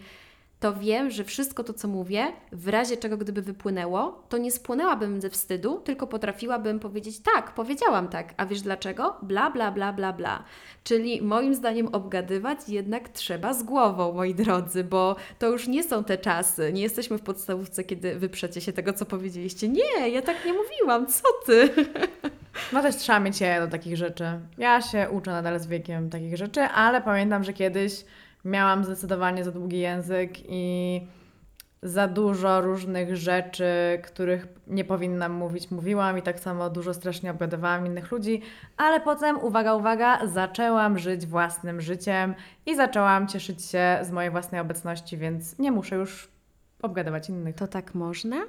to 0.61 0.73
wiem, 0.73 1.11
że 1.11 1.23
wszystko 1.23 1.63
to, 1.63 1.73
co 1.73 1.87
mówię, 1.87 2.27
w 2.51 2.67
razie 2.67 2.97
czego 2.97 3.17
gdyby 3.17 3.41
wypłynęło, 3.41 4.23
to 4.29 4.37
nie 4.37 4.51
spłynęłabym 4.51 5.21
ze 5.21 5.29
wstydu, 5.29 5.79
tylko 5.79 6.07
potrafiłabym 6.07 6.79
powiedzieć 6.79 7.19
tak, 7.19 7.53
powiedziałam 7.53 8.07
tak, 8.07 8.33
a 8.37 8.45
wiesz 8.45 8.61
dlaczego? 8.61 9.15
Bla, 9.21 9.51
bla, 9.51 9.71
bla, 9.71 9.93
bla, 9.93 10.13
bla. 10.13 10.43
Czyli 10.83 11.21
moim 11.21 11.55
zdaniem 11.55 11.87
obgadywać 11.87 12.69
jednak 12.69 13.09
trzeba 13.09 13.53
z 13.53 13.63
głową, 13.63 14.13
moi 14.13 14.35
drodzy, 14.35 14.83
bo 14.83 15.15
to 15.39 15.47
już 15.47 15.67
nie 15.67 15.83
są 15.83 16.03
te 16.03 16.17
czasy. 16.17 16.73
Nie 16.73 16.81
jesteśmy 16.81 17.17
w 17.17 17.21
podstawówce, 17.21 17.83
kiedy 17.83 18.15
wyprzecie 18.15 18.61
się 18.61 18.73
tego, 18.73 18.93
co 18.93 19.05
powiedzieliście. 19.05 19.69
Nie, 19.69 20.09
ja 20.09 20.21
tak 20.21 20.45
nie 20.45 20.53
mówiłam, 20.53 21.07
co 21.07 21.23
ty? 21.45 21.69
No 22.73 22.81
też 22.81 22.95
trzeba 22.95 23.19
mieć 23.19 23.41
je 23.41 23.59
do 23.59 23.67
takich 23.67 23.97
rzeczy. 23.97 24.25
Ja 24.57 24.81
się 24.81 25.07
uczę 25.11 25.31
nadal 25.31 25.59
z 25.59 25.67
wiekiem 25.67 26.09
takich 26.09 26.37
rzeczy, 26.37 26.61
ale 26.61 27.01
pamiętam, 27.01 27.43
że 27.43 27.53
kiedyś 27.53 28.05
miałam 28.45 28.85
zdecydowanie 28.85 29.43
za 29.43 29.51
długi 29.51 29.79
język 29.79 30.31
i 30.49 31.01
za 31.83 32.07
dużo 32.07 32.61
różnych 32.61 33.15
rzeczy, 33.17 33.65
których 34.03 34.47
nie 34.67 34.85
powinnam 34.85 35.31
mówić, 35.31 35.71
mówiłam 35.71 36.17
i 36.17 36.21
tak 36.21 36.39
samo 36.39 36.69
dużo 36.69 36.93
strasznie 36.93 37.31
obgadywałam 37.31 37.85
innych 37.85 38.11
ludzi, 38.11 38.41
ale 38.77 38.99
potem, 38.99 39.39
uwaga, 39.43 39.73
uwaga, 39.75 40.27
zaczęłam 40.27 40.99
żyć 40.99 41.25
własnym 41.25 41.81
życiem 41.81 42.35
i 42.65 42.75
zaczęłam 42.75 43.27
cieszyć 43.27 43.65
się 43.65 43.99
z 44.03 44.11
mojej 44.11 44.31
własnej 44.31 44.61
obecności, 44.61 45.17
więc 45.17 45.59
nie 45.59 45.71
muszę 45.71 45.95
już 45.95 46.27
obgadywać 46.81 47.29
innych. 47.29 47.55
To 47.55 47.67
tak 47.67 47.95
można? 47.95 48.41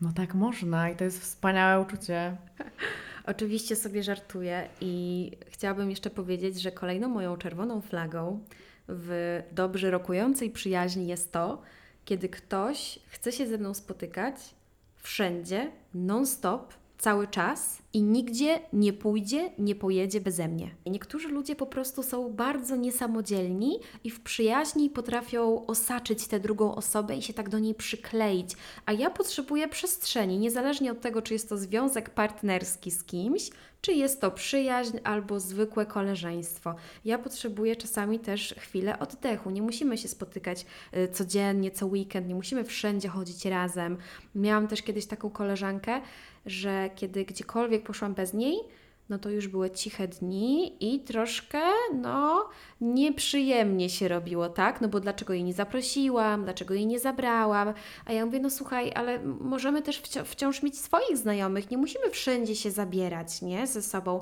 No 0.00 0.12
tak 0.14 0.34
można 0.34 0.90
i 0.90 0.96
to 0.96 1.04
jest 1.04 1.22
wspaniałe 1.22 1.82
uczucie. 1.82 2.36
Oczywiście 3.26 3.76
sobie 3.76 4.02
żartuję 4.02 4.68
i 4.80 5.30
chciałabym 5.48 5.90
jeszcze 5.90 6.10
powiedzieć, 6.10 6.60
że 6.60 6.72
kolejną 6.72 7.08
moją 7.08 7.36
czerwoną 7.36 7.80
flagą 7.80 8.40
w 8.88 9.42
dobrze 9.52 9.90
rokującej 9.90 10.50
przyjaźni 10.50 11.06
jest 11.06 11.32
to, 11.32 11.62
kiedy 12.04 12.28
ktoś 12.28 12.98
chce 13.08 13.32
się 13.32 13.46
ze 13.46 13.58
mną 13.58 13.74
spotykać 13.74 14.34
wszędzie, 14.96 15.70
non-stop 15.94 16.74
cały 16.98 17.28
czas 17.28 17.78
i 17.92 18.02
nigdzie 18.02 18.60
nie 18.72 18.92
pójdzie, 18.92 19.50
nie 19.58 19.74
pojedzie 19.74 20.20
beze 20.20 20.48
mnie. 20.48 20.70
Niektórzy 20.86 21.28
ludzie 21.28 21.56
po 21.56 21.66
prostu 21.66 22.02
są 22.02 22.32
bardzo 22.32 22.76
niesamodzielni 22.76 23.78
i 24.04 24.10
w 24.10 24.20
przyjaźni 24.20 24.90
potrafią 24.90 25.66
osaczyć 25.66 26.26
tę 26.26 26.40
drugą 26.40 26.74
osobę 26.74 27.16
i 27.16 27.22
się 27.22 27.32
tak 27.32 27.48
do 27.48 27.58
niej 27.58 27.74
przykleić. 27.74 28.56
A 28.86 28.92
ja 28.92 29.10
potrzebuję 29.10 29.68
przestrzeni, 29.68 30.38
niezależnie 30.38 30.92
od 30.92 31.00
tego, 31.00 31.22
czy 31.22 31.32
jest 31.32 31.48
to 31.48 31.56
związek 31.56 32.10
partnerski 32.10 32.90
z 32.90 33.04
kimś, 33.04 33.50
czy 33.80 33.92
jest 33.92 34.20
to 34.20 34.30
przyjaźń 34.30 34.96
albo 35.04 35.40
zwykłe 35.40 35.86
koleżeństwo. 35.86 36.74
Ja 37.04 37.18
potrzebuję 37.18 37.76
czasami 37.76 38.18
też 38.18 38.54
chwilę 38.58 38.98
oddechu. 38.98 39.50
Nie 39.50 39.62
musimy 39.62 39.98
się 39.98 40.08
spotykać 40.08 40.66
y, 40.96 41.08
codziennie, 41.08 41.70
co 41.70 41.86
weekend, 41.86 42.28
nie 42.28 42.34
musimy 42.34 42.64
wszędzie 42.64 43.08
chodzić 43.08 43.44
razem. 43.44 43.96
Miałam 44.34 44.68
też 44.68 44.82
kiedyś 44.82 45.06
taką 45.06 45.30
koleżankę, 45.30 46.00
że 46.50 46.90
kiedy 46.94 47.24
gdziekolwiek 47.24 47.82
poszłam 47.82 48.14
bez 48.14 48.34
niej, 48.34 48.58
no 49.08 49.18
to 49.18 49.30
już 49.30 49.48
były 49.48 49.70
ciche 49.70 50.08
dni 50.08 50.76
i 50.94 51.00
troszkę, 51.00 51.60
no, 51.94 52.48
nieprzyjemnie 52.80 53.90
się 53.90 54.08
robiło, 54.08 54.48
tak? 54.48 54.80
No 54.80 54.88
bo 54.88 55.00
dlaczego 55.00 55.32
jej 55.32 55.44
nie 55.44 55.54
zaprosiłam, 55.54 56.44
dlaczego 56.44 56.74
jej 56.74 56.86
nie 56.86 56.98
zabrałam? 56.98 57.74
A 58.06 58.12
ja 58.12 58.26
mówię, 58.26 58.40
no 58.40 58.50
słuchaj, 58.50 58.92
ale 58.94 59.18
możemy 59.24 59.82
też 59.82 60.02
wci- 60.02 60.24
wciąż 60.24 60.62
mieć 60.62 60.78
swoich 60.78 61.16
znajomych, 61.16 61.70
nie 61.70 61.78
musimy 61.78 62.10
wszędzie 62.10 62.56
się 62.56 62.70
zabierać, 62.70 63.42
nie? 63.42 63.66
Ze 63.66 63.82
sobą. 63.82 64.20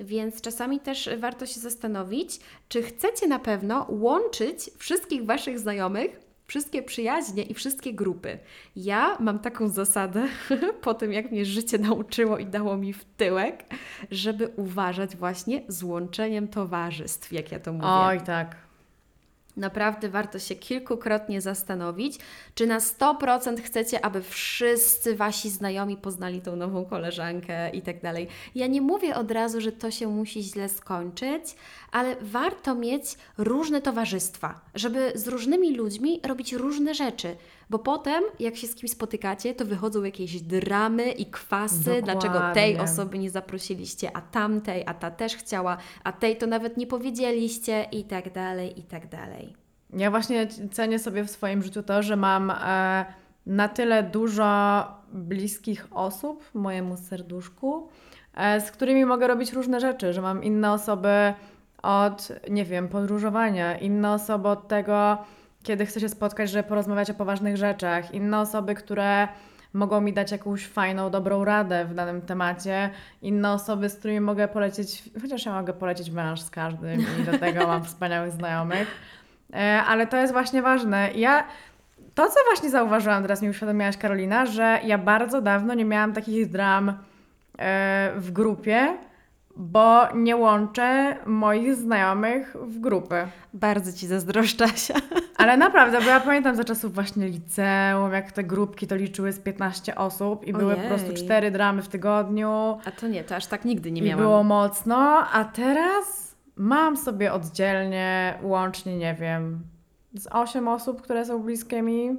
Więc 0.00 0.40
czasami 0.40 0.80
też 0.80 1.10
warto 1.18 1.46
się 1.46 1.60
zastanowić, 1.60 2.40
czy 2.68 2.82
chcecie 2.82 3.26
na 3.26 3.38
pewno 3.38 3.86
łączyć 3.88 4.70
wszystkich 4.78 5.24
Waszych 5.24 5.58
znajomych 5.58 6.27
wszystkie 6.48 6.82
przyjaźnie 6.82 7.42
i 7.42 7.54
wszystkie 7.54 7.94
grupy. 7.94 8.38
Ja 8.76 9.16
mam 9.20 9.38
taką 9.38 9.68
zasadę, 9.68 10.28
po 10.82 10.94
tym 10.94 11.12
jak 11.12 11.30
mnie 11.30 11.44
życie 11.44 11.78
nauczyło 11.78 12.38
i 12.38 12.46
dało 12.46 12.76
mi 12.76 12.92
w 12.92 13.04
tyłek, 13.04 13.64
żeby 14.10 14.48
uważać 14.48 15.16
właśnie 15.16 15.62
z 15.68 15.82
łączeniem 15.82 16.48
towarzystw, 16.48 17.32
jak 17.32 17.52
ja 17.52 17.60
to 17.60 17.72
mówię. 17.72 17.86
Oj, 17.86 18.20
tak. 18.20 18.67
Naprawdę 19.58 20.08
warto 20.08 20.38
się 20.38 20.54
kilkukrotnie 20.54 21.40
zastanowić, 21.40 22.18
czy 22.54 22.66
na 22.66 22.78
100% 22.78 23.62
chcecie, 23.62 24.04
aby 24.04 24.22
wszyscy 24.22 25.16
wasi 25.16 25.50
znajomi 25.50 25.96
poznali 25.96 26.40
tą 26.40 26.56
nową 26.56 26.84
koleżankę 26.84 27.70
i 27.70 27.82
tak 27.82 28.02
dalej. 28.02 28.28
Ja 28.54 28.66
nie 28.66 28.80
mówię 28.80 29.16
od 29.16 29.30
razu, 29.30 29.60
że 29.60 29.72
to 29.72 29.90
się 29.90 30.08
musi 30.08 30.42
źle 30.42 30.68
skończyć, 30.68 31.42
ale 31.92 32.16
warto 32.20 32.74
mieć 32.74 33.04
różne 33.38 33.82
towarzystwa, 33.82 34.60
żeby 34.74 35.12
z 35.14 35.28
różnymi 35.28 35.76
ludźmi 35.76 36.20
robić 36.26 36.52
różne 36.52 36.94
rzeczy, 36.94 37.36
bo 37.70 37.78
potem, 37.78 38.22
jak 38.40 38.56
się 38.56 38.66
z 38.66 38.74
kimś 38.74 38.90
spotykacie, 38.92 39.54
to 39.54 39.64
wychodzą 39.64 40.04
jakieś 40.04 40.40
dramy 40.40 41.10
i 41.10 41.26
kwasy, 41.26 42.02
dlaczego 42.02 42.34
tej 42.54 42.72
Dokładnie. 42.72 42.82
osoby 42.82 43.18
nie 43.18 43.30
zaprosiliście, 43.30 44.16
a 44.16 44.20
tamtej, 44.20 44.82
a 44.86 44.94
ta 44.94 45.10
też 45.10 45.36
chciała, 45.36 45.76
a 46.04 46.12
tej 46.12 46.36
to 46.36 46.46
nawet 46.46 46.76
nie 46.76 46.86
powiedzieliście 46.86 47.86
i 47.92 48.04
tak 48.04 48.32
dalej, 48.32 48.80
i 48.80 48.82
tak 48.82 49.08
dalej. 49.08 49.54
Ja 49.92 50.10
właśnie 50.10 50.46
cenię 50.72 50.98
sobie 50.98 51.24
w 51.24 51.30
swoim 51.30 51.62
życiu 51.62 51.82
to, 51.82 52.02
że 52.02 52.16
mam 52.16 52.50
e, 52.50 53.04
na 53.46 53.68
tyle 53.68 54.02
dużo 54.02 54.84
bliskich 55.12 55.86
osób 55.90 56.50
mojemu 56.54 56.96
serduszku, 56.96 57.88
e, 58.34 58.60
z 58.60 58.70
którymi 58.70 59.04
mogę 59.04 59.26
robić 59.26 59.52
różne 59.52 59.80
rzeczy, 59.80 60.12
że 60.12 60.22
mam 60.22 60.44
inne 60.44 60.72
osoby 60.72 61.34
od, 61.82 62.28
nie 62.50 62.64
wiem, 62.64 62.88
podróżowania, 62.88 63.78
inne 63.78 64.12
osoby 64.12 64.48
od 64.48 64.68
tego, 64.68 65.18
kiedy 65.62 65.86
chcę 65.86 66.00
się 66.00 66.08
spotkać, 66.08 66.50
żeby 66.50 66.68
porozmawiać 66.68 67.10
o 67.10 67.14
poważnych 67.14 67.56
rzeczach, 67.56 68.14
inne 68.14 68.40
osoby, 68.40 68.74
które 68.74 69.28
mogą 69.72 70.00
mi 70.00 70.12
dać 70.12 70.32
jakąś 70.32 70.66
fajną, 70.66 71.10
dobrą 71.10 71.44
radę 71.44 71.84
w 71.84 71.94
danym 71.94 72.22
temacie, 72.22 72.90
inne 73.22 73.52
osoby, 73.52 73.88
z 73.88 73.96
którymi 73.96 74.20
mogę 74.20 74.48
polecieć, 74.48 75.02
chociaż 75.22 75.46
ja 75.46 75.52
mogę 75.52 75.72
polecieć 75.72 76.10
węż 76.10 76.40
z 76.40 76.50
każdym 76.50 77.00
i 77.20 77.22
do 77.24 77.38
tego 77.38 77.66
mam 77.66 77.84
wspaniałych 77.84 78.32
znajomych. 78.32 78.88
E, 79.54 79.82
Ale 79.88 80.06
to 80.06 80.16
jest 80.16 80.32
właśnie 80.32 80.62
ważne. 80.62 81.10
Ja 81.14 81.44
to, 82.14 82.28
co 82.28 82.40
właśnie 82.50 82.70
zauważyłam, 82.70 83.22
teraz 83.22 83.42
mi 83.42 83.48
uświadomiłaś 83.48 83.96
Karolina, 83.96 84.46
że 84.46 84.80
ja 84.84 84.98
bardzo 84.98 85.40
dawno 85.40 85.74
nie 85.74 85.84
miałam 85.84 86.12
takich 86.12 86.50
dram 86.50 86.88
e, 87.58 88.12
w 88.16 88.30
grupie, 88.32 88.96
bo 89.58 90.08
nie 90.14 90.36
łączę 90.36 91.16
moich 91.26 91.74
znajomych 91.74 92.56
w 92.62 92.80
grupy. 92.80 93.28
Bardzo 93.54 93.92
Ci 93.92 94.06
zazdroszczę, 94.06 94.64
Asia. 94.64 94.94
Ale 95.36 95.56
naprawdę, 95.56 96.00
bo 96.00 96.06
ja 96.06 96.20
pamiętam 96.20 96.56
za 96.56 96.64
czasów 96.64 96.94
właśnie 96.94 97.28
liceum, 97.28 98.12
jak 98.12 98.32
te 98.32 98.44
grupki 98.44 98.86
to 98.86 98.96
liczyły 98.96 99.32
z 99.32 99.38
15 99.38 99.94
osób 99.94 100.44
i 100.46 100.52
były 100.52 100.74
po 100.76 100.88
prostu 100.88 101.06
Ojej. 101.06 101.18
cztery 101.24 101.50
dramy 101.50 101.82
w 101.82 101.88
tygodniu. 101.88 102.78
A 102.84 102.90
to 102.90 103.08
nie, 103.08 103.24
to 103.24 103.36
aż 103.36 103.46
tak 103.46 103.64
nigdy 103.64 103.92
nie 103.92 104.02
I 104.02 104.04
miałam. 104.04 104.24
było 104.24 104.44
mocno, 104.44 104.96
a 105.32 105.44
teraz 105.44 106.34
mam 106.56 106.96
sobie 106.96 107.32
oddzielnie, 107.32 108.38
łącznie, 108.42 108.96
nie 108.96 109.14
wiem, 109.14 109.60
z 110.14 110.26
8 110.30 110.68
osób, 110.68 111.02
które 111.02 111.24
są 111.24 111.42
bliskie 111.42 111.82
mi. 111.82 112.16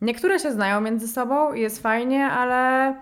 Niektóre 0.00 0.38
się 0.38 0.52
znają 0.52 0.80
między 0.80 1.08
sobą 1.08 1.52
i 1.52 1.60
jest 1.60 1.82
fajnie, 1.82 2.26
ale 2.26 2.94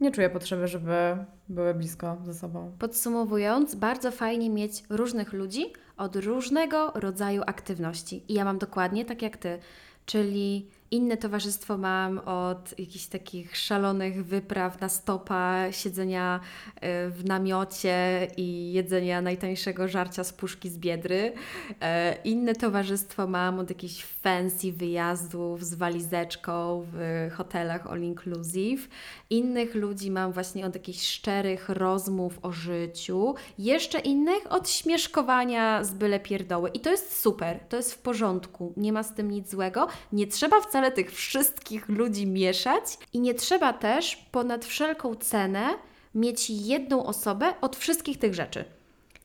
nie 0.00 0.10
czuję 0.10 0.30
potrzeby, 0.30 0.68
żeby 0.68 1.16
były 1.48 1.74
blisko 1.74 2.16
ze 2.24 2.34
sobą. 2.34 2.72
Podsumowując, 2.78 3.74
bardzo 3.74 4.10
fajnie 4.10 4.50
mieć 4.50 4.82
różnych 4.90 5.32
ludzi 5.32 5.72
od 5.96 6.16
różnego 6.16 6.90
rodzaju 6.94 7.42
aktywności. 7.46 8.24
I 8.28 8.34
ja 8.34 8.44
mam 8.44 8.58
dokładnie 8.58 9.04
tak 9.04 9.22
jak 9.22 9.36
Ty, 9.36 9.58
czyli 10.06 10.68
inne 10.90 11.16
towarzystwo 11.16 11.78
mam 11.78 12.18
od 12.18 12.78
jakichś 12.78 13.06
takich 13.06 13.56
szalonych 13.56 14.24
wypraw 14.24 14.80
na 14.80 14.88
stopa, 14.88 15.72
siedzenia 15.72 16.40
y, 16.76 16.80
w 17.10 17.24
namiocie 17.24 18.28
i 18.36 18.72
jedzenia 18.72 19.22
najtańszego 19.22 19.88
żarcia 19.88 20.24
z 20.24 20.32
puszki 20.32 20.70
z 20.70 20.78
biedry. 20.78 21.32
E, 21.80 22.16
Inne 22.24 22.54
towarzystwo 22.54 23.26
mam 23.26 23.58
od 23.58 23.68
jakichś 23.68 24.04
fancy 24.04 24.72
wyjazdów 24.72 25.64
z 25.64 25.74
walizeczką 25.74 26.86
w 26.92 27.28
hotelach 27.34 27.86
all 27.86 28.02
inclusive. 28.02 28.88
Innych 29.30 29.74
ludzi 29.74 30.10
mam 30.10 30.32
właśnie 30.32 30.66
od 30.66 30.74
jakichś 30.74 31.08
szczerych 31.08 31.68
rozmów 31.68 32.38
o 32.42 32.52
życiu. 32.52 33.34
Jeszcze 33.58 33.98
innych 33.98 34.52
od 34.52 34.70
śmieszkowania 34.70 35.84
z 35.84 35.94
byle 35.94 36.20
pierdoły. 36.20 36.70
I 36.70 36.80
to 36.80 36.90
jest 36.90 37.20
super, 37.20 37.60
to 37.68 37.76
jest 37.76 37.94
w 37.94 37.98
porządku, 37.98 38.72
nie 38.76 38.92
ma 38.92 39.02
z 39.02 39.14
tym 39.14 39.30
nic 39.30 39.50
złego. 39.50 39.88
Nie 40.12 40.26
trzeba 40.26 40.60
wcale 40.74 40.92
tych 40.92 41.12
wszystkich 41.12 41.88
ludzi 41.88 42.26
mieszać 42.26 42.82
i 43.12 43.20
nie 43.20 43.34
trzeba 43.34 43.72
też 43.72 44.16
ponad 44.16 44.64
wszelką 44.64 45.14
cenę 45.14 45.66
mieć 46.14 46.50
jedną 46.50 47.06
osobę 47.06 47.54
od 47.60 47.76
wszystkich 47.76 48.18
tych 48.18 48.34
rzeczy. 48.34 48.64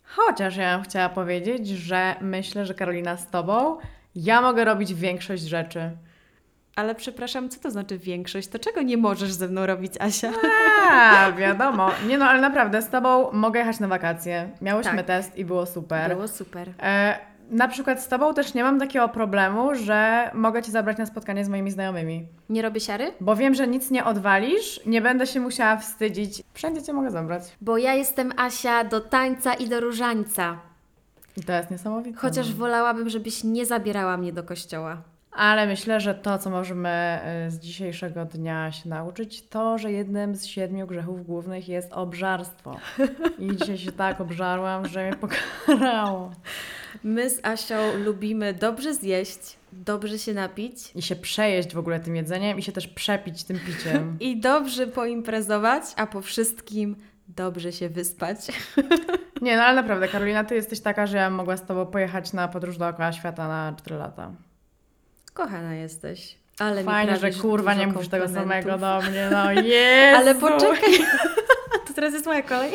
Chociaż 0.03 0.55
ja 0.57 0.75
bym 0.75 0.83
chciała 0.83 1.09
powiedzieć, 1.09 1.67
że 1.67 2.15
myślę, 2.21 2.65
że 2.65 2.73
Karolina 2.73 3.17
z 3.17 3.29
Tobą 3.29 3.77
ja 4.15 4.41
mogę 4.41 4.65
robić 4.65 4.93
większość 4.93 5.43
rzeczy. 5.43 5.91
Ale 6.75 6.95
przepraszam, 6.95 7.49
co 7.49 7.59
to 7.59 7.71
znaczy 7.71 7.97
większość? 7.97 8.47
To 8.47 8.59
czego 8.59 8.81
nie 8.81 8.97
możesz 8.97 9.31
ze 9.31 9.47
mną 9.47 9.65
robić, 9.65 9.93
Asia? 9.99 10.31
A, 10.91 11.31
wiadomo. 11.31 11.91
Nie 12.07 12.17
no, 12.17 12.25
ale 12.25 12.41
naprawdę 12.41 12.81
z 12.81 12.89
Tobą 12.89 13.31
mogę 13.31 13.59
jechać 13.59 13.79
na 13.79 13.87
wakacje. 13.87 14.49
Miałyśmy 14.61 14.97
Tak. 14.97 15.05
test 15.05 15.37
i 15.37 15.45
było 15.45 15.65
super. 15.65 16.11
Było 16.15 16.27
super. 16.27 16.73
E, 16.79 17.28
na 17.49 17.67
przykład 17.67 18.03
z 18.03 18.07
Tobą 18.07 18.33
też 18.33 18.53
nie 18.53 18.63
mam 18.63 18.79
takiego 18.79 19.09
problemu, 19.09 19.75
że 19.75 20.31
mogę 20.33 20.63
Cię 20.63 20.71
zabrać 20.71 20.97
na 20.97 21.05
spotkanie 21.05 21.45
z 21.45 21.49
moimi 21.49 21.71
znajomymi. 21.71 22.27
Nie 22.49 22.61
robię 22.61 22.79
siary? 22.79 23.11
Bo 23.21 23.35
wiem, 23.35 23.55
że 23.55 23.67
nic 23.67 23.91
nie 23.91 24.05
odwalisz, 24.05 24.81
nie 24.85 25.01
będę 25.01 25.27
się 25.27 25.39
musiała 25.39 25.77
wstydzić. 25.77 26.43
Wszędzie 26.53 26.83
Cię 26.83 26.93
mogę 26.93 27.11
zabrać. 27.11 27.43
Bo 27.61 27.77
ja 27.77 27.93
jestem 27.93 28.33
Asia 28.37 28.83
do 28.83 29.01
tańca 29.01 29.53
i 29.53 29.67
do 29.67 29.79
różańca. 29.79 30.57
I 31.37 31.43
to 31.43 31.53
jest 31.53 31.71
niesamowite. 31.71 32.17
Chociaż 32.17 32.53
wolałabym, 32.53 33.09
żebyś 33.09 33.43
nie 33.43 33.65
zabierała 33.65 34.17
mnie 34.17 34.33
do 34.33 34.43
kościoła. 34.43 34.97
Ale 35.31 35.67
myślę, 35.67 35.99
że 35.99 36.15
to, 36.15 36.37
co 36.37 36.49
możemy 36.49 36.89
e, 36.89 37.51
z 37.51 37.59
dzisiejszego 37.59 38.25
dnia 38.25 38.71
się 38.71 38.89
nauczyć, 38.89 39.47
to, 39.47 39.77
że 39.77 39.91
jednym 39.91 40.35
z 40.35 40.45
siedmiu 40.45 40.87
grzechów 40.87 41.25
głównych 41.25 41.69
jest 41.69 41.93
obżarstwo. 41.93 42.77
I 43.39 43.57
dzisiaj 43.57 43.77
się 43.77 43.91
tak 43.91 44.21
obżarłam, 44.21 44.87
że 44.87 45.07
mnie 45.07 45.15
pokarało. 45.15 46.31
My 47.03 47.29
z 47.29 47.45
Asią 47.45 47.75
lubimy 48.05 48.53
dobrze 48.53 48.93
zjeść, 48.93 49.57
dobrze 49.73 50.19
się 50.19 50.33
napić 50.33 50.91
I 50.95 51.01
się 51.01 51.15
przejeść 51.15 51.73
w 51.73 51.77
ogóle 51.77 51.99
tym 51.99 52.15
jedzeniem 52.15 52.59
i 52.59 52.61
się 52.61 52.71
też 52.71 52.87
przepić 52.87 53.43
tym 53.43 53.59
piciem. 53.59 54.17
i 54.19 54.39
dobrze 54.39 54.87
poimprezować, 54.87 55.83
a 55.95 56.07
po 56.07 56.21
wszystkim 56.21 56.95
dobrze 57.27 57.71
się 57.71 57.89
wyspać. 57.89 58.37
Nie, 59.41 59.57
no 59.57 59.63
ale 59.63 59.81
naprawdę, 59.81 60.07
Karolina, 60.07 60.43
ty 60.43 60.55
jesteś 60.55 60.79
taka, 60.79 61.07
że 61.07 61.17
ja 61.17 61.29
mogła 61.29 61.57
z 61.57 61.65
tobą 61.65 61.85
pojechać 61.85 62.33
na 62.33 62.47
podróż 62.47 62.77
dookoła 62.77 63.11
świata 63.11 63.47
na 63.47 63.75
4 63.77 63.95
lata. 63.95 64.31
Kochana 65.39 65.75
jesteś. 65.75 66.35
Ale 66.59 66.83
Fajnie, 66.83 67.17
że 67.17 67.31
kurwa 67.31 67.73
nie 67.73 67.87
mówisz 67.87 68.07
tego 68.07 68.29
samego 68.29 68.77
do 68.77 69.01
mnie, 69.09 69.29
no 69.31 69.51
jest. 69.51 70.17
Ale 70.17 70.35
poczekaj. 70.35 70.93
to 71.87 71.93
teraz 71.95 72.13
jest 72.13 72.25
moja 72.25 72.41
kolej. 72.41 72.71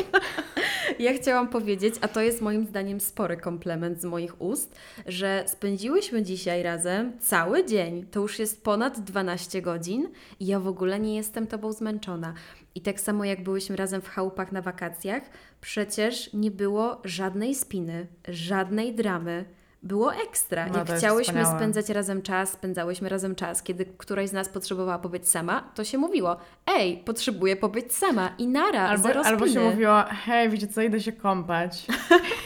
Ja 0.99 1.13
chciałam 1.13 1.47
powiedzieć, 1.47 1.95
a 2.01 2.07
to 2.07 2.21
jest 2.21 2.41
moim 2.41 2.65
zdaniem 2.65 2.99
spory 2.99 3.37
komplement 3.37 4.01
z 4.01 4.05
moich 4.05 4.41
ust, 4.41 4.75
że 5.05 5.43
spędziłyśmy 5.47 6.23
dzisiaj 6.23 6.63
razem 6.63 7.19
cały 7.19 7.65
dzień. 7.65 8.05
To 8.11 8.19
już 8.19 8.39
jest 8.39 8.63
ponad 8.63 8.99
12 8.99 9.61
godzin 9.61 10.09
i 10.39 10.45
ja 10.45 10.59
w 10.59 10.67
ogóle 10.67 10.99
nie 10.99 11.15
jestem 11.15 11.47
Tobą 11.47 11.71
zmęczona. 11.71 12.33
I 12.75 12.81
tak 12.81 12.99
samo 12.99 13.25
jak 13.25 13.43
byłyśmy 13.43 13.75
razem 13.75 14.01
w 14.01 14.09
chałupach 14.09 14.51
na 14.51 14.61
wakacjach, 14.61 15.23
przecież 15.61 16.33
nie 16.33 16.51
było 16.51 17.01
żadnej 17.03 17.55
spiny, 17.55 18.07
żadnej 18.27 18.95
dramy. 18.95 19.45
Było 19.85 20.13
ekstra. 20.13 20.67
No, 20.67 20.79
jest 20.79 20.93
chciałyśmy 20.93 21.33
wspaniałe. 21.33 21.57
spędzać 21.57 21.89
razem 21.89 22.21
czas, 22.21 22.51
spędzałyśmy 22.51 23.09
razem 23.09 23.35
czas. 23.35 23.63
Kiedy 23.63 23.85
któraś 23.85 24.29
z 24.29 24.33
nas 24.33 24.49
potrzebowała 24.49 24.99
pobyć 24.99 25.29
sama, 25.29 25.63
to 25.75 25.83
się 25.83 25.97
mówiło: 25.97 26.37
Ej, 26.67 26.97
potrzebuję 26.97 27.55
pobyć 27.55 27.93
sama 27.93 28.29
i 28.37 28.47
nara, 28.47 28.87
Albo, 28.87 29.07
zero 29.07 29.21
albo 29.25 29.47
się 29.47 29.59
mówiło, 29.59 30.03
hej, 30.25 30.49
wiecie 30.49 30.67
co, 30.67 30.81
idę 30.81 31.01
się 31.01 31.11
kąpać. 31.11 31.85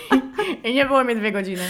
I 0.63 0.73
nie 0.73 0.85
było 0.85 1.03
mnie 1.03 1.15
dwie 1.15 1.31
godziny. 1.31 1.63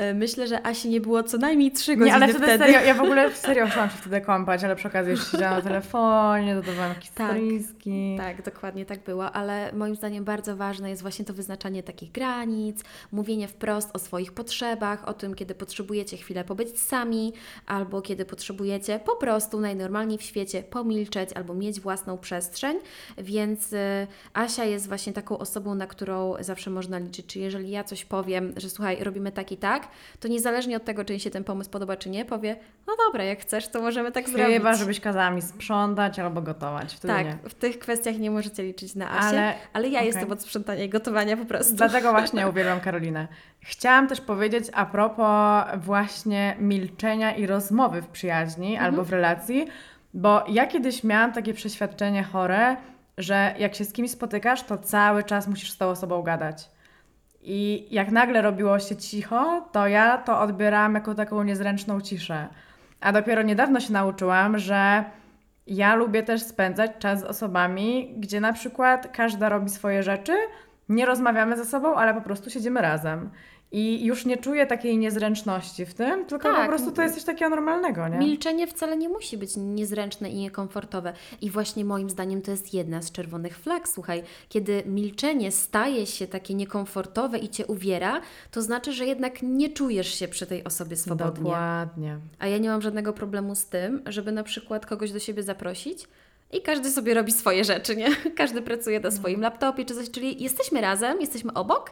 E, 0.00 0.14
Myślę, 0.14 0.46
że 0.46 0.66
Asi 0.66 0.88
nie 0.88 1.00
było 1.00 1.22
co 1.22 1.38
najmniej 1.38 1.72
trzy 1.72 1.92
godziny 1.96 2.06
Nie, 2.06 2.14
ale 2.14 2.28
wtedy, 2.28 2.44
wtedy. 2.44 2.64
serio, 2.64 2.80
ja 2.80 2.94
w 2.94 3.00
ogóle 3.00 3.30
serio 3.32 3.66
chciałam 3.66 3.90
się 3.90 3.96
wtedy 3.96 4.20
kąpać, 4.20 4.64
ale 4.64 4.76
przy 4.76 4.88
okazji 4.88 5.10
jeszcze 5.10 5.30
siedziałam 5.30 5.56
na 5.56 5.62
telefonie, 5.62 6.54
dodawałam 6.54 6.88
jakieś 6.88 7.10
Tak. 7.10 7.30
storyski. 7.30 8.14
Tak, 8.18 8.42
dokładnie 8.42 8.86
tak 8.86 9.04
było, 9.04 9.32
ale 9.32 9.72
moim 9.72 9.94
zdaniem 9.96 10.24
bardzo 10.24 10.56
ważne 10.56 10.90
jest 10.90 11.02
właśnie 11.02 11.24
to 11.24 11.34
wyznaczanie 11.34 11.82
takich 11.82 12.12
granic, 12.12 12.84
mówienie 13.12 13.48
wprost 13.48 13.90
o 13.96 13.98
swoich 13.98 14.32
potrzebach, 14.32 15.08
o 15.08 15.12
tym, 15.12 15.34
kiedy 15.34 15.54
potrzebujecie 15.54 16.16
chwilę 16.16 16.44
pobyć 16.44 16.80
sami, 16.80 17.32
albo 17.66 18.02
kiedy 18.02 18.24
potrzebujecie 18.24 19.00
po 19.04 19.16
prostu 19.16 19.60
najnormalniej 19.60 20.18
w 20.18 20.22
świecie 20.22 20.62
pomilczeć 20.62 21.30
albo 21.34 21.54
mieć 21.54 21.80
własną 21.80 22.18
przestrzeń, 22.18 22.78
więc 23.18 23.72
y, 23.72 24.06
Asia 24.34 24.64
jest 24.64 24.88
właśnie 24.88 25.12
taką 25.12 25.38
osobą, 25.38 25.74
na 25.74 25.86
którą 25.86 26.34
zawsze 26.40 26.70
można 26.70 26.98
liczyć, 26.98 27.26
czy 27.26 27.38
jeżeli 27.38 27.70
ja 27.70 27.84
coś 27.84 28.04
powiem, 28.04 28.52
że 28.56 28.70
słuchaj, 28.70 29.04
robimy 29.04 29.32
tak 29.32 29.52
i 29.52 29.56
tak, 29.56 29.88
to 30.20 30.28
niezależnie 30.28 30.76
od 30.76 30.84
tego, 30.84 31.04
czy 31.04 31.12
jej 31.12 31.20
się 31.20 31.30
ten 31.30 31.44
pomysł 31.44 31.70
podoba, 31.70 31.96
czy 31.96 32.10
nie, 32.10 32.24
powie, 32.24 32.56
no 32.86 32.92
dobra, 33.06 33.24
jak 33.24 33.40
chcesz, 33.40 33.68
to 33.68 33.80
możemy 33.80 34.12
tak 34.12 34.28
zrobić. 34.28 34.56
Chyba, 34.56 34.74
żebyś 34.74 35.00
kazała 35.00 35.30
mi 35.30 35.42
sprzątać 35.42 36.18
albo 36.18 36.42
gotować. 36.42 36.94
Wtedy 36.94 37.14
Tak, 37.14 37.26
nie. 37.26 37.38
w 37.48 37.54
tych 37.54 37.78
kwestiach 37.78 38.18
nie 38.18 38.30
możecie 38.30 38.62
liczyć 38.62 38.94
na 38.94 39.10
Asię, 39.10 39.28
Ale- 39.28 39.54
ale, 39.72 39.88
ja 39.88 39.98
okej. 39.98 40.06
jestem 40.06 40.32
od 40.32 40.42
sprzątania 40.42 40.84
i 40.84 40.88
gotowania 40.88 41.36
po 41.36 41.44
prostu. 41.44 41.74
Dlatego 41.74 42.10
właśnie 42.18 42.48
uwielbiam 42.48 42.80
Karolinę. 42.80 43.28
Chciałam 43.60 44.08
też 44.08 44.20
powiedzieć 44.20 44.64
a 44.72 44.86
propos 44.86 45.64
właśnie 45.76 46.56
milczenia 46.58 47.32
i 47.36 47.46
rozmowy 47.46 48.02
w 48.02 48.08
przyjaźni 48.08 48.76
albo 48.78 49.04
w 49.04 49.10
relacji, 49.10 49.66
bo 50.14 50.44
ja 50.48 50.66
kiedyś 50.66 51.04
miałam 51.04 51.32
takie 51.32 51.54
przeświadczenie 51.54 52.22
chore, 52.22 52.76
że 53.18 53.54
jak 53.58 53.74
się 53.74 53.84
z 53.84 53.92
kimś 53.92 54.10
spotykasz, 54.10 54.62
to 54.62 54.78
cały 54.78 55.24
czas 55.24 55.48
musisz 55.48 55.70
z 55.70 55.76
tą 55.76 55.86
osobą 55.88 56.22
gadać. 56.22 56.68
I 57.42 57.86
jak 57.90 58.10
nagle 58.10 58.42
robiło 58.42 58.78
się 58.78 58.96
cicho, 58.96 59.68
to 59.72 59.86
ja 59.86 60.18
to 60.18 60.40
odbierałam 60.40 60.94
jako 60.94 61.14
taką 61.14 61.42
niezręczną 61.42 62.00
ciszę. 62.00 62.48
A 63.00 63.12
dopiero 63.12 63.42
niedawno 63.42 63.80
się 63.80 63.92
nauczyłam, 63.92 64.58
że 64.58 65.04
ja 65.66 65.94
lubię 65.94 66.22
też 66.22 66.42
spędzać 66.42 66.90
czas 66.98 67.20
z 67.20 67.24
osobami, 67.24 68.14
gdzie 68.18 68.40
na 68.40 68.52
przykład 68.52 69.08
każda 69.12 69.48
robi 69.48 69.70
swoje 69.70 70.02
rzeczy, 70.02 70.32
nie 70.88 71.06
rozmawiamy 71.06 71.56
ze 71.56 71.64
sobą, 71.64 71.94
ale 71.94 72.14
po 72.14 72.20
prostu 72.20 72.50
siedzimy 72.50 72.80
razem. 72.80 73.30
I 73.72 74.04
już 74.04 74.26
nie 74.26 74.36
czuję 74.36 74.66
takiej 74.66 74.98
niezręczności 74.98 75.86
w 75.86 75.94
tym, 75.94 76.26
tylko 76.26 76.48
Tak. 76.48 76.62
po 76.62 76.68
prostu 76.68 76.92
to 76.92 77.02
jest 77.02 77.14
coś 77.14 77.24
takiego 77.24 77.50
normalnego, 77.50 78.08
nie? 78.08 78.18
Milczenie 78.18 78.66
wcale 78.66 78.96
nie 78.96 79.08
musi 79.08 79.38
być 79.38 79.50
niezręczne 79.56 80.30
i 80.30 80.36
niekomfortowe. 80.36 81.12
I 81.40 81.50
właśnie 81.50 81.84
moim 81.84 82.10
zdaniem 82.10 82.42
to 82.42 82.50
jest 82.50 82.74
jedna 82.74 83.02
z 83.02 83.12
czerwonych 83.12 83.58
flag. 83.58 83.88
Słuchaj, 83.88 84.22
kiedy 84.48 84.82
milczenie 84.86 85.52
staje 85.52 86.06
się 86.06 86.26
takie 86.26 86.54
niekomfortowe 86.54 87.38
i 87.38 87.48
cię 87.48 87.66
uwiera, 87.66 88.20
to 88.50 88.62
znaczy, 88.62 88.92
że 88.92 89.06
jednak 89.06 89.42
nie 89.42 89.68
czujesz 89.68 90.14
się 90.14 90.28
przy 90.28 90.46
tej 90.46 90.64
osobie 90.64 90.96
swobodnie. 90.96 91.44
Dokładnie. 91.44 92.18
A 92.38 92.46
ja 92.46 92.58
nie 92.58 92.68
mam 92.68 92.82
żadnego 92.82 93.12
problemu 93.12 93.54
z 93.54 93.66
tym, 93.66 94.02
żeby 94.06 94.32
na 94.32 94.42
przykład 94.42 94.86
kogoś 94.86 95.12
do 95.12 95.18
siebie 95.18 95.42
zaprosić 95.42 96.08
i 96.52 96.62
każdy 96.62 96.90
sobie 96.90 97.14
robi 97.14 97.32
swoje 97.32 97.64
rzeczy, 97.64 97.96
nie? 97.96 98.08
Każdy 98.36 98.62
pracuje 98.62 99.00
na 99.00 99.10
swoim 99.10 99.40
laptopie 99.40 99.84
czy 99.84 99.94
coś, 99.94 100.10
czyli 100.10 100.42
jesteśmy 100.42 100.80
razem, 100.80 101.20
jesteśmy 101.20 101.54
obok, 101.54 101.90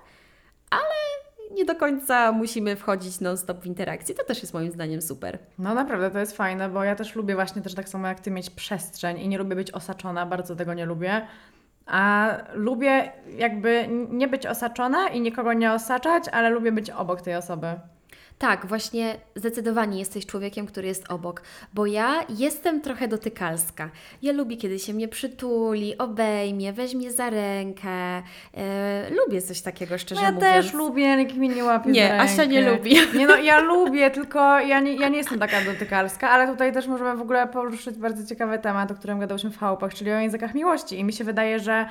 ale 0.71 1.18
nie 1.51 1.65
do 1.65 1.75
końca 1.75 2.33
musimy 2.33 2.77
wchodzić 2.77 3.21
non-stop 3.21 3.63
w 3.63 3.67
interakcję. 3.67 4.15
To 4.15 4.25
też 4.25 4.43
jest 4.43 4.55
moim 4.55 4.71
zdaniem 4.71 5.03
super. 5.03 5.39
No 5.59 5.75
naprawdę, 5.75 6.11
to 6.11 6.19
jest 6.19 6.37
fajne, 6.37 6.69
bo 6.69 6.85
ja 6.85 6.95
też 6.95 7.15
lubię 7.15 7.35
właśnie 7.35 7.63
też 7.63 7.75
tak 7.75 7.89
samo 7.89 8.09
jak 8.09 8.21
Ty 8.21 8.31
mieć 8.31 8.51
przestrzeń 8.51 9.19
i 9.19 9.29
nie 9.29 9.39
lubię 9.39 9.57
być 9.57 9.73
osaczona, 9.73 10.27
bardzo 10.27 10.57
tego 10.57 10.75
nie 10.75 10.87
lubię. 10.87 11.27
A 11.87 12.31
lubię 12.55 13.13
jakby 13.37 13.89
nie 14.11 14.29
być 14.29 14.47
osaczona 14.47 15.09
i 15.09 15.21
nikogo 15.21 15.53
nie 15.53 15.73
osaczać, 15.73 16.25
ale 16.33 16.51
lubię 16.51 16.73
być 16.73 16.91
obok 16.91 17.23
tej 17.23 17.37
osoby. 17.37 17.67
Tak, 18.39 18.67
właśnie 18.67 19.17
zdecydowanie 19.37 19.99
jesteś 19.99 20.27
człowiekiem, 20.27 20.67
który 20.67 20.89
jest 20.89 21.11
obok, 21.11 21.43
bo 21.75 21.87
ja 21.87 22.21
jestem 22.29 22.81
trochę 22.81 23.09
dotykalska. 23.09 23.91
Ja 24.23 24.33
lubię, 24.33 24.57
kiedy 24.57 24.79
się 24.79 24.95
mnie 24.95 25.09
przytuli, 25.09 25.99
obejmie, 25.99 26.73
weźmie 26.73 27.13
za 27.13 27.31
rękę. 27.31 28.23
E, 28.55 29.11
lubię 29.11 29.43
coś 29.43 29.61
takiego, 29.61 29.99
szczerze 29.99 30.21
No 30.21 30.27
ja 30.27 30.33
mówiąc. 30.33 30.55
też 30.55 30.75
lubię, 30.75 31.17
nikt 31.17 31.35
mnie 31.37 31.49
nie 31.49 31.65
łapie 31.65 31.91
Nie, 31.91 32.03
za 32.03 32.09
rękę. 32.09 32.33
Asia 32.33 32.45
nie 32.45 32.71
lubi. 32.71 32.97
Nie 33.15 33.27
no, 33.27 33.37
ja 33.37 33.59
lubię, 33.61 34.11
tylko 34.11 34.61
ja 34.61 34.81
nie, 34.81 34.93
ja 34.95 35.09
nie 35.09 35.19
jestem 35.19 35.39
taka 35.39 35.61
dotykalska, 35.65 36.31
ale 36.31 36.47
tutaj 36.49 36.73
też 36.73 36.87
możemy 36.87 37.17
w 37.17 37.23
ogóle 37.23 37.49
poruszyć 37.49 37.97
bardzo 37.97 38.27
ciekawy 38.27 38.59
temat, 38.59 38.91
o 38.91 38.95
którym 38.95 39.19
gadałyśmy 39.21 39.51
w 39.51 39.59
chałupach, 39.59 39.95
czyli 39.95 40.13
o 40.13 40.19
językach 40.19 40.55
miłości. 40.55 40.99
I 40.99 41.05
mi 41.05 41.13
się 41.13 41.25
wydaje, 41.25 41.61
że 41.61 41.89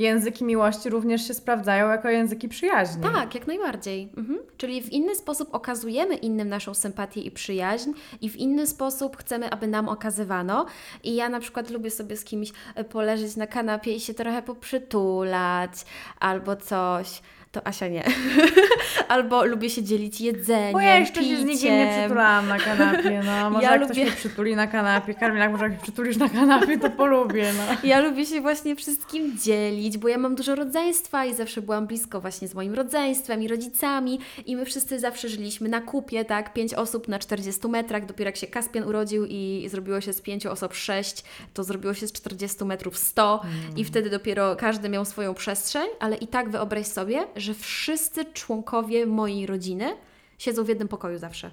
języki 0.00 0.44
miłości 0.44 0.90
również 0.90 1.28
się 1.28 1.34
sprawdzają 1.34 1.88
jako 1.88 2.08
języki 2.08 2.48
przyjaźni. 2.48 3.02
Tak, 3.02 3.34
jak 3.34 3.46
najbardziej. 3.46 4.12
Mhm. 4.16 4.38
Czyli 4.56 4.82
w 4.82 4.92
inny 4.92 5.14
sposób 5.14 5.48
okazujemy 5.54 6.14
innym 6.14 6.48
naszą 6.48 6.74
sympatię 6.74 7.20
i 7.20 7.30
przyjaźń, 7.30 7.90
i 8.20 8.30
w 8.30 8.36
inny 8.36 8.66
sposób 8.66 9.16
chcemy, 9.16 9.50
aby 9.50 9.66
nam 9.66 9.88
okazywano. 9.88 10.66
I 11.04 11.14
ja 11.14 11.28
na 11.28 11.40
przykład 11.40 11.70
lubię 11.70 11.90
sobie 11.90 12.16
z 12.16 12.24
kimś 12.24 12.52
e, 12.74 12.84
poleżeć 12.84 13.36
na 13.36 13.46
kanapie 13.46 13.94
i 13.94 14.00
się 14.00 14.14
trochę 14.14 14.42
poprzytulać, 14.42 15.72
albo 16.20 16.56
coś. 16.56 17.22
To 17.52 17.66
Asia 17.66 17.88
nie. 17.88 18.04
albo 19.08 19.44
lubię 19.44 19.70
się 19.70 19.82
dzielić 19.82 20.20
jedzeniem, 20.20 20.72
Bo 20.72 20.80
ja 20.80 20.98
jeszcze 20.98 21.24
się 21.24 21.36
z 21.36 21.44
nikim 21.44 21.48
nie 21.48 21.86
piciem. 21.86 22.00
przytulałam 22.00 22.48
na 22.48 22.58
kanapie, 22.58 23.22
no. 23.26 23.50
Może 23.50 23.64
Ja 23.66 23.72
jak 23.72 23.80
lubię- 23.80 23.86
ktoś 23.94 24.02
mnie 24.06 24.16
przytuli 24.16 24.56
na 24.56 24.66
kanapie, 24.66 25.14
Karmela, 25.14 25.44
jak 25.44 25.52
może 25.52 25.64
jak 25.64 25.72
mnie 25.72 25.82
przytulisz 25.82 26.16
na 26.16 26.28
kanapie, 26.28 26.78
to 26.78 26.90
polubię, 26.90 27.52
no. 27.56 27.76
Ja 27.88 28.00
lubię 28.00 28.26
się 28.26 28.40
właśnie 28.40 28.76
wszystkim 28.76 29.38
dzielić, 29.38 29.98
bo 29.98 30.08
ja 30.08 30.18
mam 30.18 30.34
dużo 30.34 30.54
rodzeństwa 30.54 31.24
i 31.24 31.34
zawsze 31.34 31.62
byłam 31.62 31.86
blisko 31.86 32.20
właśnie 32.20 32.48
z 32.48 32.54
moim 32.54 32.74
rodzeństwem 32.74 33.42
i 33.42 33.48
rodzicami 33.48 34.18
i 34.46 34.56
my 34.56 34.64
wszyscy 34.64 35.00
zawsze 35.00 35.28
żyliśmy 35.28 35.68
na 35.68 35.80
kupie, 35.80 36.24
tak, 36.24 36.52
pięć 36.52 36.74
osób 36.74 37.08
na 37.08 37.18
40 37.18 37.68
metrach, 37.68 38.06
dopiero 38.06 38.28
jak 38.28 38.36
się 38.36 38.46
Kaspian 38.46 38.84
urodził 38.84 39.26
i 39.28 39.66
zrobiło 39.70 40.00
się 40.00 40.12
z 40.12 40.20
pięciu 40.20 40.50
osób 40.50 40.74
sześć, 40.74 41.24
to 41.54 41.64
zrobiło 41.64 41.94
się 41.94 42.06
z 42.06 42.12
40 42.12 42.64
metrów 42.64 42.98
100 42.98 43.42
i 43.76 43.84
wtedy 43.84 44.10
dopiero 44.10 44.56
każdy 44.56 44.88
miał 44.88 45.04
swoją 45.04 45.34
przestrzeń, 45.34 45.86
ale 46.00 46.16
i 46.16 46.26
tak 46.26 46.50
wyobraź 46.50 46.86
sobie, 46.86 47.20
że 47.40 47.54
wszyscy 47.54 48.24
członkowie 48.24 49.06
mojej 49.06 49.46
rodziny 49.46 49.96
siedzą 50.38 50.64
w 50.64 50.68
jednym 50.68 50.88
pokoju 50.88 51.18
zawsze. 51.18 51.50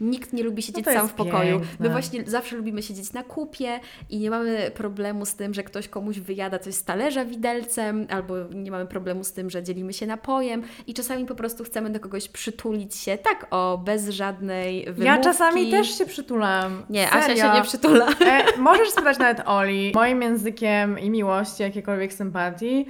Nikt 0.00 0.32
nie 0.32 0.42
lubi 0.42 0.62
siedzieć 0.62 0.86
No 0.86 0.92
sam 0.92 1.08
w 1.08 1.12
pokoju. 1.12 1.58
piękne. 1.60 1.76
My 1.80 1.88
właśnie 1.88 2.22
zawsze 2.26 2.56
lubimy 2.56 2.82
siedzieć 2.82 3.12
na 3.12 3.22
kupie 3.22 3.80
i 4.10 4.18
nie 4.18 4.30
mamy 4.30 4.70
problemu 4.74 5.26
z 5.26 5.34
tym, 5.34 5.54
że 5.54 5.62
ktoś 5.62 5.88
komuś 5.88 6.18
wyjada 6.18 6.58
coś 6.58 6.74
z 6.74 6.84
talerza 6.84 7.24
widelcem, 7.24 8.06
albo 8.10 8.34
nie 8.54 8.70
mamy 8.70 8.86
problemu 8.86 9.24
z 9.24 9.32
tym, 9.32 9.50
że 9.50 9.62
dzielimy 9.62 9.92
się 9.92 10.06
napojem 10.06 10.62
i 10.86 10.94
czasami 10.94 11.26
po 11.26 11.34
prostu 11.34 11.64
chcemy 11.64 11.90
do 11.90 12.00
kogoś 12.00 12.28
przytulić 12.28 12.96
się 12.96 13.18
tak 13.18 13.46
o, 13.50 13.78
bez 13.84 14.08
żadnej 14.08 14.84
wymówki. 14.84 15.04
Ja 15.04 15.18
czasami 15.18 15.70
też 15.70 15.98
się 15.98 16.06
przytulam. 16.06 16.82
Nie, 16.90 17.10
Asia 17.10 17.26
Serio. 17.26 17.44
się 17.44 17.52
nie 17.54 17.62
przytula. 17.62 18.08
E, 18.20 18.56
możesz 18.58 18.90
spytać 18.90 19.18
nawet 19.18 19.42
Oli. 19.46 19.92
Moim 19.94 20.22
językiem 20.22 20.98
i 20.98 21.10
miłości, 21.10 21.62
jakiejkolwiek 21.62 22.12
sympatii 22.12 22.86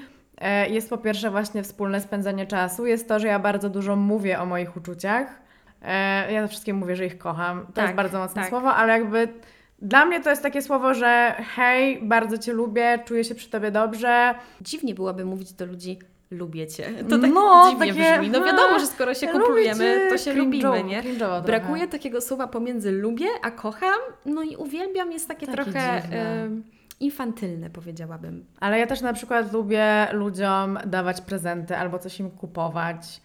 jest 0.71 0.91
po 0.91 0.99
pierwsze 0.99 1.31
właśnie 1.31 1.63
wspólne 1.63 2.01
spędzanie 2.01 2.47
czasu. 2.47 2.87
Jest 2.87 3.09
to, 3.09 3.19
że 3.19 3.27
ja 3.27 3.39
bardzo 3.39 3.69
dużo 3.69 3.97
mówię 3.97 4.41
o 4.41 4.47
moich 4.47 4.77
uczuciach. 4.77 5.41
E, 5.83 6.33
ja 6.33 6.43
ze 6.43 6.49
wszystkim 6.49 6.77
mówię, 6.77 6.97
że 6.97 7.07
ich 7.07 7.19
kocham. 7.19 7.67
To 7.67 7.73
Tak, 7.73 7.85
jest 7.85 7.97
bardzo 7.97 8.19
mocne 8.19 8.43
tak. 8.43 8.51
słowo, 8.51 8.75
ale 8.75 8.93
jakby 8.93 9.29
dla 9.83 10.05
mnie 10.05 10.21
to 10.21 10.31
jest 10.31 10.43
takie 10.43 10.63
słowo, 10.63 10.95
że 10.95 11.35
hej, 11.57 11.99
bardzo 12.03 12.39
Cię 12.39 12.53
lubię, 12.53 12.99
czuję 13.05 13.25
się 13.25 13.35
przy 13.35 13.51
Tobie 13.51 13.71
dobrze. 13.71 14.35
Dziwnie 14.61 14.95
byłoby 14.95 15.25
mówić 15.25 15.53
do 15.53 15.67
ludzi 15.67 15.99
lubię 16.31 16.67
Cię. 16.67 16.85
To 17.11 17.19
tak 17.19 17.31
No, 17.31 17.67
dziwnie 17.71 17.93
takie, 17.93 18.19
brzmi. 18.19 18.31
No 18.31 18.45
wiadomo, 18.45 18.79
że 18.79 18.87
skoro 18.87 19.15
się 19.15 19.21
cię, 19.21 20.09
to 20.11 20.19
się 20.19 20.33
lubimy, 20.33 20.85
nie? 20.85 21.03
cringe'owo 21.03 21.19
trochę. 21.19 21.43
Brakuje 21.43 21.89
takiego 21.89 22.21
słowa 22.21 22.47
pomiędzy 22.47 22.93
lubię, 22.93 23.27
a 23.43 23.51
kocham, 23.51 23.99
no 24.27 24.43
i 24.43 24.57
uwielbiam 24.57 25.13
jest 25.13 25.29
takie 25.29 25.47
Takie 25.47 25.63
trochę 25.63 26.03
dziwne. 26.03 26.49
Infantylne, 27.01 27.71
powiedziałabym. 27.71 28.47
Ale 28.61 28.79
ja 28.79 28.87
też 28.87 29.01
na 29.01 29.13
przykład 29.13 29.53
lubię 29.53 30.07
ludziom 30.13 30.79
dawać 30.87 31.21
prezenty 31.21 31.77
albo 31.77 31.99
coś 31.99 32.21
im 32.21 32.31
kupować. 32.31 33.21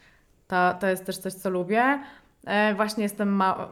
To, 0.48 0.74
to 0.80 0.88
jest 0.88 1.06
też 1.06 1.18
coś, 1.18 1.34
co 1.34 1.50
lubię. 1.50 2.00
E, 2.46 2.74
właśnie 2.74 3.04
jestem 3.04 3.30
mało. 3.30 3.70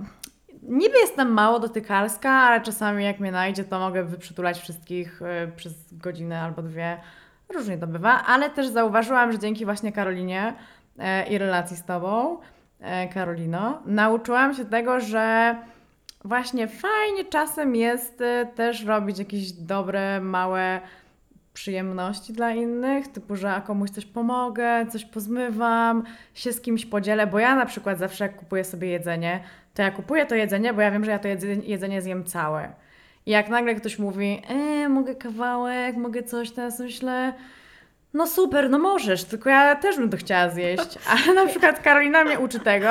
Niby 0.64 0.98
jestem 0.98 1.34
mało 1.34 1.60
dotykalska, 1.60 2.32
ale 2.32 2.62
czasami 2.62 3.04
jak 3.04 3.20
mnie 3.20 3.32
najdzie, 3.32 3.64
to 3.64 3.80
mogę 3.80 4.04
wyprzytulać 4.04 4.60
wszystkich 4.60 5.22
e, 5.22 5.48
przez 5.56 5.74
godzinę 5.94 6.42
albo 6.42 6.62
dwie. 6.62 6.98
różnie 7.54 7.78
to 7.78 7.88
bywa, 7.88 8.24
ale 8.26 8.50
też 8.50 8.68
zauważyłam, 8.68 9.32
że 9.32 9.40
dzięki 9.40 9.66
właśnie 9.66 9.92
Karolinie 9.92 10.54
e, 11.00 11.28
i 11.28 11.38
relacji 11.38 11.78
z 11.78 11.84
Tobą, 11.84 12.38
e, 12.80 13.08
Karolino, 13.08 13.82
nauczyłam 13.86 14.54
się 14.54 14.66
tego, 14.66 15.00
że 15.00 15.56
właśnie 16.24 16.68
fajnie 16.68 17.26
czasem 17.26 17.76
jest 17.76 18.22
e, 18.22 18.46
też 18.56 18.86
robić 18.86 19.20
jakieś 19.20 19.52
dobre, 19.52 20.22
małe 20.22 20.82
przyjemności 21.54 22.34
dla 22.34 22.52
innych, 22.52 23.08
typu, 23.08 23.36
że 23.36 23.62
komuś 23.66 23.90
coś 23.90 24.06
pomogę, 24.06 24.86
coś 24.92 25.06
pozmywam, 25.06 26.04
się 26.34 26.54
z 26.54 26.62
kimś 26.62 26.86
podzielę, 26.86 27.28
bo 27.28 27.40
ja 27.40 27.56
na 27.56 27.66
przykład 27.66 28.00
zawsze 28.00 28.24
jak 28.24 28.36
kupuję 28.36 28.64
sobie 28.64 28.88
jedzenie, 28.88 29.44
to 29.74 29.82
ja 29.82 29.92
kupuję 29.92 30.26
to 30.26 30.36
jedzenie, 30.36 30.74
bo 30.74 30.82
ja 30.82 30.92
wiem, 30.92 31.06
że 31.06 31.12
ja 31.12 31.20
to 31.20 31.28
jedzenie, 31.28 31.68
jedzenie 31.68 32.02
zjem 32.02 32.24
całe. 32.24 32.74
I 33.26 33.32
jak 33.32 33.50
nagle 33.50 33.76
ktoś 33.76 34.00
mówi, 34.00 34.42
e, 34.50 34.90
mogę 34.90 35.16
kawałek, 35.16 35.96
mogę 35.96 36.24
coś, 36.24 36.52
teraz 36.52 36.80
myślę, 36.80 37.34
no 38.14 38.28
super, 38.28 38.70
no 38.70 38.80
możesz, 38.80 39.24
tylko 39.24 39.50
ja 39.50 39.76
też 39.76 39.98
bym 39.98 40.10
to 40.10 40.18
chciała 40.18 40.50
zjeść. 40.50 40.98
Ale 41.10 41.34
na 41.34 41.46
przykład 41.46 41.80
Karolina 41.80 42.24
mnie 42.24 42.40
uczy 42.40 42.60
tego, 42.60 42.88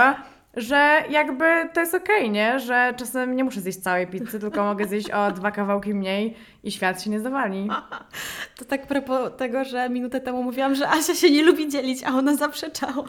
że 0.56 1.04
jakby 1.10 1.68
to 1.72 1.80
jest 1.80 1.94
okej, 1.94 2.30
nie? 2.30 2.60
Że 2.60 2.94
czasem 2.96 3.36
nie 3.36 3.44
muszę 3.44 3.60
zjeść 3.60 3.78
całej 3.78 4.06
pizzy, 4.06 4.40
tylko 4.40 4.64
mogę 4.64 4.86
zjeść 4.86 5.10
o 5.10 5.32
dwa 5.32 5.50
kawałki 5.50 5.94
mniej 5.94 6.36
i 6.64 6.70
świat 6.70 7.02
się 7.02 7.10
nie 7.10 7.20
zawali. 7.20 7.68
To 8.58 8.64
tak 8.64 8.86
propos 8.86 9.30
tego, 9.36 9.64
że 9.64 9.88
minutę 9.88 10.20
temu 10.20 10.42
mówiłam, 10.42 10.74
że 10.74 10.88
Asia 10.88 11.14
się 11.14 11.30
nie 11.30 11.42
lubi 11.42 11.68
dzielić, 11.68 12.04
a 12.04 12.08
ona 12.08 12.36
zaprzeczała. 12.36 13.08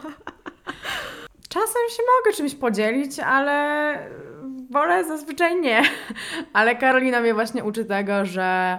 Czasem 1.48 1.82
się 1.96 2.02
mogę 2.18 2.36
czymś 2.36 2.54
podzielić, 2.54 3.18
ale 3.18 3.98
wolę 4.70 5.04
zazwyczaj 5.04 5.60
nie. 5.60 5.82
Ale 6.52 6.76
Karolina 6.76 7.20
mnie 7.20 7.34
właśnie 7.34 7.64
uczy 7.64 7.84
tego, 7.84 8.24
że, 8.24 8.78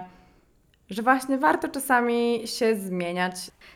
że 0.90 1.02
właśnie 1.02 1.38
warto 1.38 1.68
czasami 1.68 2.42
się 2.44 2.76
zmieniać. 2.76 3.34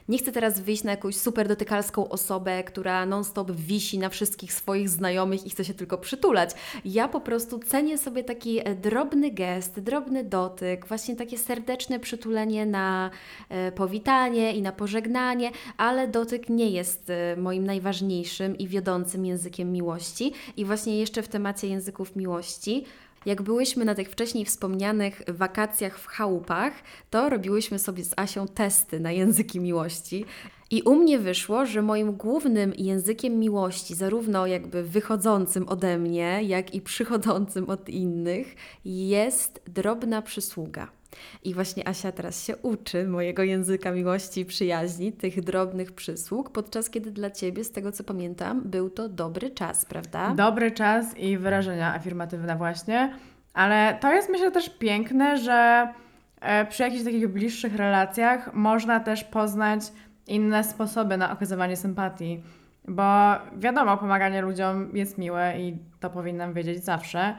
Nie 0.08 0.18
chcę 0.18 0.32
teraz 0.32 0.60
wyjść 0.60 0.84
na 0.84 0.90
jakąś 0.90 1.16
super 1.16 1.48
dotykalską 1.48 2.08
osobę, 2.08 2.64
która 2.64 3.06
non-stop 3.06 3.50
wisi 3.50 3.98
na 3.98 4.08
wszystkich 4.08 4.52
swoich 4.52 4.88
znajomych 4.88 5.46
i 5.46 5.50
chce 5.50 5.64
się 5.64 5.74
tylko 5.74 5.98
przytulać. 5.98 6.50
Ja 6.84 7.08
po 7.08 7.20
prostu 7.20 7.58
cenię 7.58 7.98
sobie 7.98 8.24
taki 8.24 8.58
e, 8.58 8.74
drobny 8.74 9.30
gest, 9.30 9.80
drobny 9.80 10.24
dotyk, 10.24 10.86
właśnie 10.86 11.16
takie 11.16 11.38
serdeczne 11.38 12.00
przytulenie 12.00 12.66
na 12.66 13.10
e, 13.48 13.72
powitanie 13.72 14.54
i 14.54 14.62
na 14.62 14.72
pożegnanie, 14.72 15.50
ale 15.76 16.08
dotyk 16.08 16.48
nie 16.48 16.70
jest 16.70 17.10
e, 17.10 17.36
moim 17.36 17.64
najważniejszym 17.64 18.58
i 18.58 18.68
wiodącym 18.68 19.26
językiem 19.26 19.72
miłości. 19.72 20.32
I 20.56 20.64
właśnie 20.64 20.98
jeszcze 20.98 21.22
w 21.22 21.28
temacie 21.28 21.68
języków 21.68 22.16
miłości. 22.16 22.84
Jak 23.26 23.42
byłyśmy 23.42 23.84
na 23.84 23.94
tych 23.94 24.10
wcześniej 24.10 24.44
wspomnianych 24.44 25.22
wakacjach 25.28 25.98
w 25.98 26.06
chałupach, 26.06 26.72
to 27.10 27.28
robiłyśmy 27.28 27.78
sobie 27.78 28.04
z 28.04 28.14
Asią 28.16 28.48
testy 28.48 29.00
na 29.00 29.12
języki 29.12 29.60
miłości. 29.60 30.24
I 30.70 30.82
u 30.82 30.94
mnie 30.94 31.18
wyszło, 31.18 31.66
że 31.66 31.82
moim 31.82 32.12
głównym 32.12 32.72
językiem 32.78 33.38
miłości, 33.38 33.94
zarówno 33.94 34.46
jakby 34.46 34.82
wychodzącym 34.82 35.68
ode 35.68 35.98
mnie, 35.98 36.40
jak 36.42 36.74
i 36.74 36.80
przychodzącym 36.80 37.70
od 37.70 37.88
innych, 37.88 38.56
jest 38.84 39.60
drobna 39.66 40.22
przysługa. 40.22 40.97
I 41.44 41.54
właśnie 41.54 41.88
Asia 41.88 42.12
teraz 42.12 42.44
się 42.44 42.56
uczy 42.56 43.08
mojego 43.08 43.42
języka 43.42 43.92
miłości 43.92 44.40
i 44.40 44.44
przyjaźni, 44.44 45.12
tych 45.12 45.44
drobnych 45.44 45.92
przysług, 45.92 46.50
podczas 46.50 46.90
kiedy 46.90 47.10
dla 47.10 47.30
Ciebie, 47.30 47.64
z 47.64 47.72
tego 47.72 47.92
co 47.92 48.04
pamiętam, 48.04 48.62
był 48.64 48.90
to 48.90 49.08
dobry 49.08 49.50
czas, 49.50 49.84
prawda? 49.84 50.34
Dobry 50.34 50.70
czas 50.70 51.16
i 51.16 51.38
wyrażenia 51.38 51.94
afirmatywne 51.94 52.56
właśnie. 52.56 53.14
Ale 53.54 53.98
to 54.00 54.12
jest 54.12 54.28
myślę 54.28 54.50
też 54.50 54.70
piękne, 54.70 55.38
że 55.38 55.88
e, 56.40 56.66
przy 56.66 56.82
jakichś 56.82 57.04
takich 57.04 57.28
bliższych 57.28 57.76
relacjach 57.76 58.54
można 58.54 59.00
też 59.00 59.24
poznać 59.24 59.80
inne 60.26 60.64
sposoby 60.64 61.16
na 61.16 61.32
okazywanie 61.32 61.76
sympatii. 61.76 62.42
Bo 62.88 63.34
wiadomo, 63.56 63.96
pomaganie 63.96 64.42
ludziom 64.42 64.96
jest 64.96 65.18
miłe 65.18 65.54
i 65.58 65.76
to 66.00 66.10
powinnam 66.10 66.52
wiedzieć 66.52 66.84
zawsze, 66.84 67.34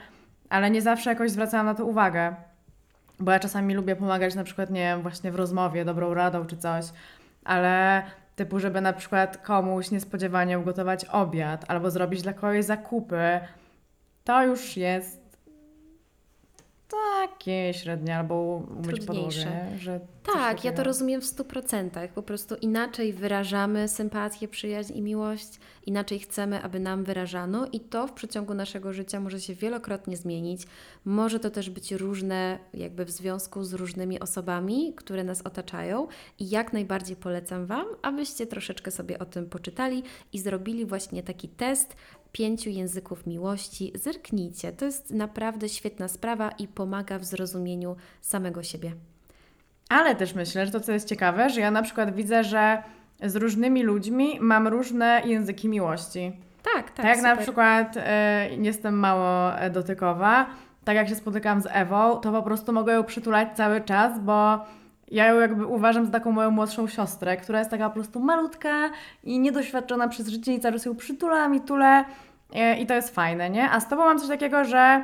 ale 0.50 0.72
nie 0.72 0.82
zawsze 0.82 1.10
jakoś 1.10 1.32
zwracałam 1.32 1.66
na 1.66 1.76
to 1.76 1.86
uwagę. 1.86 2.36
Bo 3.20 3.32
ja 3.32 3.40
czasami 3.40 3.74
lubię 3.74 3.96
pomagać 3.96 4.36
na 4.36 4.44
przykład, 4.44 4.70
nie 4.70 4.82
wiem, 4.82 5.02
właśnie 5.02 5.32
w 5.32 5.36
rozmowie, 5.36 5.86
dobrą 5.86 6.14
radą 6.14 6.46
czy 6.46 6.58
coś, 6.58 6.86
ale 7.44 8.04
typu, 8.36 8.60
żeby 8.60 8.82
na 8.82 8.94
przykład 8.94 9.38
komuś 9.38 9.92
niespodziewanie 9.92 10.60
ugotować 10.60 11.06
obiad 11.06 11.66
albo 11.68 11.92
zrobić 11.92 12.22
dla 12.22 12.34
kogoś 12.34 12.66
zakupy, 12.66 13.40
to 14.24 14.44
już 14.44 14.78
jest 14.78 15.29
takie 16.90 17.74
średnie 17.74 18.18
albo 18.18 18.64
umyć 18.78 19.06
podłogę, 19.06 19.32
że 19.78 20.00
Tak, 20.24 20.64
ja 20.64 20.72
to 20.72 20.84
rozumiem 20.84 21.22
w 21.22 21.26
100%. 21.26 22.08
Po 22.08 22.24
prostu 22.24 22.56
inaczej 22.56 23.14
wyrażamy 23.14 23.88
sympatię, 23.88 24.48
przyjaźń 24.48 24.94
i 24.94 25.02
miłość, 25.02 25.60
inaczej 25.86 26.20
chcemy, 26.20 26.64
aby 26.64 26.80
nam 26.80 27.04
wyrażano, 27.04 27.68
i 27.72 27.80
to 27.80 28.08
w 28.08 28.12
przeciągu 28.14 28.54
naszego 28.54 28.94
życia 28.94 29.20
może 29.20 29.42
się 29.42 29.56
wielokrotnie 29.56 30.18
zmienić. 30.18 30.62
Może 31.06 31.40
to 31.40 31.50
też 31.50 31.70
być 31.70 31.92
różne, 31.92 32.60
jakby 32.74 33.06
w 33.06 33.12
związku 33.12 33.64
z 33.64 33.74
różnymi 33.74 34.20
osobami, 34.20 34.94
które 34.96 35.24
nas 35.24 35.42
otaczają, 35.42 36.08
i 36.40 36.50
jak 36.50 36.74
najbardziej 36.74 37.16
polecam 37.16 37.66
Wam, 37.66 37.86
abyście 38.02 38.48
troszeczkę 38.48 38.92
sobie 38.92 39.20
o 39.20 39.26
tym 39.26 39.50
poczytali 39.50 40.04
i 40.34 40.40
zrobili 40.40 40.86
właśnie 40.86 41.24
taki 41.24 41.50
test 41.50 41.96
pięciu 42.32 42.70
języków 42.70 43.28
miłości. 43.28 43.94
Zerknijcie, 43.96 44.72
to 44.72 44.86
jest 44.86 45.12
naprawdę 45.12 45.70
świetna 45.70 46.08
sprawa 46.08 46.50
i 46.50 46.68
pomaga 46.68 47.20
w 47.20 47.26
zrozumieniu 47.26 47.96
samego 48.22 48.64
siebie. 48.64 48.92
Ale 49.90 50.16
też 50.16 50.36
myślę, 50.36 50.66
że 50.66 50.72
to 50.72 50.80
co 50.80 50.92
jest 50.92 51.08
ciekawe, 51.08 51.50
że 51.50 51.62
ja 51.62 51.72
na 51.72 51.82
przykład 51.82 52.16
widzę, 52.16 52.44
że 52.44 52.84
z 53.24 53.36
różnymi 53.36 53.84
ludźmi 53.84 54.40
mam 54.40 54.68
różne 54.68 55.22
języki 55.26 55.70
miłości. 55.70 56.32
Tak, 56.64 56.92
tak. 56.92 57.06
Tak, 57.06 57.22
na 57.22 57.36
przykład 57.36 57.98
e, 57.98 58.50
jestem 58.56 59.00
mało 59.00 59.52
dotykowa, 59.72 60.50
tak 60.84 60.96
jak 60.96 61.10
się 61.10 61.16
spotykam 61.16 61.62
z 61.62 61.68
Ewą, 61.72 62.16
to 62.16 62.32
po 62.32 62.44
prostu 62.44 62.74
mogę 62.74 62.94
ją 62.94 63.04
przytulać 63.04 63.58
cały 63.58 63.82
czas, 63.82 64.20
bo 64.20 64.66
ja 65.12 65.26
ją 65.26 65.40
jakby 65.40 65.66
uważam 65.66 66.06
za 66.06 66.12
taką 66.12 66.32
moją 66.32 66.52
młodszą 66.52 66.88
siostrę, 66.88 67.38
która 67.38 67.60
jest 67.60 67.72
taka 67.72 67.90
po 67.90 67.94
prostu 67.94 68.20
malutka 68.20 68.90
i 69.24 69.40
niedoświadczona 69.40 70.08
przez 70.08 70.28
życie 70.28 70.54
i 70.54 70.60
czas 70.60 70.86
ją 70.86 70.96
przytulam 70.96 71.56
i 71.56 71.62
tulę 71.62 72.06
e, 72.54 72.80
i 72.80 72.86
to 72.86 72.94
jest 72.94 73.16
fajne, 73.16 73.50
nie? 73.50 73.72
A 73.72 73.80
z 73.80 73.90
Tobą 73.90 74.06
mam 74.06 74.20
coś 74.20 74.28
takiego, 74.28 74.64
że, 74.64 75.04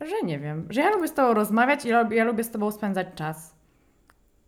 że 0.00 0.14
nie 0.24 0.38
wiem, 0.38 0.66
że 0.70 0.80
ja 0.80 0.90
lubię 0.90 1.08
z 1.08 1.14
Tobą 1.14 1.34
rozmawiać 1.34 1.84
i 1.84 1.88
ja 1.88 2.24
lubię 2.24 2.44
z 2.44 2.50
Tobą 2.50 2.70
spędzać 2.70 3.06
czas. 3.14 3.54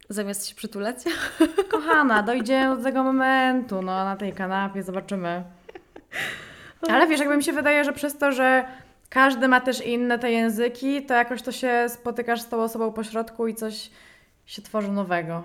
Zamiast 0.09 0.47
się 0.49 0.55
przytulać? 0.55 0.97
Kochana, 1.73 2.23
dojdziemy 2.23 2.77
do 2.77 2.83
tego 2.83 3.03
momentu, 3.03 3.83
no 3.83 4.05
na 4.05 4.17
tej 4.17 4.33
kanapie, 4.33 4.83
zobaczymy. 4.83 5.45
Ale 6.89 7.07
wiesz, 7.07 7.21
jakby 7.21 7.37
mi 7.37 7.45
się 7.45 7.53
wydaje, 7.53 7.85
że 7.85 7.93
przez 7.93 8.19
to, 8.19 8.33
że 8.33 8.65
każdy 9.09 9.49
ma 9.49 9.61
też 9.61 9.87
inne 9.87 10.19
te 10.19 10.33
języki, 10.33 11.07
to 11.07 11.15
jakoś 11.15 11.43
to 11.43 11.53
się 11.53 11.87
spotykasz 11.89 12.41
z 12.41 12.49
tą 12.49 12.63
osobą 12.63 12.93
po 12.93 13.05
środku 13.05 13.47
i 13.47 13.55
coś 13.55 13.91
się 14.47 14.63
tworzy 14.63 14.93
nowego. 14.93 15.43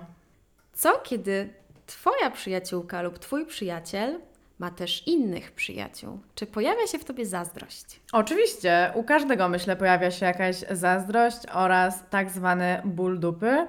Co 0.72 0.98
kiedy 0.98 1.48
Twoja 1.86 2.30
przyjaciółka 2.30 3.02
lub 3.02 3.18
Twój 3.18 3.46
przyjaciel 3.46 4.20
ma 4.58 4.70
też 4.70 5.06
innych 5.06 5.52
przyjaciół? 5.52 6.20
Czy 6.34 6.46
pojawia 6.46 6.86
się 6.86 6.98
w 6.98 7.04
Tobie 7.04 7.26
zazdrość? 7.26 8.00
Oczywiście, 8.12 8.92
u 8.94 9.04
każdego 9.04 9.48
myślę 9.48 9.76
pojawia 9.76 10.10
się 10.10 10.26
jakaś 10.26 10.56
zazdrość 10.70 11.38
oraz 11.52 12.04
tak 12.10 12.30
zwany 12.30 12.82
ból 12.84 13.18
dupy, 13.18 13.66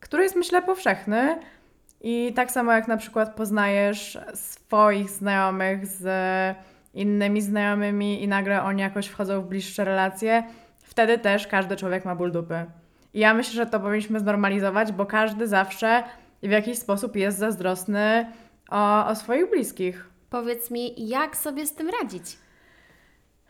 który 0.00 0.22
jest 0.22 0.36
myślę 0.36 0.62
powszechny. 0.62 1.40
I 2.00 2.32
tak 2.36 2.50
samo 2.50 2.72
jak 2.72 2.88
na 2.88 2.96
przykład 2.96 3.34
poznajesz 3.34 4.18
swoich 4.34 5.10
znajomych 5.10 5.86
z 5.86 6.06
innymi 6.94 7.42
znajomymi 7.42 8.22
i 8.22 8.28
nagle 8.28 8.62
oni 8.62 8.82
jakoś 8.82 9.06
wchodzą 9.06 9.42
w 9.42 9.46
bliższe 9.46 9.84
relacje, 9.84 10.42
wtedy 10.82 11.18
też 11.18 11.46
każdy 11.46 11.76
człowiek 11.76 12.04
ma 12.04 12.14
ból 12.14 12.32
dupy. 12.32 12.66
I 13.14 13.20
ja 13.20 13.34
myślę, 13.34 13.52
że 13.52 13.66
to 13.66 13.80
powinniśmy 13.80 14.20
znormalizować, 14.20 14.92
bo 14.92 15.06
każdy 15.06 15.46
zawsze 15.46 16.02
w 16.42 16.50
jakiś 16.50 16.78
sposób 16.78 17.16
jest 17.16 17.38
zazdrosny 17.38 18.26
o, 18.70 19.06
o 19.06 19.14
swoich 19.14 19.50
bliskich. 19.50 20.08
Powiedz 20.30 20.70
mi, 20.70 21.08
jak 21.08 21.36
sobie 21.36 21.66
z 21.66 21.74
tym 21.74 21.90
radzić? 22.00 22.24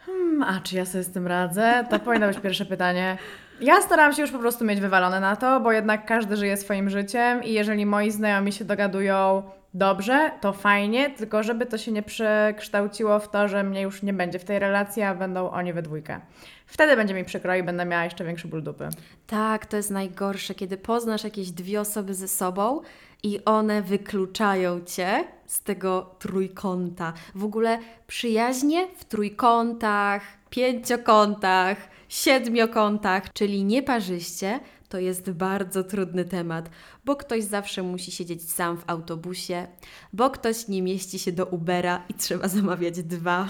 Hmm, 0.07 0.43
a 0.43 0.61
czy 0.61 0.77
ja 0.77 0.87
sobie 0.87 1.05
z 1.05 1.13
tym 1.13 1.27
radzę? 1.27 1.85
To 1.91 1.99
powinno 2.05 2.29
być 2.29 2.39
pierwsze 2.39 2.65
pytanie. 2.65 3.19
Ja 3.61 3.83
staram 3.83 4.13
się 4.13 4.23
już 4.23 4.31
po 4.31 4.39
prostu 4.39 4.65
mieć 4.65 4.81
wywalone 4.81 5.21
na 5.21 5.37
to, 5.37 5.61
bo 5.61 5.73
jednak 5.73 6.07
każdy 6.07 6.37
żyje 6.37 6.57
swoim 6.57 6.91
życiem 6.91 7.45
i 7.45 7.53
jeżeli 7.53 7.87
moi 7.87 8.11
znajomi 8.11 8.53
się 8.53 8.65
dogadują 8.65 9.43
dobrze, 9.75 10.31
to 10.41 10.53
fajnie, 10.53 11.11
tylko 11.11 11.43
żeby 11.43 11.67
to 11.67 11.79
się 11.79 11.93
nie 11.93 12.03
przekształciło 12.03 13.19
w 13.19 13.29
to, 13.29 13.49
że 13.49 13.65
mnie 13.65 13.83
już 13.83 14.03
nie 14.03 14.13
będzie 14.13 14.39
w 14.39 14.45
tej 14.45 14.59
relacji, 14.59 15.03
a 15.03 15.15
będą 15.15 15.51
oni 15.51 15.73
we 15.73 15.83
dwójkę. 15.83 16.21
Wtedy 16.67 16.97
będzie 16.97 17.15
mi 17.15 17.25
przykro 17.25 17.55
i 17.55 17.63
będę 17.63 17.85
miała 17.85 18.05
jeszcze 18.05 18.25
większy 18.25 18.49
ból 18.49 18.63
dupy. 18.63 18.89
Tak, 19.27 19.67
to 19.67 19.77
jest 19.77 19.91
najgorsze, 19.91 20.55
kiedy 20.55 20.77
poznasz 20.77 21.25
jakieś 21.25 21.51
dwie 21.51 21.81
osoby 21.81 22.15
ze 22.15 22.29
sobą 22.29 22.81
i 23.23 23.45
one 23.45 23.83
wykluczają 23.83 24.81
Cię 24.85 25.25
z 25.47 25.63
tego 25.63 26.15
trójkąta. 26.19 27.13
W 27.35 27.45
ogóle 27.45 27.79
przyjaźnie 28.07 28.89
w 28.97 29.05
trójkątach, 29.05 30.23
pięciokątach 30.51 31.77
siedmiokątach, 32.11 33.33
czyli 33.33 33.65
nieparzyście, 33.65 34.61
to 34.91 34.99
jest 34.99 35.31
bardzo 35.31 35.85
trudny 35.85 36.25
temat, 36.25 36.71
bo 37.05 37.17
ktoś 37.17 37.45
zawsze 37.45 37.83
musi 37.83 38.13
siedzieć 38.13 38.53
sam 38.53 38.79
w 38.79 38.85
autobusie, 38.87 39.67
bo 40.13 40.31
ktoś 40.31 40.69
nie 40.69 40.83
mieści 40.83 41.19
się 41.19 41.33
do 41.33 41.47
Ubera 41.47 42.05
i 42.09 42.15
trzeba 42.15 42.49
zamawiać 42.49 43.03
dwa. 43.03 43.49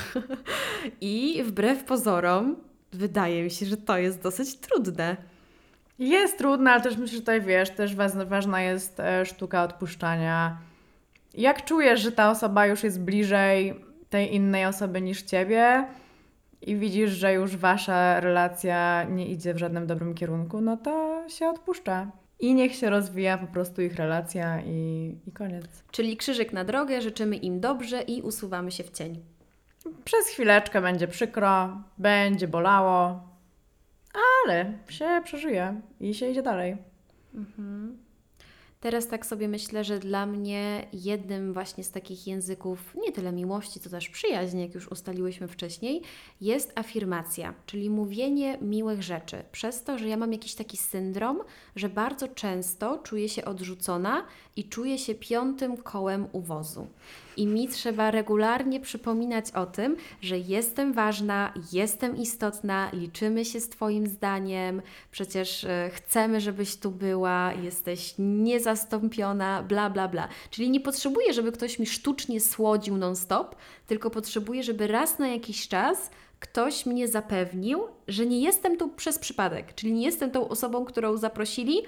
I 1.01 1.43
wbrew 1.45 1.84
pozorom, 1.84 2.57
wydaje 2.93 3.43
mi 3.43 3.51
się, 3.51 3.66
że 3.66 3.76
to 3.76 3.99
jest 3.99 4.22
dosyć 4.22 4.57
trudne. 4.57 5.16
Jest 5.99 6.38
trudne, 6.38 6.70
ale 6.70 6.82
też 6.82 6.97
myślę, 6.97 7.14
że 7.14 7.20
tutaj 7.20 7.41
wiesz, 7.41 7.70
też 7.70 7.95
ważna, 8.26 8.62
jest 8.62 9.01
e, 9.01 9.26
sztuka 9.26 9.62
odpuszczania. 9.62 10.59
Jak 11.34 11.64
czujesz, 11.64 12.01
że 12.01 12.12
ta 12.12 12.30
osoba 12.30 12.66
już 12.66 12.84
jest 12.84 13.01
bliżej 13.01 13.74
tej 14.11 14.34
innej 14.34 14.66
osoby 14.66 15.01
niż 15.01 15.22
ciebie 15.22 15.86
i 16.62 16.76
widzisz, 16.76 17.11
że 17.11 17.32
już 17.32 17.56
wasza 17.56 18.20
relacja 18.20 19.04
nie 19.04 19.26
idzie 19.26 19.54
w 19.54 19.58
żadnym 19.58 19.86
dobrym 19.86 20.14
kierunku, 20.14 20.61
no 20.61 20.76
to 20.76 21.24
się 21.28 21.48
odpuszcza. 21.48 22.11
I 22.40 22.54
niech 22.54 22.74
się 22.74 22.90
rozwija 22.90 23.38
po 23.38 23.46
prostu 23.46 23.82
ich 23.82 23.94
relacja 23.94 24.61
i, 24.61 25.14
i 25.26 25.32
koniec. 25.32 25.84
Czyli 25.90 26.16
krzyżyk 26.16 26.52
na 26.52 26.64
drogę, 26.64 27.02
życzymy 27.02 27.36
im 27.36 27.61
dobrze 27.61 28.02
i 28.02 28.22
usuwamy 28.22 28.70
się 28.70 28.84
w 28.84 28.90
cień. 28.90 29.22
Przez 30.04 30.26
chwileczkę 30.26 30.80
będzie 30.80 31.08
przykro, 31.08 31.82
będzie 31.98 32.48
bolało, 32.48 33.28
ale 34.44 34.72
się 34.88 35.20
przeżyje 35.24 35.80
i 36.00 36.14
się 36.14 36.28
idzie 36.28 36.42
dalej. 36.42 36.76
Teraz 38.83 39.09
tak 39.09 39.26
sobie 39.26 39.49
myślę, 39.49 39.85
że 39.85 39.99
dla 39.99 40.26
mnie 40.26 40.87
jednym 40.93 41.53
właśnie 41.53 41.85
z 41.85 41.91
takich 41.91 42.26
języków, 42.26 42.95
nie 42.95 43.12
tyle 43.12 43.33
miłości, 43.33 43.81
co 43.81 43.91
też 43.91 44.09
przyjaźni, 44.09 44.62
jak 44.62 44.74
już 44.74 44.89
ustaliłyśmy 44.89 45.49
wcześniej, 45.49 46.03
jest 46.41 46.72
afirmacja, 46.78 47.55
czyli 47.66 47.91
mówienie 47.91 48.59
miłych 48.61 49.03
rzeczy. 49.03 49.45
Przez 49.53 49.83
to, 49.85 49.99
że 49.99 50.09
ja 50.09 50.16
mam 50.16 50.33
jakiś 50.33 50.55
taki 50.55 50.76
syndrom, 50.76 51.43
że 51.76 51.89
bardzo 51.89 52.28
często 52.28 52.99
czuję 52.99 53.28
się 53.28 53.45
odrzucona 53.45 54.26
i 54.57 54.68
czuję 54.68 54.99
się 54.99 55.14
piątym 55.14 55.76
kołem 55.76 56.26
uwozu. 56.33 56.87
I 57.37 57.47
mi 57.47 57.68
trzeba 57.68 58.11
regularnie 58.11 58.81
przypominać 58.81 59.51
o 59.51 59.66
tym, 59.66 59.97
że 60.22 60.39
jestem 60.39 60.93
ważna, 60.93 61.55
jestem 61.72 62.16
istotna, 62.16 62.91
liczymy 62.93 63.45
się 63.45 63.61
z 63.61 63.68
Twoim 63.68 64.07
zdaniem, 64.07 64.83
przecież 65.11 65.64
e, 65.64 65.91
chcemy, 65.95 66.41
żebyś 66.41 66.76
tu 66.76 66.91
była, 66.91 67.53
jesteś 67.53 68.14
niezastąpiona, 68.18 69.62
bla, 69.62 69.91
bla, 69.91 70.09
bla. 70.09 70.28
Czyli 70.51 70.70
nie 70.70 70.81
potrzebuję, 70.81 71.33
żeby 71.33 71.53
ktoś 71.53 71.78
mi 71.78 71.87
sztucznie 71.87 72.41
słodził 72.41 72.97
non-stop, 72.97 73.57
tylko 73.87 74.11
potrzebuję, 74.11 74.62
żeby 74.62 74.87
raz 74.87 75.18
na 75.18 75.28
jakiś 75.28 75.68
czas 75.68 76.11
ktoś 76.41 76.87
mnie 76.87 77.09
zapewnił, 77.09 77.83
że 78.09 78.26
nie 78.26 78.41
jestem 78.41 78.76
tu 78.76 78.89
przez 78.89 79.18
przypadek, 79.18 79.74
czyli 79.74 79.93
nie 79.93 80.05
jestem 80.05 80.31
tą 80.31 80.49
osobą, 80.49 80.85
którą 80.85 81.16
zaprosili, 81.16 81.83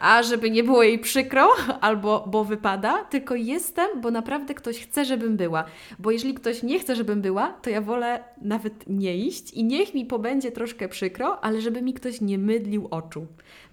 a 0.00 0.22
żeby 0.22 0.50
nie 0.50 0.64
było 0.64 0.82
jej 0.82 0.98
przykro, 0.98 1.48
albo 1.80 2.24
bo 2.26 2.44
wypada, 2.44 3.04
tylko 3.04 3.34
jestem, 3.34 4.00
bo 4.00 4.10
naprawdę 4.10 4.54
ktoś 4.54 4.78
chce, 4.78 5.04
żebym 5.04 5.36
była. 5.36 5.64
Bo 5.98 6.10
jeżeli 6.10 6.34
ktoś 6.34 6.62
nie 6.62 6.78
chce, 6.78 6.96
żebym 6.96 7.22
była, 7.22 7.48
to 7.62 7.70
ja 7.70 7.80
wolę 7.80 8.24
nawet 8.42 8.84
nie 8.86 9.16
iść 9.16 9.50
i 9.50 9.64
niech 9.64 9.94
mi 9.94 10.06
pobędzie 10.06 10.52
troszkę 10.52 10.88
przykro, 10.88 11.44
ale 11.44 11.60
żeby 11.60 11.82
mi 11.82 11.94
ktoś 11.94 12.20
nie 12.20 12.38
mydlił 12.38 12.88
oczu. 12.90 13.26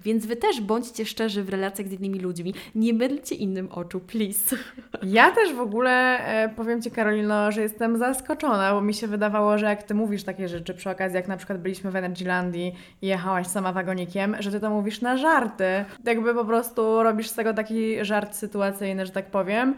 Więc 0.04 0.26
Wy 0.26 0.36
też 0.36 0.62
bądźcie 0.62 1.06
szczerzy 1.06 1.44
w 1.44 1.50
relacjach 1.50 1.88
z 1.88 1.92
innymi 1.92 2.20
ludźmi. 2.20 2.54
Nie 2.76 2.94
mydlcie 2.94 3.36
innym 3.36 3.72
oczu, 3.72 4.00
please. 4.00 4.56
Ja 5.04 5.32
też 5.32 5.54
w 5.54 5.60
ogóle 5.60 6.20
e, 6.26 6.50
powiem 6.50 6.82
Ci, 6.82 6.92
Karolino, 6.92 7.52
że 7.52 7.62
jestem 7.62 7.98
zaskoczona, 7.98 8.74
bo 8.74 8.82
mi 8.82 8.94
się 8.94 9.08
wydawało, 9.08 9.58
że 9.58 9.66
jak 9.66 9.84
Ty 9.84 9.94
mówisz 9.94 10.24
takie 10.24 10.48
rzeczy 10.48 10.74
przy 10.74 10.90
okazji, 10.90 11.16
jak 11.16 11.28
na 11.28 11.38
przykład 11.38 11.62
byliśmy 11.62 11.92
w 11.92 11.96
Energylandii 11.96 12.76
i 13.02 13.08
jechałaś 13.08 13.48
sama 13.48 13.74
wagonikiem, 13.74 14.36
że 14.40 14.52
Ty 14.52 14.60
to 14.60 14.70
mówisz 14.70 15.02
na 15.02 15.18
żarty. 15.18 15.86
Jakby 16.06 16.34
po 16.34 16.46
prostu 16.46 17.04
robisz 17.04 17.30
z 17.30 17.34
tego 17.34 17.54
taki 17.54 18.06
żart 18.06 18.36
sytuacyjny, 18.36 19.06
że 19.06 19.12
tak 19.12 19.26
powiem. 19.26 19.76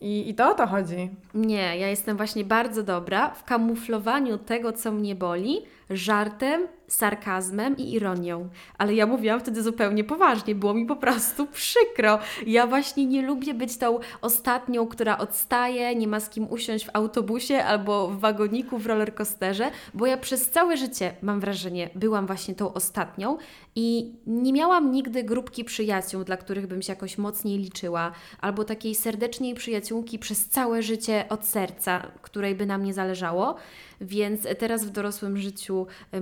I, 0.00 0.30
i 0.30 0.34
to 0.34 0.50
o 0.50 0.54
to 0.54 0.66
chodzi. 0.66 1.10
Nie, 1.34 1.78
ja 1.78 1.88
jestem 1.88 2.16
właśnie 2.16 2.44
bardzo 2.44 2.82
dobra 2.82 3.30
w 3.30 3.44
kamuflowaniu 3.44 4.38
tego, 4.38 4.72
co 4.72 4.92
mnie 4.92 5.14
boli, 5.14 5.62
żartem, 5.90 6.62
sarkazmem 6.88 7.76
i 7.76 7.92
ironią. 7.92 8.48
Ale 8.78 8.94
ja 8.94 9.06
mówiłam 9.06 9.40
wtedy 9.40 9.62
zupełnie 9.62 10.04
poważnie, 10.04 10.54
było 10.54 10.74
mi 10.74 10.86
po 10.86 10.96
prostu 10.96 11.46
przykro. 11.46 12.18
Ja 12.46 12.66
właśnie 12.66 13.06
nie 13.06 13.22
lubię 13.22 13.54
być 13.54 13.76
tą 13.76 13.98
ostatnią, 14.20 14.86
która 14.86 15.18
odstaje, 15.18 15.96
nie 15.96 16.06
ma 16.06 16.20
z 16.20 16.30
kim 16.30 16.50
usiąść 16.50 16.86
w 16.86 16.90
autobusie 16.92 17.64
albo 17.64 18.08
w 18.08 18.20
wagoniku 18.20 18.78
w 18.78 18.86
rollercoasterze, 18.86 19.70
bo 19.94 20.06
ja 20.06 20.16
przez 20.16 20.50
całe 20.50 20.76
życie, 20.76 21.14
mam 21.22 21.40
wrażenie, 21.40 21.90
byłam 21.94 22.26
właśnie 22.26 22.54
tą 22.54 22.74
ostatnią 22.74 23.38
i 23.76 24.12
nie 24.26 24.52
miałam 24.52 24.92
nigdy 24.92 25.24
grupki 25.24 25.64
przyjaciół, 25.64 26.24
dla 26.24 26.36
których 26.36 26.66
bym 26.66 26.82
się 26.82 26.92
jakoś 26.92 27.18
mocniej 27.18 27.58
liczyła, 27.58 28.12
albo 28.40 28.64
takiej 28.64 28.94
serdecznej 28.94 29.54
przyjaciółki 29.54 30.18
przez 30.18 30.48
całe 30.48 30.82
życie 30.82 31.24
od 31.28 31.44
serca, 31.44 32.02
której 32.22 32.54
by 32.54 32.66
na 32.66 32.78
mnie 32.78 32.94
zależało. 32.94 33.54
Więc 34.00 34.46
teraz 34.58 34.84
w 34.84 34.90
dorosłym 34.90 35.38
życiu 35.38 35.86
e, 36.12 36.20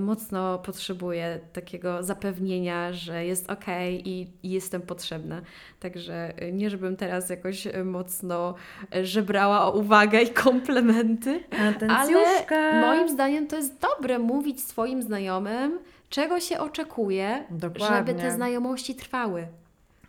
mocno 0.57 0.59
potrzebuję 0.59 1.40
takiego 1.52 2.02
zapewnienia, 2.02 2.92
że 2.92 3.24
jest 3.24 3.50
ok 3.50 3.64
i, 3.90 4.26
i 4.42 4.50
jestem 4.50 4.82
potrzebna. 4.82 5.42
Także 5.80 6.32
e, 6.36 6.52
nie, 6.52 6.70
żebym 6.70 6.96
teraz 6.96 7.30
jakoś 7.30 7.66
e, 7.66 7.84
mocno 7.84 8.54
e, 8.94 9.04
żebrała 9.04 9.66
o 9.66 9.70
uwagę 9.72 10.22
i 10.22 10.30
komplementy, 10.30 11.44
ale 11.88 12.80
moim 12.80 13.09
zdaniem 13.09 13.46
to 13.46 13.57
jest 13.57 13.80
dobre 13.80 14.18
mówić 14.18 14.61
swoim 14.61 15.02
znajomym, 15.02 15.78
czego 16.09 16.40
się 16.40 16.59
oczekuje, 16.59 17.44
Dokładnie. 17.50 17.96
żeby 17.96 18.14
te 18.14 18.30
znajomości 18.30 18.94
trwały. 18.94 19.46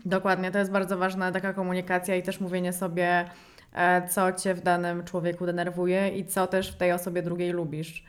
Dokładnie, 0.06 0.52
to 0.52 0.60
jest 0.60 0.72
bardzo 0.72 0.98
ważna 0.98 1.32
taka 1.32 1.54
komunikacja 1.54 2.16
i 2.16 2.24
też 2.24 2.40
mówienie 2.40 2.74
sobie, 2.74 3.30
e, 3.74 4.08
co 4.08 4.34
Cię 4.34 4.54
w 4.54 4.62
danym 4.62 5.04
człowieku 5.04 5.46
denerwuje 5.46 6.10
i 6.10 6.26
co 6.26 6.48
też 6.48 6.72
w 6.72 6.78
tej 6.78 6.92
osobie 6.92 7.22
drugiej 7.22 7.52
lubisz. 7.52 8.04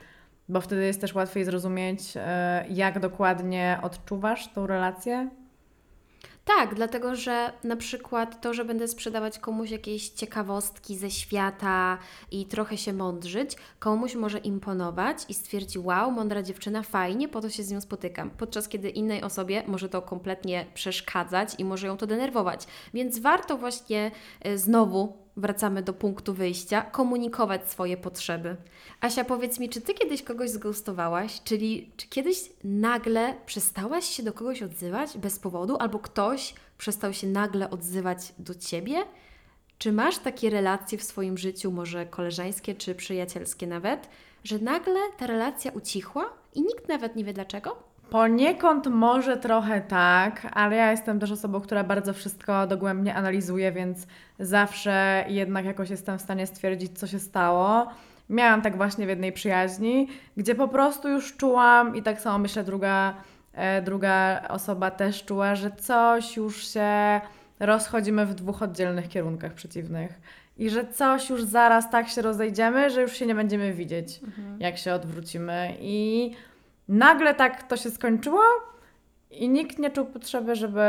Bo 0.49 0.61
wtedy 0.61 0.85
jest 0.85 1.01
też 1.01 1.15
łatwiej 1.15 1.45
zrozumieć, 1.45 2.01
e, 2.17 2.65
jak 2.71 3.01
dokładnie 3.01 3.79
odczuwasz 3.83 4.53
tą 4.53 4.67
relację. 4.67 5.31
Tak, 6.57 6.75
dlatego 6.75 7.17
że 7.17 7.53
na 7.65 7.77
przykład 7.77 8.41
to, 8.41 8.55
że 8.55 8.65
będę 8.65 8.89
sprzedawać 8.89 9.39
komuś 9.39 9.71
jakieś 9.71 10.09
ciekawostki 10.09 10.97
ze 10.97 11.11
świata 11.11 11.99
i 12.31 12.47
trochę 12.47 12.77
się 12.77 12.93
mądrzyć, 12.93 13.57
komuś 13.79 14.15
może 14.15 14.39
imponować 14.39 15.19
i 15.29 15.35
stwierdzi, 15.35 15.79
wow, 15.79 16.11
mądra 16.11 16.43
dziewczyna, 16.43 16.83
fajnie, 16.83 17.29
po 17.29 17.41
to 17.41 17.51
się 17.51 17.63
z 17.63 17.71
nią 17.71 17.81
spotykam. 17.81 18.31
Podczas 18.31 18.69
kiedy 18.69 18.89
innej 18.91 19.23
osobie 19.23 19.63
może 19.67 19.89
to 19.89 20.03
kompletnie 20.03 20.67
przeszkadzać 20.75 21.55
i 21.59 21.65
może 21.65 21.87
ją 21.87 21.97
to 21.97 22.07
denerwować. 22.07 22.67
Więc 22.95 23.19
warto 23.19 23.57
właśnie 23.57 24.11
e, 24.41 24.59
znowu 24.59 25.28
wracamy 25.39 25.83
do 25.83 25.93
punktu 25.93 26.35
wyjścia, 26.35 26.83
komunikować 26.83 27.71
swoje 27.71 27.97
potrzeby. 27.97 28.57
Asia, 29.01 29.25
powiedz 29.25 29.59
mi, 29.59 29.69
czy 29.69 29.81
ty 29.81 29.95
kiedyś 29.95 30.23
kogoś 30.23 30.51
zghostowałaś? 30.51 31.43
Czyli 31.45 31.91
czy 31.97 32.09
kiedyś 32.09 32.51
nagle 32.65 33.35
przestałaś 33.47 34.05
się 34.05 34.23
do 34.23 34.33
kogoś 34.33 34.63
odzywać 34.63 35.19
bez 35.19 35.39
powodu, 35.39 35.77
albo 35.81 35.99
ktoś 35.99 36.55
przestał 36.79 37.13
się 37.13 37.27
nagle 37.27 37.71
odzywać 37.71 38.19
do 38.39 38.55
ciebie? 38.55 38.97
Czy 39.79 39.93
masz 39.93 40.19
takie 40.19 40.51
relacje 40.51 40.99
w 40.99 41.03
swoim 41.03 41.39
życiu, 41.39 41.71
może 41.71 42.07
koleżeńskie 42.07 42.75
czy 42.75 42.95
przyjacielskie 42.95 43.67
nawet, 43.67 44.09
że 44.45 44.59
nagle 44.59 45.01
ta 45.19 45.27
relacja 45.27 45.73
ucichła 45.73 46.33
i 46.55 46.63
nikt 46.63 46.89
nawet 46.89 47.17
nie 47.17 47.25
wie 47.25 47.33
dlaczego? 47.33 47.88
Poniekąd 48.11 48.87
może 48.87 49.37
trochę 49.37 49.81
tak, 49.81 50.47
ale 50.53 50.77
ja 50.77 50.91
jestem 50.91 51.21
też 51.21 51.31
osobą, 51.33 51.61
która 51.61 51.85
bardzo 51.85 52.13
wszystko 52.13 52.67
dogłębnie 52.67 53.15
analizuje, 53.15 53.73
więc 53.73 54.07
zawsze 54.39 55.25
jednak 55.29 55.65
jakoś 55.65 55.91
jestem 55.91 56.19
w 56.19 56.23
stanie 56.23 56.47
stwierdzić, 56.47 56.99
co 56.99 57.07
się 57.07 57.19
stało. 57.19 57.87
Miałam 58.31 58.63
tak 58.63 58.77
właśnie 58.77 59.07
w 59.07 59.09
jednej 59.09 59.33
przyjaźni, 59.33 60.09
gdzie 60.37 60.55
po 60.55 60.69
prostu 60.69 61.09
już 61.09 61.37
czułam 61.37 61.97
i 61.97 62.03
tak 62.03 62.21
samo 62.21 62.39
myślę 62.39 62.65
druga, 62.65 63.15
e, 63.53 63.83
druga 63.83 64.43
osoba 64.49 64.91
też 64.91 65.25
czuła, 65.25 65.55
że 65.55 65.71
coś 65.71 66.37
już 66.37 66.69
się 66.69 67.21
rozchodzimy 67.61 68.27
w 68.27 68.35
dwóch 68.35 68.63
oddzielnych 68.63 69.09
kierunkach 69.09 69.55
przeciwnych. 69.55 70.21
I 70.59 70.71
że 70.71 70.87
coś 70.87 71.31
już 71.31 71.45
zaraz 71.45 71.91
tak 71.91 72.09
się 72.09 72.23
rozejdziemy, 72.23 72.91
że 72.91 73.03
już 73.03 73.13
się 73.13 73.27
nie 73.27 73.35
będziemy 73.35 73.73
widzieć, 73.73 74.21
jak 74.59 74.79
się 74.79 74.95
odwrócimy. 74.95 75.75
I 75.81 76.31
nagle 76.89 77.35
tak 77.35 77.63
to 77.63 77.77
się 77.77 77.91
skończyło 77.91 78.41
i 79.31 79.49
nikt 79.49 79.79
nie 79.79 79.91
czuł 79.91 80.05
potrzeby, 80.05 80.57
żeby 80.57 80.83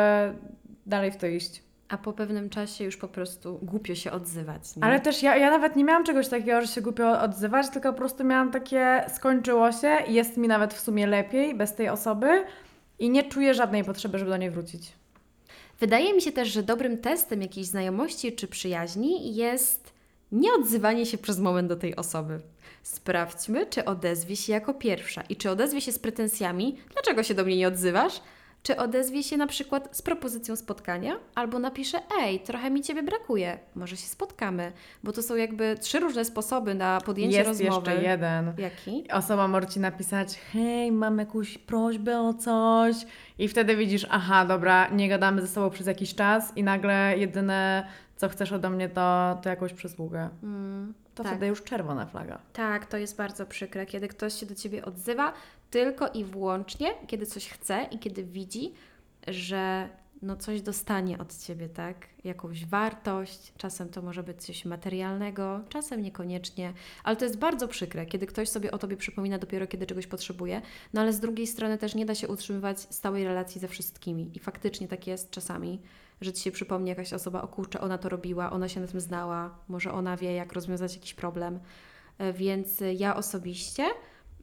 dalej 0.85 1.11
w 1.11 1.17
to 1.17 1.27
iść. 1.27 1.63
A 1.89 1.97
po 1.97 2.13
pewnym 2.13 2.49
czasie 2.49 2.83
już 2.83 2.97
po 2.97 3.07
prostu 3.07 3.59
głupio 3.61 3.95
się 3.95 4.11
odzywać. 4.11 4.75
Nie? 4.75 4.83
Ale 4.83 4.99
też 4.99 5.23
ja, 5.23 5.37
ja 5.37 5.49
nawet 5.49 5.75
nie 5.75 5.83
miałam 5.83 6.03
czegoś 6.03 6.27
takiego, 6.27 6.61
że 6.61 6.67
się 6.67 6.81
głupio 6.81 7.21
odzywać, 7.21 7.69
tylko 7.69 7.91
po 7.91 7.97
prostu 7.97 8.23
miałam 8.23 8.51
takie, 8.51 9.05
skończyło 9.13 9.71
się 9.71 9.97
i 10.07 10.13
jest 10.13 10.37
mi 10.37 10.47
nawet 10.47 10.73
w 10.73 10.79
sumie 10.79 11.07
lepiej 11.07 11.55
bez 11.55 11.75
tej 11.75 11.89
osoby 11.89 12.43
i 12.99 13.09
nie 13.09 13.23
czuję 13.23 13.53
żadnej 13.53 13.83
potrzeby, 13.83 14.19
żeby 14.19 14.31
do 14.31 14.37
niej 14.37 14.51
wrócić. 14.51 14.93
Wydaje 15.79 16.13
mi 16.13 16.21
się 16.21 16.31
też, 16.31 16.49
że 16.49 16.63
dobrym 16.63 16.97
testem 16.97 17.41
jakiejś 17.41 17.67
znajomości 17.67 18.33
czy 18.33 18.47
przyjaźni 18.47 19.35
jest 19.35 19.93
nie 20.31 20.53
odzywanie 20.53 21.05
się 21.05 21.17
przez 21.17 21.39
moment 21.39 21.69
do 21.69 21.75
tej 21.75 21.95
osoby. 21.95 22.39
Sprawdźmy, 22.83 23.65
czy 23.65 23.85
odezwie 23.85 24.35
się 24.35 24.53
jako 24.53 24.73
pierwsza 24.73 25.21
i 25.29 25.35
czy 25.35 25.49
odezwie 25.49 25.81
się 25.81 25.91
z 25.91 25.99
pretensjami, 25.99 26.77
dlaczego 26.93 27.23
się 27.23 27.33
do 27.33 27.43
mnie 27.45 27.57
nie 27.57 27.67
odzywasz, 27.67 28.21
czy 28.63 28.77
odezwie 28.77 29.23
się 29.23 29.37
na 29.37 29.47
przykład 29.47 29.89
z 29.91 30.01
propozycją 30.01 30.55
spotkania, 30.55 31.13
albo 31.35 31.59
napisze: 31.59 32.01
Ej, 32.21 32.39
trochę 32.39 32.69
mi 32.71 32.81
ciebie 32.81 33.03
brakuje, 33.03 33.59
może 33.75 33.97
się 33.97 34.07
spotkamy, 34.07 34.71
bo 35.03 35.11
to 35.11 35.23
są 35.23 35.35
jakby 35.35 35.77
trzy 35.81 35.99
różne 35.99 36.25
sposoby 36.25 36.75
na 36.75 37.01
podjęcie 37.01 37.37
Jest 37.37 37.47
rozmowy. 37.47 37.91
jeszcze 37.91 38.09
jeden. 38.09 38.53
Jaki? 38.57 39.03
Osoba 39.11 39.47
może 39.47 39.67
ci 39.67 39.79
napisać, 39.79 40.39
hej, 40.51 40.91
mam 40.91 41.17
jakąś 41.19 41.57
prośbę 41.57 42.21
o 42.21 42.33
coś 42.33 42.95
i 43.37 43.47
wtedy 43.47 43.75
widzisz, 43.75 44.07
aha, 44.09 44.45
dobra, 44.45 44.87
nie 44.89 45.09
gadamy 45.09 45.41
ze 45.41 45.47
sobą 45.47 45.69
przez 45.69 45.87
jakiś 45.87 46.15
czas 46.15 46.57
i 46.57 46.63
nagle 46.63 47.17
jedyne, 47.17 47.87
co 48.15 48.29
chcesz 48.29 48.51
ode 48.51 48.69
mnie, 48.69 48.89
to, 48.89 49.37
to 49.43 49.49
jakąś 49.49 49.73
przysługę. 49.73 50.29
Mm, 50.43 50.93
To 51.19 51.23
tak. 51.23 51.31
wtedy 51.31 51.47
już 51.47 51.63
czerwona 51.63 52.05
flaga. 52.05 52.39
Tak, 52.53 52.85
to 52.85 52.97
jest 52.97 53.17
bardzo 53.17 53.45
przykre, 53.45 53.85
kiedy 53.85 54.07
ktoś 54.07 54.33
się 54.33 54.45
do 54.45 54.55
ciebie 54.55 54.85
odzywa 54.85 55.33
tylko 55.71 56.07
i 56.07 56.23
wyłącznie, 56.23 56.87
kiedy 57.07 57.25
coś 57.25 57.49
chce 57.49 57.87
i 57.91 57.99
kiedy 57.99 58.23
widzi, 58.23 58.73
że 59.27 59.89
no 60.21 60.35
coś 60.35 60.61
dostanie 60.61 61.17
od 61.17 61.37
ciebie, 61.37 61.69
tak? 61.69 62.07
Jakąś 62.23 62.65
wartość, 62.65 63.53
czasem 63.57 63.89
to 63.89 64.01
może 64.01 64.23
być 64.23 64.45
coś 64.45 64.65
materialnego, 64.65 65.61
czasem 65.69 66.01
niekoniecznie, 66.01 66.73
ale 67.03 67.15
to 67.15 67.25
jest 67.25 67.37
bardzo 67.37 67.67
przykre, 67.67 68.05
kiedy 68.05 68.27
ktoś 68.27 68.49
sobie 68.49 68.71
o 68.71 68.77
tobie 68.77 68.97
przypomina 68.97 69.37
dopiero 69.37 69.67
kiedy 69.67 69.85
czegoś 69.85 70.07
potrzebuje, 70.07 70.61
no 70.93 71.01
ale 71.01 71.13
z 71.13 71.19
drugiej 71.19 71.47
strony 71.47 71.77
też 71.77 71.95
nie 71.95 72.05
da 72.05 72.15
się 72.15 72.27
utrzymywać 72.27 72.79
stałej 72.79 73.23
relacji 73.23 73.61
ze 73.61 73.67
wszystkimi 73.67 74.31
i 74.33 74.39
faktycznie 74.39 74.87
tak 74.87 75.07
jest 75.07 75.31
czasami, 75.31 75.81
że 76.21 76.33
ci 76.33 76.43
się 76.43 76.51
przypomni 76.51 76.89
jakaś 76.89 77.13
osoba, 77.13 77.41
o 77.41 77.47
kurczę, 77.47 77.81
ona 77.81 77.97
to 77.97 78.09
robiła, 78.09 78.51
ona 78.51 78.69
się 78.69 78.79
na 78.79 78.87
tym 78.87 78.99
znała, 78.99 79.55
może 79.67 79.91
ona 79.91 80.17
wie, 80.17 80.33
jak 80.33 80.53
rozwiązać 80.53 80.95
jakiś 80.95 81.13
problem. 81.13 81.59
E, 82.17 82.33
Więc 82.33 82.83
ja 82.97 83.15
osobiście 83.15 83.85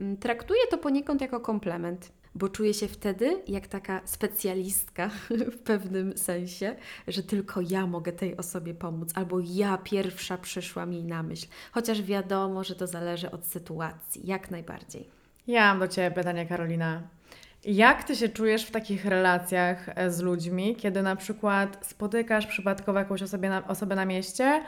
mm, 0.00 0.16
traktuję 0.16 0.60
to 0.70 0.78
poniekąd 0.78 1.20
jako 1.20 1.40
komplement, 1.40 2.12
bo 2.34 2.48
czuję 2.48 2.74
się 2.74 2.88
wtedy 2.88 3.42
jak 3.48 3.66
taka 3.66 4.00
specjalistka 4.04 5.10
w 5.56 5.58
pewnym 5.58 6.18
sensie, 6.18 6.76
że 7.08 7.22
tylko 7.22 7.60
ja 7.60 7.86
mogę 7.86 8.12
tej 8.12 8.36
osobie 8.36 8.74
pomóc, 8.74 9.10
albo 9.14 9.38
ja 9.44 9.78
pierwsza 9.78 10.38
przyszłam 10.38 10.92
jej 10.92 11.04
na 11.04 11.22
myśl. 11.22 11.46
Chociaż 11.72 12.02
wiadomo, 12.02 12.64
że 12.64 12.74
to 12.74 12.86
zależy 12.86 13.30
od 13.30 13.46
sytuacji, 13.46 14.26
jak 14.26 14.50
najbardziej. 14.50 15.10
Ja 15.46 15.68
mam 15.68 15.78
do 15.80 15.88
Ciebie 15.88 16.10
pytanie, 16.10 16.46
Karolina. 16.46 17.02
Jak 17.66 18.04
Ty 18.04 18.16
się 18.16 18.28
czujesz 18.28 18.64
w 18.64 18.70
takich 18.70 19.04
relacjach 19.04 19.88
e, 19.94 20.10
z 20.10 20.20
ludźmi, 20.20 20.76
kiedy 20.76 21.02
na 21.02 21.16
przykład 21.16 21.86
spotykasz 21.86 22.46
przypadkowo 22.46 22.98
jakąś 22.98 23.22
osobę 23.22 23.48
na, 23.48 23.68
osobę 23.68 23.94
na 23.94 24.04
mieście 24.04 24.62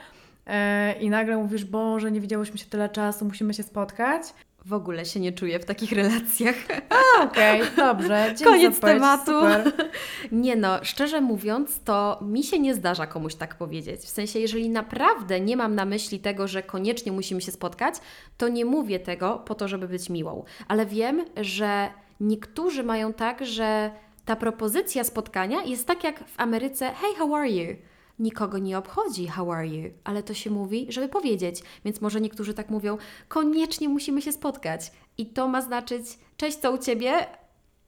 e, 0.47 0.93
i 0.93 1.11
nagle 1.11 1.37
mówisz, 1.37 1.65
Boże, 1.65 2.11
nie 2.11 2.21
widziałyśmy 2.21 2.59
się 2.59 2.67
tyle 2.67 2.89
czasu, 2.89 3.25
musimy 3.25 3.55
się 3.55 3.63
spotkać? 3.63 4.23
W 4.65 4.73
ogóle 4.73 5.05
się 5.05 5.21
nie 5.21 5.33
czuję 5.33 5.59
w 5.59 5.65
takich 5.65 5.93
relacjach. 5.93 6.55
A, 6.91 7.25
Okej, 7.25 7.63
dobrze. 7.77 8.27
dzięki 8.37 8.45
Koniec 8.45 8.81
tematu. 8.81 9.33
Super. 9.33 9.73
Nie 10.33 10.57
no, 10.57 10.79
szczerze 10.83 11.21
mówiąc, 11.21 11.81
to 11.85 12.19
mi 12.23 12.45
się 12.45 12.59
nie 12.59 12.75
zdarza 12.75 13.07
komuś 13.07 13.35
tak 13.35 13.55
powiedzieć. 13.55 14.01
W 14.01 14.09
sensie, 14.09 14.39
jeżeli 14.39 14.71
naprawdę 14.71 15.41
nie 15.41 15.57
mam 15.57 15.75
na 15.75 15.85
myśli 15.85 16.19
tego, 16.19 16.49
że 16.49 16.63
koniecznie 16.63 17.13
musimy 17.13 17.41
się 17.41 17.53
spotkać, 17.53 17.95
to 18.39 18.49
nie 18.49 18.65
mówię 18.65 19.01
tego 19.01 19.43
po 19.47 19.55
to, 19.55 19.69
żeby 19.69 19.89
być 19.89 20.11
miłą. 20.11 20.45
Ale 20.69 20.87
wiem, 20.87 21.25
że 21.37 21.89
niektórzy 22.21 22.83
mają 22.83 23.12
tak, 23.12 23.47
że 23.47 23.91
ta 24.25 24.37
propozycja 24.37 25.05
spotkania 25.05 25.62
jest 25.62 25.87
tak 25.87 26.05
jak 26.05 26.29
w 26.29 26.41
Ameryce: 26.41 26.93
Hey, 26.93 27.14
how 27.14 27.35
are 27.35 27.51
you? 27.51 27.77
Nikogo 28.19 28.59
nie 28.59 28.79
obchodzi 28.79 29.27
how 29.27 29.53
are 29.53 29.66
you, 29.66 29.91
ale 30.05 30.23
to 30.23 30.35
się 30.35 30.51
mówi, 30.51 30.87
żeby 30.89 31.09
powiedzieć. 31.09 31.62
Więc 31.85 32.01
może 32.01 32.21
niektórzy 32.21 32.55
tak 32.55 32.71
mówią: 32.71 32.99
koniecznie 33.29 33.89
musimy 33.89 34.23
się 34.23 34.33
spotkać. 34.33 34.93
I 35.19 35.27
to 35.27 35.49
ma 35.49 35.62
znaczyć: 35.62 36.19
cześć, 36.37 36.59
co 36.59 36.73
u 36.73 36.79
ciebie? 36.79 37.27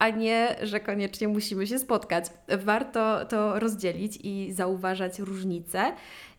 a 0.01 0.11
nie, 0.11 0.57
że 0.63 0.81
koniecznie 0.81 1.29
musimy 1.29 1.67
się 1.67 1.79
spotkać. 1.79 2.25
Warto 2.59 3.25
to 3.25 3.59
rozdzielić 3.59 4.19
i 4.23 4.53
zauważać 4.53 5.19
różnice. 5.19 5.93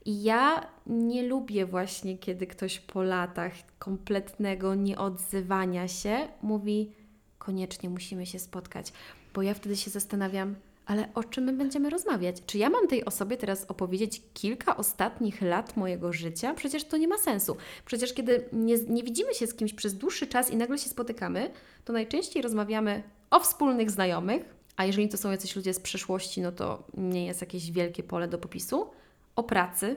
I 0.05 0.23
ja 0.23 0.67
nie 0.87 1.23
lubię 1.23 1.65
właśnie, 1.65 2.17
kiedy 2.17 2.47
ktoś 2.47 2.79
po 2.79 3.03
latach 3.03 3.53
kompletnego 3.79 4.75
nieodzywania 4.75 5.87
się 5.87 6.27
mówi, 6.41 6.91
koniecznie 7.41 7.89
musimy 7.89 8.25
się 8.25 8.39
spotkać, 8.39 8.93
bo 9.33 9.41
ja 9.41 9.53
wtedy 9.53 9.77
się 9.77 9.91
zastanawiam, 9.91 10.55
ale 10.85 11.09
o 11.13 11.23
czym 11.23 11.43
my 11.43 11.53
będziemy 11.53 11.89
rozmawiać? 11.89 12.35
Czy 12.45 12.57
ja 12.57 12.69
mam 12.69 12.87
tej 12.87 13.05
osobie 13.05 13.37
teraz 13.37 13.65
opowiedzieć 13.67 14.21
kilka 14.33 14.77
ostatnich 14.77 15.41
lat 15.41 15.77
mojego 15.77 16.13
życia? 16.13 16.53
Przecież 16.53 16.83
to 16.83 16.97
nie 16.97 17.07
ma 17.07 17.17
sensu. 17.17 17.57
Przecież 17.85 18.13
kiedy 18.13 18.45
nie, 18.53 18.75
nie 18.89 19.03
widzimy 19.03 19.33
się 19.33 19.47
z 19.47 19.53
kimś 19.53 19.73
przez 19.73 19.97
dłuższy 19.97 20.27
czas 20.27 20.49
i 20.49 20.55
nagle 20.55 20.77
się 20.77 20.89
spotykamy, 20.89 21.51
to 21.85 21.93
najczęściej 21.93 22.41
rozmawiamy 22.41 23.03
o 23.29 23.39
wspólnych 23.39 23.91
znajomych, 23.91 24.55
a 24.75 24.85
jeżeli 24.85 25.09
to 25.09 25.17
są 25.17 25.31
jacyś 25.31 25.55
ludzie 25.55 25.73
z 25.73 25.79
przeszłości, 25.79 26.41
no 26.41 26.51
to 26.51 26.83
nie 26.93 27.25
jest 27.25 27.41
jakieś 27.41 27.71
wielkie 27.71 28.03
pole 28.03 28.27
do 28.27 28.37
popisu, 28.37 28.89
o 29.35 29.43
pracy, 29.43 29.95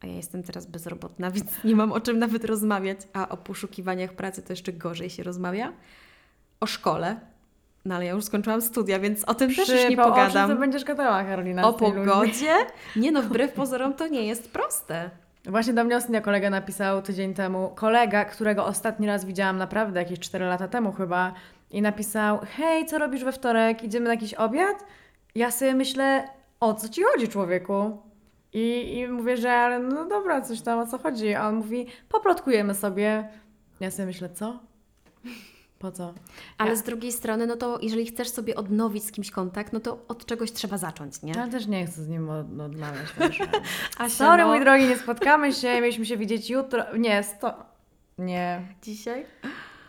a 0.00 0.06
ja 0.06 0.14
jestem 0.14 0.42
teraz 0.42 0.66
bezrobotna, 0.66 1.30
więc 1.36 1.50
nie 1.64 1.76
mam 1.76 1.92
o 1.92 2.00
czym 2.00 2.18
nawet 2.18 2.44
rozmawiać, 2.44 2.98
a 3.12 3.28
o 3.28 3.36
poszukiwaniach 3.36 4.12
pracy 4.12 4.42
to 4.42 4.52
jeszcze 4.52 4.72
gorzej 4.72 5.10
się 5.10 5.22
rozmawia, 5.22 5.72
o 6.60 6.66
szkole, 6.66 7.16
no 7.84 7.94
ale 7.94 8.04
ja 8.04 8.12
już 8.12 8.24
skończyłam 8.24 8.62
studia, 8.62 8.98
więc 8.98 9.24
o 9.24 9.34
tym 9.34 9.48
też 9.54 9.68
już 9.68 9.68
nie 9.68 9.84
O 9.84 9.88
czym 9.88 9.96
pogadam. 9.96 10.50
ty 10.50 10.56
będziesz 10.56 10.84
gadała, 10.84 11.24
Karolina? 11.24 11.68
O 11.68 11.72
pogodzie? 11.72 12.52
Nie 12.96 13.12
no, 13.12 13.22
wbrew 13.22 13.52
pozorom 13.52 13.94
to 13.94 14.08
nie 14.08 14.26
jest 14.26 14.52
proste. 14.52 15.10
Właśnie 15.44 15.72
do 15.72 15.84
mnie 15.84 15.96
ostatnio 15.96 16.22
kolega 16.22 16.50
napisał 16.50 17.02
tydzień 17.02 17.34
temu, 17.34 17.72
kolega, 17.74 18.24
którego 18.24 18.64
ostatni 18.66 19.06
raz 19.06 19.24
widziałam 19.24 19.56
naprawdę 19.58 20.00
jakieś 20.00 20.18
4 20.18 20.44
lata 20.44 20.68
temu 20.68 20.92
chyba 20.92 21.34
i 21.70 21.82
napisał, 21.82 22.38
hej, 22.56 22.86
co 22.86 22.98
robisz 22.98 23.24
we 23.24 23.32
wtorek, 23.32 23.82
idziemy 23.84 24.04
na 24.06 24.14
jakiś 24.14 24.34
obiad? 24.34 24.84
Ja 25.34 25.50
sobie 25.50 25.74
myślę, 25.74 26.28
o 26.60 26.74
co 26.74 26.88
Ci 26.88 27.02
chodzi 27.02 27.28
człowieku? 27.28 28.02
I, 28.52 28.94
I 28.98 29.08
mówię, 29.08 29.36
że 29.36 29.52
ale 29.52 29.78
no 29.78 30.04
dobra, 30.04 30.40
coś 30.40 30.60
tam, 30.60 30.78
o 30.78 30.86
co 30.86 30.98
chodzi? 30.98 31.34
A 31.34 31.48
on 31.48 31.54
mówi, 31.54 31.86
poplotkujemy 32.08 32.74
sobie. 32.74 33.28
Ja 33.80 33.90
sobie 33.90 34.06
myślę, 34.06 34.28
co? 34.28 34.58
Po 35.80 35.92
co? 35.92 36.14
Ale 36.58 36.70
Ja- 36.70 36.76
z 36.76 36.82
drugiej 36.82 37.12
strony, 37.12 37.46
no 37.46 37.56
to 37.56 37.78
jeżeli 37.82 38.06
chcesz 38.06 38.28
sobie 38.30 38.54
odnowić 38.56 39.04
z 39.04 39.12
kimś 39.12 39.30
kontakt, 39.30 39.72
no 39.72 39.80
to 39.80 39.98
od 40.08 40.26
czegoś 40.26 40.52
trzeba 40.52 40.78
zacząć, 40.78 41.22
nie? 41.22 41.32
Ja 41.32 41.48
też 41.48 41.66
nie 41.66 41.86
chcę 41.86 42.02
z 42.02 42.08
nim 42.08 42.30
od- 42.30 42.60
odmawiać. 42.60 43.06
Asia, 43.98 44.08
Sorry, 44.24 44.42
no, 44.42 44.48
mój 44.48 44.60
drogi, 44.60 44.84
nie 44.84 44.96
spotkamy 44.96 45.52
się, 45.52 45.80
mieliśmy 45.80 46.06
się 46.06 46.16
widzieć 46.16 46.50
jutro. 46.50 46.84
Nie, 46.98 47.22
sto... 47.22 47.54
Nie, 48.18 48.60
Dzisiaj? 48.82 49.26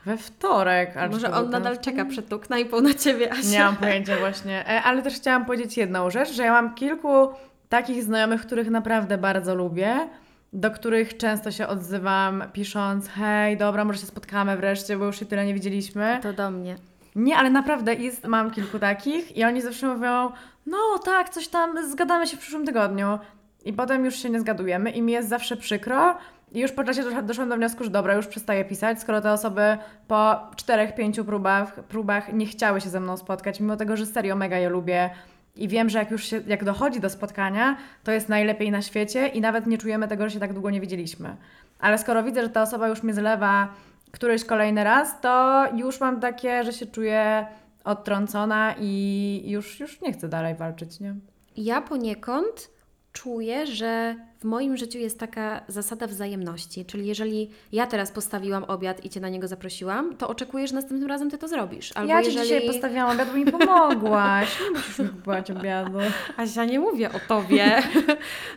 we 0.06 0.18
wtorek. 0.18 0.98
ale 0.98 1.10
Może 1.10 1.32
on 1.34 1.50
nadal 1.50 1.74
ten- 1.76 1.84
czeka 1.84 2.06
przed 2.06 2.30
tą 2.30 2.40
knajpą 2.40 2.82
na 2.82 2.94
Ciebie, 2.94 3.32
Asia. 3.34 3.50
Nie 3.52 3.60
mam 3.60 3.76
pojęcia 3.76 4.18
właśnie. 4.18 4.68
E, 4.70 4.82
Ale 4.84 5.02
też 5.02 5.14
chciałam 5.16 5.46
powiedzieć 5.46 5.78
jedną 5.78 6.10
rzecz, 6.10 6.32
że 6.32 6.44
ja 6.44 6.52
mam 6.52 6.76
kilku 6.76 7.28
takich 7.70 8.04
znajomych, 8.04 8.42
których 8.42 8.70
naprawdę 8.70 9.18
bardzo 9.18 9.56
lubię, 9.56 10.10
do 10.54 10.72
których 10.72 11.18
często 11.18 11.52
się 11.52 11.68
odzywam, 11.68 12.44
pisząc 12.54 13.08
hej, 13.10 13.58
dobra, 13.58 13.86
może 13.86 14.00
się 14.00 14.06
spotkamy 14.06 14.58
wreszcie, 14.58 14.98
bo 14.98 15.06
już 15.06 15.20
się 15.20 15.26
tyle 15.26 15.46
nie 15.46 15.54
widzieliśmy. 15.54 16.20
To 16.24 16.34
do 16.34 16.52
mnie. 16.52 16.76
Nie, 17.16 17.38
ale 17.38 17.50
naprawdę 17.50 17.94
jest, 17.94 18.26
mam 18.28 18.52
kilku 18.52 18.80
takich 18.80 19.38
i 19.38 19.44
oni 19.44 19.62
zawsze 19.62 19.88
mówią, 19.88 20.32
no 20.66 20.78
tak, 21.06 21.30
coś 21.30 21.48
tam, 21.48 21.92
zgadamy 21.92 22.28
się 22.28 22.38
w 22.38 22.40
przyszłym 22.40 22.66
tygodniu. 22.66 23.20
I 23.66 23.74
potem 23.74 24.06
już 24.06 24.16
się 24.16 24.30
nie 24.30 24.40
zgadujemy 24.40 24.92
i 24.92 25.02
mi 25.02 25.12
jest 25.12 25.30
zawsze 25.30 25.58
przykro. 25.58 26.18
I 26.52 26.60
już 26.60 26.72
po 26.72 26.84
czasie 26.84 27.02
dosz- 27.04 27.26
doszłam 27.26 27.50
do 27.50 27.56
wniosku, 27.56 27.84
że 27.84 27.90
dobra, 27.90 28.14
już 28.14 28.28
przestaję 28.28 28.66
pisać, 28.66 29.02
skoro 29.02 29.22
te 29.22 29.32
osoby 29.32 29.78
po 30.08 30.36
czterech, 30.56 30.96
pięciu 30.96 31.26
próbach, 31.26 31.74
próbach 31.74 32.34
nie 32.34 32.46
chciały 32.46 32.82
się 32.82 32.90
ze 32.90 33.00
mną 33.00 33.18
spotkać, 33.18 33.60
mimo 33.60 33.78
tego, 33.78 33.98
że 33.98 34.06
serio 34.06 34.36
mega 34.36 34.58
je 34.58 34.70
lubię. 34.70 35.10
I 35.56 35.68
wiem, 35.68 35.90
że 35.90 36.00
jak 36.00 36.12
już 36.12 36.24
się, 36.24 36.42
jak 36.48 36.64
dochodzi 36.64 37.00
do 37.00 37.10
spotkania, 37.10 37.78
to 38.04 38.12
jest 38.12 38.30
najlepiej 38.30 38.72
na 38.72 38.82
świecie 38.82 39.28
i 39.28 39.42
nawet 39.42 39.68
nie 39.68 39.78
czujemy 39.78 40.08
tego, 40.08 40.24
że 40.24 40.32
się 40.32 40.40
tak 40.40 40.54
długo 40.54 40.70
nie 40.70 40.82
widzieliśmy. 40.82 41.36
Ale 41.80 41.98
skoro 41.98 42.24
widzę, 42.24 42.42
że 42.42 42.50
ta 42.50 42.62
osoba 42.62 42.88
już 42.88 43.04
mnie 43.04 43.14
zlewa 43.14 43.74
któryś 44.12 44.46
kolejny 44.46 44.84
raz, 44.84 45.22
to 45.22 45.66
już 45.76 46.00
mam 46.00 46.20
takie, 46.20 46.64
że 46.64 46.74
się 46.74 46.86
czuję 46.86 47.48
odtrącona 47.84 48.76
i 48.80 49.44
już, 49.46 49.80
już 49.80 50.02
nie 50.02 50.14
chcę 50.14 50.30
dalej 50.30 50.56
walczyć, 50.56 51.00
nie? 51.00 51.16
Ja 51.58 51.82
poniekąd 51.82 52.70
czuję, 53.14 53.68
że 53.68 54.16
w 54.42 54.46
moim 54.46 54.78
życiu 54.78 55.00
jest 55.00 55.20
taka 55.20 55.62
zasada 55.68 56.08
wzajemności. 56.08 56.86
Czyli 56.86 57.08
jeżeli 57.08 57.50
ja 57.72 57.88
teraz 57.88 58.12
postawiłam 58.12 58.64
obiad 58.64 59.06
i 59.06 59.10
Cię 59.10 59.20
na 59.20 59.30
niego 59.30 59.48
zaprosiłam, 59.48 60.16
to 60.18 60.28
oczekuję, 60.28 60.68
że 60.68 60.76
następnym 60.76 61.10
razem 61.10 61.32
Ty 61.32 61.38
to 61.38 61.48
zrobisz. 61.48 61.92
Albo 61.96 62.14
ja 62.14 62.22
Ci 62.22 62.28
jeżeli... 62.28 62.48
dzisiaj 62.48 62.68
postawiłam 62.68 63.10
obiad, 63.10 63.28
bo 63.28 63.34
mi 63.34 63.46
pomogłaś. 63.46 64.60
Nie 64.64 64.72
musisz 64.72 65.00
mi 65.00 65.10
kupować 65.10 65.52
obiadu. 65.52 65.98
Asia, 66.38 66.66
nie 66.66 66.80
mówię 66.80 67.10
o 67.12 67.20
Tobie. 67.28 67.84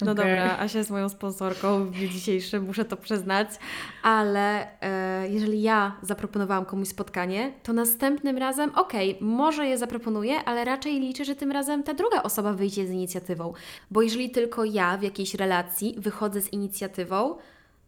No 0.00 0.12
Okej. 0.12 0.24
dobra, 0.24 0.58
Asia 0.58 0.78
jest 0.78 0.90
moją 0.90 1.08
sponsorką 1.08 1.84
w 1.84 1.90
dniu 1.90 2.08
dzisiejszym, 2.08 2.64
muszę 2.64 2.84
to 2.84 2.96
przyznać. 2.96 3.48
Ale 4.02 4.66
e, 4.80 5.28
jeżeli 5.28 5.62
ja 5.62 5.96
zaproponowałam 6.02 6.64
komuś 6.64 6.88
spotkanie, 6.88 7.52
to 7.62 7.72
następnym 7.72 8.38
razem, 8.38 8.74
okej, 8.74 9.18
może 9.20 9.66
je 9.66 9.78
zaproponuję, 9.78 10.44
ale 10.44 10.64
raczej 10.64 11.00
liczę, 11.00 11.24
że 11.24 11.36
tym 11.36 11.52
razem 11.52 11.82
ta 11.82 11.94
druga 11.94 12.22
osoba 12.22 12.52
wyjdzie 12.52 12.86
z 12.86 12.90
inicjatywą. 12.90 13.52
Bo 13.90 14.02
jeżeli 14.02 14.30
tylko 14.30 14.64
ja 14.64 14.96
w 14.96 15.02
jakiejś 15.02 15.34
relacji 15.34 15.73
wychodzę 15.98 16.40
z 16.40 16.52
inicjatywą, 16.52 17.36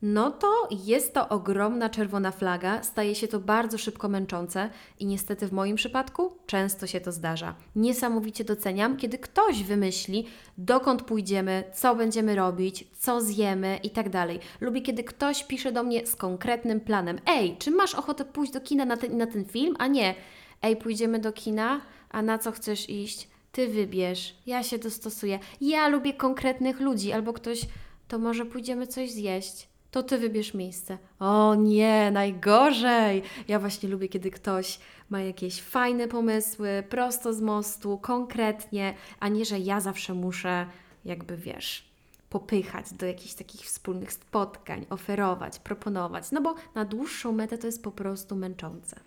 no 0.02 0.30
to 0.30 0.68
jest 0.86 1.14
to 1.14 1.28
ogromna 1.28 1.90
czerwona 1.90 2.30
flaga, 2.30 2.82
staje 2.82 3.14
się 3.14 3.28
to 3.28 3.40
bardzo 3.40 3.78
szybko 3.78 4.08
męczące 4.08 4.70
i 4.98 5.06
niestety 5.06 5.48
w 5.48 5.52
moim 5.52 5.76
przypadku 5.76 6.32
często 6.46 6.86
się 6.86 7.00
to 7.00 7.12
zdarza. 7.12 7.54
Niesamowicie 7.76 8.44
doceniam, 8.44 8.96
kiedy 8.96 9.18
ktoś 9.18 9.62
wymyśli, 9.62 10.26
dokąd 10.58 11.02
pójdziemy, 11.02 11.64
co 11.74 11.94
będziemy 11.94 12.34
robić, 12.34 12.84
co 12.98 13.20
zjemy 13.20 13.78
i 13.82 13.90
tak 13.90 14.10
dalej. 14.10 14.40
Lubię, 14.60 14.82
kiedy 14.82 15.04
ktoś 15.04 15.44
pisze 15.44 15.72
do 15.72 15.82
mnie 15.82 16.06
z 16.06 16.16
konkretnym 16.16 16.80
planem. 16.80 17.18
Ej, 17.26 17.56
czy 17.58 17.70
masz 17.70 17.94
ochotę 17.94 18.24
pójść 18.24 18.52
do 18.52 18.60
kina 18.60 18.84
na 18.84 18.96
ten, 18.96 19.16
na 19.16 19.26
ten 19.26 19.44
film? 19.44 19.76
A 19.78 19.86
nie, 19.86 20.14
ej, 20.62 20.76
pójdziemy 20.76 21.18
do 21.18 21.32
kina, 21.32 21.80
a 22.10 22.22
na 22.22 22.38
co 22.38 22.52
chcesz 22.52 22.90
iść? 22.90 23.28
Ty 23.56 23.68
wybierz, 23.68 24.34
ja 24.46 24.62
się 24.62 24.78
dostosuję. 24.78 25.38
Ja 25.60 25.88
lubię 25.88 26.14
konkretnych 26.14 26.80
ludzi, 26.80 27.12
albo 27.12 27.32
ktoś, 27.32 27.60
to 28.08 28.18
może 28.18 28.46
pójdziemy 28.46 28.86
coś 28.86 29.10
zjeść 29.10 29.68
to 29.90 30.02
ty 30.02 30.18
wybierz 30.18 30.54
miejsce. 30.54 30.98
O 31.18 31.54
nie, 31.54 32.10
najgorzej! 32.10 33.22
Ja 33.48 33.58
właśnie 33.58 33.88
lubię, 33.88 34.08
kiedy 34.08 34.30
ktoś 34.30 34.78
ma 35.10 35.20
jakieś 35.20 35.62
fajne 35.62 36.08
pomysły, 36.08 36.84
prosto 36.88 37.32
z 37.32 37.40
mostu, 37.40 37.98
konkretnie, 37.98 38.94
a 39.20 39.28
nie, 39.28 39.44
że 39.44 39.58
ja 39.58 39.80
zawsze 39.80 40.14
muszę, 40.14 40.66
jakby 41.04 41.36
wiesz, 41.36 41.84
popychać 42.30 42.92
do 42.92 43.06
jakichś 43.06 43.34
takich 43.34 43.60
wspólnych 43.60 44.12
spotkań, 44.12 44.86
oferować, 44.90 45.58
proponować, 45.58 46.30
no 46.32 46.40
bo 46.40 46.54
na 46.74 46.84
dłuższą 46.84 47.32
metę 47.32 47.58
to 47.58 47.66
jest 47.66 47.82
po 47.82 47.92
prostu 47.92 48.36
męczące. 48.36 49.00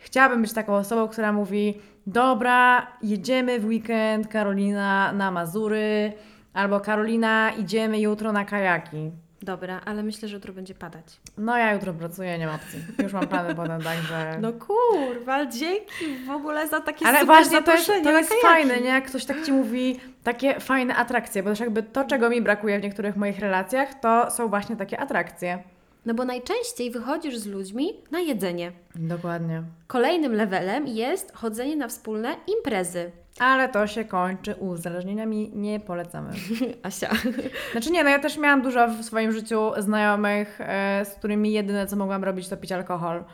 Chciałabym 0.00 0.42
być 0.42 0.52
taką 0.52 0.74
osobą, 0.76 1.08
która 1.08 1.32
mówi: 1.32 1.74
Dobra, 2.06 2.86
jedziemy 3.02 3.60
w 3.60 3.64
weekend, 3.64 4.28
Karolina 4.28 5.12
na 5.12 5.30
Mazury, 5.30 6.12
albo 6.54 6.80
Karolina, 6.80 7.50
idziemy 7.50 8.00
jutro 8.00 8.32
na 8.32 8.44
kajaki. 8.44 9.10
Dobra, 9.42 9.80
ale 9.84 10.02
myślę, 10.02 10.28
że 10.28 10.34
jutro 10.34 10.52
będzie 10.52 10.74
padać. 10.74 11.20
No 11.38 11.58
ja 11.58 11.72
jutro 11.72 11.92
pracuję, 11.92 12.38
nie 12.38 12.46
ma 12.46 12.54
opcji. 12.54 12.80
Już 13.02 13.12
mam 13.12 13.28
plany 13.28 13.54
potem, 13.54 13.82
także... 13.92 14.38
No 14.40 14.52
kurwa, 14.52 15.46
dzięki 15.46 16.16
w 16.26 16.30
ogóle 16.30 16.68
za 16.68 16.80
takie 16.80 17.06
Ale 17.06 17.24
właśnie 17.24 17.62
to 17.62 17.72
jest, 17.72 17.86
to 18.04 18.10
jest 18.18 18.32
fajne, 18.42 18.80
nie? 18.80 18.88
Jak 18.88 19.06
ktoś 19.06 19.24
tak 19.24 19.42
Ci 19.42 19.52
mówi 19.52 20.00
takie 20.24 20.60
fajne 20.60 20.96
atrakcje, 20.96 21.42
bo 21.42 21.50
też 21.50 21.60
jakby 21.60 21.82
to, 21.82 22.04
czego 22.04 22.30
mi 22.30 22.42
brakuje 22.42 22.78
w 22.78 22.82
niektórych 22.82 23.16
moich 23.16 23.38
relacjach, 23.38 23.94
to 24.00 24.30
są 24.30 24.48
właśnie 24.48 24.76
takie 24.76 25.00
atrakcje. 25.00 25.62
No 26.06 26.14
bo 26.14 26.24
najczęściej 26.24 26.90
wychodzisz 26.90 27.38
z 27.38 27.46
ludźmi 27.46 27.92
na 28.10 28.20
jedzenie. 28.20 28.72
Dokładnie. 28.94 29.62
Kolejnym 29.86 30.32
levelem 30.32 30.86
jest 30.86 31.32
chodzenie 31.34 31.76
na 31.76 31.88
wspólne 31.88 32.36
imprezy. 32.56 33.10
Ale 33.38 33.68
to 33.68 33.86
się 33.86 34.04
kończy 34.04 34.54
uzależnieniami, 34.54 35.50
nie 35.54 35.80
polecamy. 35.80 36.30
Asia. 36.82 37.10
Znaczy 37.72 37.90
nie, 37.90 38.04
no 38.04 38.10
ja 38.10 38.18
też 38.18 38.38
miałam 38.38 38.62
dużo 38.62 38.88
w 38.88 39.04
swoim 39.04 39.32
życiu 39.32 39.70
znajomych, 39.78 40.60
e, 40.60 41.04
z 41.04 41.14
którymi 41.14 41.52
jedyne 41.52 41.86
co 41.86 41.96
mogłam 41.96 42.24
robić 42.24 42.48
to 42.48 42.56
pić 42.56 42.72
alkohol. 42.72 43.24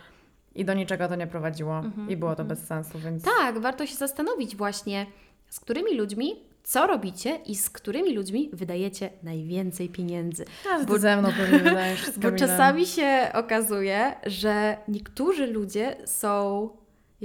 I 0.55 0.65
do 0.65 0.75
niczego 0.75 1.09
to 1.09 1.15
nie 1.15 1.27
prowadziło. 1.27 1.83
I 2.09 2.17
było 2.17 2.37
to 2.37 2.45
bez 2.45 2.67
sensu, 2.67 2.99
więc... 2.99 3.23
Tak, 3.25 3.59
warto 3.59 3.87
się 3.87 3.95
zastanowić 3.95 4.57
właśnie, 4.57 5.07
z 5.49 5.61
którymi 5.61 5.99
ludźmi, 5.99 6.33
co 6.67 6.87
robicie 6.87 7.37
i 7.47 7.55
z 7.57 7.71
którymi 7.71 8.15
ludźmi 8.15 8.51
wydajecie 8.53 9.11
najwięcej 9.23 9.89
pieniędzy. 9.89 10.45
A, 10.71 10.85
Bo- 10.85 10.99
ze 10.99 11.17
mną 11.17 11.29
pewnie 11.33 11.59
wydajesz 11.71 12.11
Bo 12.19 12.33
czasami 12.33 12.87
się 12.87 13.31
okazuje, 13.35 14.13
że 14.27 14.77
niektórzy 14.89 15.47
ludzie 15.47 15.97
są 16.05 16.69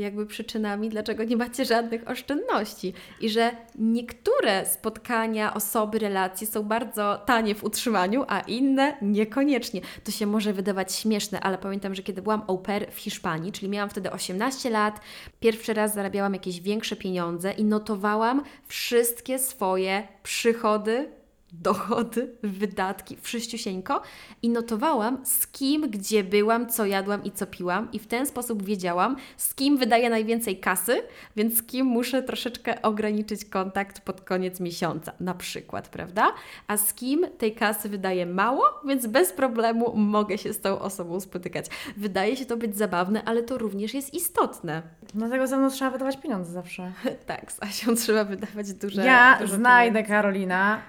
jakby 0.01 0.25
przyczynami, 0.25 0.89
dlaczego 0.89 1.23
nie 1.23 1.37
macie 1.37 1.65
żadnych 1.65 2.09
oszczędności. 2.09 2.93
I 3.19 3.29
że 3.29 3.51
niektóre 3.75 4.65
spotkania, 4.65 5.53
osoby, 5.53 5.99
relacje 5.99 6.47
są 6.47 6.63
bardzo 6.63 7.21
tanie 7.25 7.55
w 7.55 7.63
utrzymaniu, 7.63 8.25
a 8.27 8.39
inne 8.39 8.97
niekoniecznie. 9.01 9.81
To 10.03 10.11
się 10.11 10.25
może 10.25 10.53
wydawać 10.53 10.95
śmieszne, 10.95 11.39
ale 11.39 11.57
pamiętam, 11.57 11.95
że 11.95 12.03
kiedy 12.03 12.21
byłam 12.21 12.41
au 12.47 12.57
pair 12.57 12.91
w 12.91 12.97
Hiszpanii, 12.97 13.51
czyli 13.51 13.69
miałam 13.69 13.89
wtedy 13.89 14.11
18 14.11 14.69
lat, 14.69 14.99
pierwszy 15.39 15.73
raz 15.73 15.93
zarabiałam 15.93 16.33
jakieś 16.33 16.61
większe 16.61 16.95
pieniądze 16.95 17.51
i 17.51 17.63
notowałam 17.63 18.43
wszystkie 18.67 19.39
swoje 19.39 20.07
przychody, 20.23 21.20
dochody, 21.51 22.35
wydatki, 22.43 23.17
wszyściusieńko 23.21 24.01
i 24.41 24.49
notowałam 24.49 25.25
z 25.25 25.47
kim, 25.47 25.89
gdzie 25.89 26.23
byłam, 26.23 26.69
co 26.69 26.85
jadłam 26.85 27.23
i 27.23 27.31
co 27.31 27.47
piłam 27.47 27.87
i 27.93 27.99
w 27.99 28.07
ten 28.07 28.25
sposób 28.25 28.63
wiedziałam, 28.63 29.15
z 29.37 29.55
kim 29.55 29.77
wydaję 29.77 30.09
najwięcej 30.09 30.59
kasy, 30.59 31.03
więc 31.35 31.57
z 31.57 31.63
kim 31.63 31.85
muszę 31.85 32.23
troszeczkę 32.23 32.81
ograniczyć 32.81 33.45
kontakt 33.45 34.01
pod 34.01 34.21
koniec 34.21 34.59
miesiąca, 34.59 35.13
na 35.19 35.33
przykład, 35.33 35.89
prawda? 35.89 36.33
A 36.67 36.77
z 36.77 36.93
kim 36.93 37.25
tej 37.37 37.55
kasy 37.55 37.89
wydaję 37.89 38.25
mało, 38.25 38.63
więc 38.85 39.07
bez 39.07 39.33
problemu 39.33 39.95
mogę 39.95 40.37
się 40.37 40.53
z 40.53 40.61
tą 40.61 40.79
osobą 40.79 41.19
spotykać. 41.19 41.65
Wydaje 41.97 42.37
się 42.37 42.45
to 42.45 42.57
być 42.57 42.77
zabawne, 42.77 43.23
ale 43.25 43.43
to 43.43 43.57
również 43.57 43.93
jest 43.93 44.13
istotne. 44.13 44.81
Dlatego 45.13 45.47
ze 45.47 45.57
mną 45.57 45.69
trzeba 45.69 45.91
wydawać 45.91 46.17
pieniądze 46.17 46.51
zawsze. 46.51 46.91
Tak, 47.25 47.51
z 47.51 47.63
Asią 47.63 47.95
trzeba 47.95 48.23
wydawać 48.23 48.73
duże 48.73 49.05
ja 49.05 49.37
dużo 49.41 49.55
znajdę, 49.55 49.93
pieniędzy. 49.93 50.09
Karolina, 50.09 50.81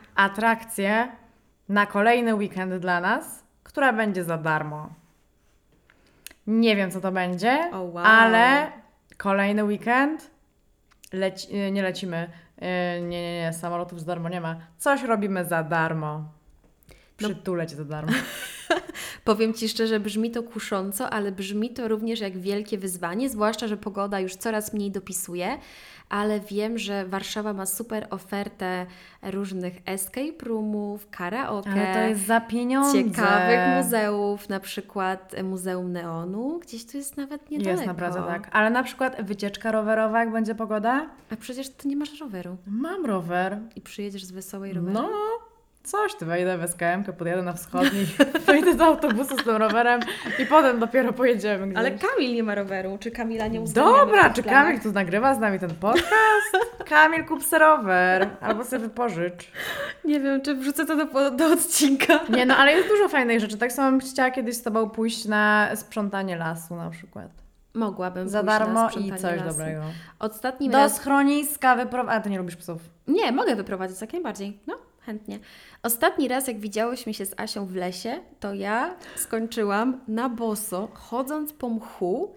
atrakcję 0.52 1.08
na 1.68 1.86
kolejny 1.86 2.34
weekend 2.34 2.74
dla 2.74 3.00
nas, 3.00 3.44
która 3.62 3.92
będzie 3.92 4.24
za 4.24 4.38
darmo. 4.38 4.88
Nie 6.46 6.76
wiem, 6.76 6.90
co 6.90 7.00
to 7.00 7.12
będzie, 7.12 7.70
O, 7.72 7.82
wow. 7.82 8.04
ale 8.06 8.72
kolejny 9.16 9.64
weekend 9.64 10.30
leci, 11.12 11.70
nie 11.72 11.82
lecimy. 11.82 12.28
y, 12.58 12.60
Nie, 13.00 13.22
nie, 13.22 13.40
nie, 13.40 13.52
samolotów 13.52 14.00
za 14.00 14.06
darmo 14.06 14.28
nie 14.28 14.40
ma. 14.40 14.56
Coś 14.78 15.02
robimy 15.02 15.44
za 15.44 15.62
darmo. 15.62 16.24
No. 17.20 17.28
Przytulę 17.28 17.66
cię 17.66 17.76
za 17.76 17.84
darmo. 17.84 18.12
Powiem 19.24 19.54
Ci 19.54 19.68
szczerze, 19.68 20.00
brzmi 20.00 20.30
to 20.30 20.42
kusząco, 20.42 21.10
ale 21.10 21.32
brzmi 21.32 21.70
to 21.70 21.88
również 21.88 22.20
jak 22.20 22.38
wielkie 22.38 22.78
wyzwanie, 22.78 23.30
zwłaszcza, 23.30 23.68
że 23.68 23.76
pogoda 23.76 24.20
już 24.20 24.36
coraz 24.36 24.72
mniej 24.74 24.90
dopisuje, 24.90 25.58
ale 26.08 26.40
wiem, 26.40 26.78
że 26.78 27.06
Warszawa 27.06 27.52
ma 27.52 27.66
super 27.66 28.06
ofertę 28.10 28.86
różnych 29.22 29.74
escape 29.86 30.44
roomów, 30.44 31.10
karaoke, 31.10 31.70
Ale 31.70 31.94
to 31.94 32.00
jest 32.00 32.26
za 32.26 32.40
pieniądze. 32.40 33.04
ciekawych 33.04 33.84
muzeów, 33.84 34.48
na 34.48 34.60
przykład 34.60 35.34
Muzeum 35.44 35.92
Neonu, 35.92 36.58
gdzieś 36.62 36.86
tu 36.86 36.96
jest 36.96 37.16
nawet 37.16 37.50
niedaleko. 37.50 37.70
Jest 37.80 37.86
naprawdę 37.86 38.22
tak. 38.26 38.48
Ale 38.52 38.70
na 38.70 38.82
przykład 38.82 39.22
wycieczka 39.26 39.72
rowerowa, 39.72 40.20
jak 40.20 40.32
będzie 40.32 40.54
pogoda? 40.54 41.06
A 41.30 41.36
przecież 41.36 41.68
Ty 41.68 41.88
nie 41.88 41.96
masz 41.96 42.20
roweru 42.20 42.56
Mam 42.66 43.06
rower. 43.06 43.58
i 43.76 43.80
przyjedziesz 43.80 44.24
z 44.24 44.30
Wesołej 44.32 44.72
roweru. 44.72 44.92
No, 44.94 45.08
coś 45.84 46.14
ty 46.14 46.24
wejdę 46.26 46.58
w 46.58 46.62
SKM, 46.70 47.12
podjadę 47.18 47.42
na 47.42 47.52
wschodni, 47.52 48.06
wejdę 48.46 48.74
do 48.74 48.84
autobusu 48.84 49.38
z 49.38 49.44
tym 49.44 49.56
rowerem 49.56 50.00
i 50.38 50.46
potem 50.46 50.78
dopiero 50.80 51.12
pojedziemy 51.12 51.66
gdzieś. 51.66 51.78
Ale 51.78 51.90
Kamil 51.90 52.34
nie 52.34 52.42
ma 52.42 52.54
roweru. 52.54 52.98
Czy 53.00 53.10
Kamila 53.10 53.46
nie 53.46 53.60
w 53.60 53.72
Dobra, 53.72 54.30
czy 54.30 54.42
planach? 54.42 54.64
Kamil 54.64 54.80
tu 54.80 54.92
nagrywa 54.92 55.34
z 55.34 55.38
nami 55.38 55.58
ten 55.58 55.74
podcast? 55.74 56.52
Kamil, 56.88 57.24
kup 57.24 57.44
se 57.44 57.58
rower 57.58 58.28
albo 58.40 58.64
sobie 58.64 58.78
wypożycz. 58.82 59.52
Nie 60.04 60.20
wiem, 60.20 60.40
czy 60.40 60.54
wrzucę 60.54 60.86
to 60.86 60.96
do, 61.06 61.30
do 61.30 61.46
odcinka. 61.46 62.20
Nie 62.28 62.46
no, 62.46 62.56
ale 62.56 62.72
jest 62.72 62.88
dużo 62.94 63.08
fajnych 63.08 63.40
rzeczy. 63.40 63.56
Tak 63.58 63.72
samo 63.72 63.90
bym 63.90 64.00
chciała 64.00 64.30
kiedyś 64.30 64.56
z 64.56 64.62
Tobą 64.62 64.90
pójść 64.90 65.24
na 65.24 65.68
sprzątanie 65.76 66.36
lasu 66.36 66.76
na 66.76 66.90
przykład. 66.90 67.28
Mogłabym 67.74 68.28
Za 68.28 68.42
darmo 68.42 68.90
i 68.90 69.10
coś 69.12 69.22
lasu. 69.40 69.44
dobrego. 69.48 69.82
Ostatnim 70.18 70.72
Do 70.72 70.78
raz... 70.78 70.96
schroniska 70.96 71.76
wyprowadzić. 71.76 72.18
A, 72.20 72.20
Ty 72.20 72.30
nie 72.30 72.38
lubisz 72.38 72.56
psów. 72.56 72.82
Nie, 73.08 73.32
mogę 73.32 73.56
wyprowadzić 73.56 74.00
jak 74.00 74.12
najbardziej. 74.12 74.60
No, 74.66 74.74
chętnie. 75.06 75.38
Ostatni 75.82 76.28
raz, 76.28 76.48
jak 76.48 76.60
widziałyśmy 76.60 77.14
się 77.14 77.26
z 77.26 77.40
Asią 77.40 77.66
w 77.66 77.74
lesie, 77.74 78.20
to 78.40 78.54
ja 78.54 78.94
skończyłam 79.16 80.00
na 80.08 80.28
boso, 80.28 80.88
chodząc 80.94 81.52
po 81.52 81.68
mchu 81.68 82.34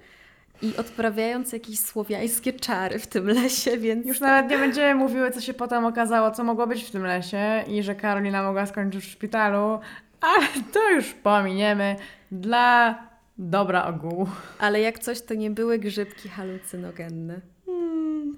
i 0.61 0.77
odprawiając 0.77 1.53
jakieś 1.53 1.79
słowiańskie 1.79 2.53
czary 2.53 2.99
w 2.99 3.07
tym 3.07 3.27
lesie, 3.27 3.77
więc 3.77 4.07
Już 4.07 4.19
nawet 4.19 4.51
nie 4.51 4.57
będziemy 4.57 4.95
mówiły, 4.95 5.31
co 5.31 5.41
się 5.41 5.53
potem 5.53 5.85
okazało, 5.85 6.31
co 6.31 6.43
mogło 6.43 6.67
być 6.67 6.83
w 6.83 6.91
tym 6.91 7.03
lesie 7.03 7.63
i 7.67 7.83
że 7.83 7.95
Karolina 7.95 8.43
mogła 8.43 8.65
skończyć 8.65 9.05
w 9.05 9.11
szpitalu, 9.11 9.79
ale 10.21 10.47
to 10.73 10.89
już 10.91 11.13
pominiemy 11.13 11.95
dla 12.31 12.99
dobra 13.37 13.85
ogółu. 13.85 14.27
Ale 14.59 14.81
jak 14.81 14.99
coś, 14.99 15.21
to 15.21 15.33
nie 15.33 15.51
były 15.51 15.79
grzybki 15.79 16.29
halucynogenne. 16.29 17.41
Hmm. 17.65 18.37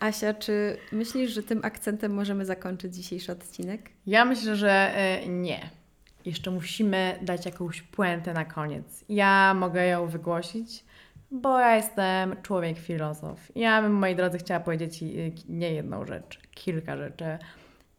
Asia, 0.00 0.34
czy 0.34 0.76
myślisz, 0.92 1.30
że 1.30 1.42
tym 1.42 1.60
akcentem 1.62 2.14
możemy 2.14 2.44
zakończyć 2.44 2.94
dzisiejszy 2.94 3.32
odcinek? 3.32 3.90
Ja 4.06 4.24
myślę, 4.24 4.56
że 4.56 4.92
y, 5.24 5.28
nie. 5.28 5.70
Jeszcze 6.24 6.50
musimy 6.50 7.18
dać 7.22 7.46
jakąś 7.46 7.82
puentę 7.82 8.32
na 8.32 8.44
koniec. 8.44 9.04
Ja 9.08 9.54
mogę 9.54 9.86
ją 9.86 10.06
wygłosić, 10.06 10.84
bo 11.30 11.58
ja 11.58 11.76
jestem 11.76 12.36
człowiek 12.42 12.78
filozof. 12.78 13.38
Ja 13.54 13.82
bym, 13.82 13.92
moi 13.92 14.14
drodzy, 14.16 14.38
chciała 14.38 14.60
powiedzieć 14.60 15.02
y, 15.02 15.32
nie 15.48 15.72
jedną 15.72 16.06
rzecz, 16.06 16.40
kilka 16.54 16.96
rzeczy. 16.96 17.38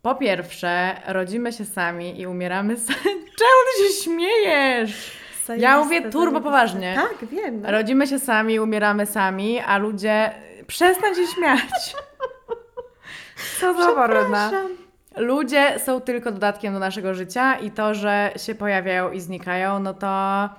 Po 0.02 0.16
pierwsze, 0.16 0.96
rodzimy 1.08 1.54
się 1.54 1.66
sami 1.66 2.22
i 2.22 2.28
umieramy 2.28 2.78
sami. 2.88 3.22
Czemu 3.38 3.60
ty 3.68 3.84
się 3.94 4.04
śmiejesz? 4.04 5.22
Ja 5.58 5.84
mówię 5.84 6.10
turbo 6.10 6.42
poważnie. 6.42 6.96
Tak, 6.96 7.30
wiem. 7.30 7.62
No. 7.62 7.72
Rodzimy 7.72 8.08
się 8.08 8.20
sami, 8.20 8.60
umieramy 8.60 9.06
sami, 9.06 9.60
a 9.60 9.78
ludzie 9.78 10.32
przestań 10.72 11.16
się 11.16 11.28
śmiać. 11.28 11.96
Co 13.60 13.74
za. 13.74 14.08
Przepraszam. 14.08 14.68
ludzie 15.18 15.80
są 15.80 16.02
tylko 16.02 16.32
dodatkiem 16.32 16.74
do 16.74 16.80
naszego 16.80 17.14
życia 17.14 17.56
i 17.56 17.72
to, 17.72 17.94
że 17.94 18.34
się 18.38 18.56
pojawiają 18.56 19.12
i 19.12 19.22
znikają, 19.22 19.80
no 19.80 19.94
to 19.94 20.50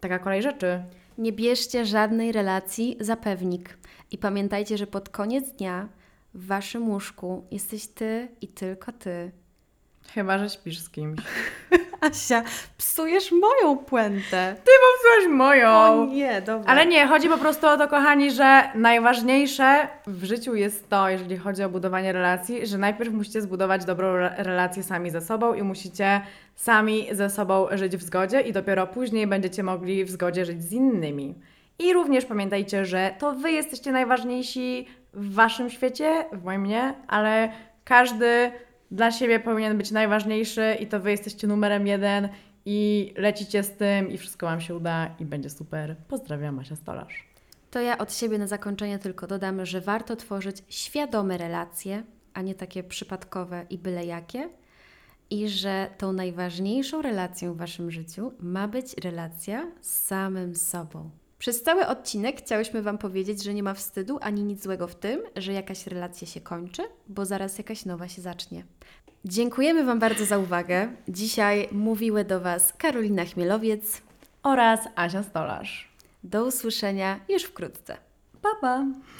taka 0.00 0.18
kolej 0.18 0.42
rzeczy. 0.42 0.82
Nie 1.18 1.32
bierzcie 1.32 1.84
żadnej 1.86 2.32
relacji 2.32 2.96
za 3.00 3.16
pewnik. 3.16 3.78
I 4.10 4.18
pamiętajcie, 4.18 4.78
że 4.78 4.86
pod 4.86 5.08
koniec 5.08 5.52
dnia 5.52 5.88
w 6.34 6.46
waszym 6.46 6.88
łóżku 6.88 7.46
jesteś 7.50 7.86
ty 7.86 8.28
i 8.40 8.48
tylko 8.48 8.92
ty. 8.92 9.32
Chyba, 10.14 10.38
że 10.38 10.50
śpisz 10.50 10.78
z 10.78 10.90
kimś. 10.90 11.18
Asia, 12.00 12.42
psujesz 12.78 13.32
moją 13.32 13.78
puentę. 13.78 14.56
Ty 14.64 14.70
popsułaś 14.82 15.36
moją! 15.38 16.06
nie, 16.06 16.42
dobra. 16.42 16.72
Ale 16.72 16.86
nie, 16.86 17.06
chodzi 17.06 17.28
po 17.28 17.38
prostu 17.38 17.66
o 17.66 17.76
to, 17.76 17.88
kochani, 17.88 18.30
że 18.30 18.62
najważniejsze 18.74 19.88
w 20.06 20.24
życiu 20.24 20.54
jest 20.54 20.88
to, 20.88 21.08
jeżeli 21.08 21.36
chodzi 21.36 21.62
o 21.62 21.68
budowanie 21.68 22.12
relacji, 22.12 22.66
że 22.66 22.78
najpierw 22.78 23.12
musicie 23.12 23.42
zbudować 23.42 23.84
dobrą 23.84 24.08
re- 24.08 24.34
relację 24.38 24.82
sami 24.82 25.10
ze 25.10 25.20
sobą 25.20 25.54
i 25.54 25.62
musicie 25.62 26.20
sami 26.56 27.08
ze 27.12 27.30
sobą 27.30 27.66
żyć 27.72 27.96
w 27.96 28.02
zgodzie 28.02 28.40
i 28.40 28.52
dopiero 28.52 28.86
później 28.86 29.26
będziecie 29.26 29.62
mogli 29.62 30.04
w 30.04 30.10
zgodzie 30.10 30.44
żyć 30.44 30.62
z 30.62 30.72
innymi. 30.72 31.34
I 31.78 31.92
również 31.92 32.24
pamiętajcie, 32.24 32.86
że 32.86 33.14
to 33.18 33.32
wy 33.32 33.52
jesteście 33.52 33.92
najważniejsi 33.92 34.86
w 35.14 35.34
waszym 35.34 35.70
świecie, 35.70 36.24
w 36.32 36.44
moim 36.44 36.66
nie, 36.66 36.94
ale 37.08 37.52
każdy 37.84 38.52
dla 38.92 39.10
siebie 39.10 39.40
powinien 39.40 39.78
być 39.78 39.90
najważniejszy 39.90 40.76
i 40.80 40.86
to 40.86 41.00
wy 41.00 41.10
jesteście 41.10 41.46
numerem 41.46 41.86
jeden 41.86 42.28
i 42.64 43.12
lecicie 43.16 43.62
z 43.62 43.76
tym 43.76 44.10
i 44.10 44.18
wszystko 44.18 44.46
wam 44.46 44.60
się 44.60 44.74
uda 44.74 45.14
i 45.20 45.24
będzie 45.24 45.50
super. 45.50 45.96
Pozdrawiam, 46.08 46.54
Masia 46.54 46.76
Stolarz. 46.76 47.26
To 47.70 47.80
ja 47.80 47.98
od 47.98 48.14
siebie 48.14 48.38
na 48.38 48.46
zakończenie 48.46 48.98
tylko 48.98 49.26
dodam, 49.26 49.66
że 49.66 49.80
warto 49.80 50.16
tworzyć 50.16 50.56
świadome 50.68 51.38
relacje, 51.38 52.02
a 52.34 52.42
nie 52.42 52.54
takie 52.54 52.82
przypadkowe 52.82 53.66
i 53.70 53.78
byle 53.78 54.06
jakie. 54.06 54.48
I 55.30 55.48
że 55.48 55.90
tą 55.98 56.12
najważniejszą 56.12 57.02
relacją 57.02 57.54
w 57.54 57.56
Waszym 57.56 57.90
życiu 57.90 58.32
ma 58.40 58.68
być 58.68 58.94
relacja 59.04 59.66
z 59.80 60.02
samym 60.02 60.56
sobą. 60.56 61.10
Przez 61.42 61.62
cały 61.62 61.86
odcinek 61.86 62.38
chciałyśmy 62.38 62.82
Wam 62.82 62.98
powiedzieć, 62.98 63.42
że 63.42 63.54
nie 63.54 63.62
ma 63.62 63.74
wstydu 63.74 64.18
ani 64.20 64.44
nic 64.44 64.62
złego 64.62 64.86
w 64.86 64.94
tym, 64.94 65.22
że 65.36 65.52
jakaś 65.52 65.86
relacja 65.86 66.26
się 66.26 66.40
kończy, 66.40 66.82
bo 67.08 67.24
zaraz 67.24 67.58
jakaś 67.58 67.84
nowa 67.84 68.08
się 68.08 68.22
zacznie. 68.22 68.64
Dziękujemy 69.24 69.84
Wam 69.84 69.98
bardzo 69.98 70.24
za 70.24 70.38
uwagę. 70.38 70.88
Dzisiaj 71.08 71.68
mówiły 71.72 72.24
do 72.24 72.40
Was 72.40 72.72
Karolina 72.72 73.24
Chmielowiec. 73.24 74.02
Oraz 74.42 74.80
Asia 74.96 75.22
Stolarz. 75.22 75.88
Do 76.24 76.46
usłyszenia 76.46 77.20
już 77.28 77.42
wkrótce. 77.42 77.96
Pa, 78.42 78.48
pa! 78.60 78.86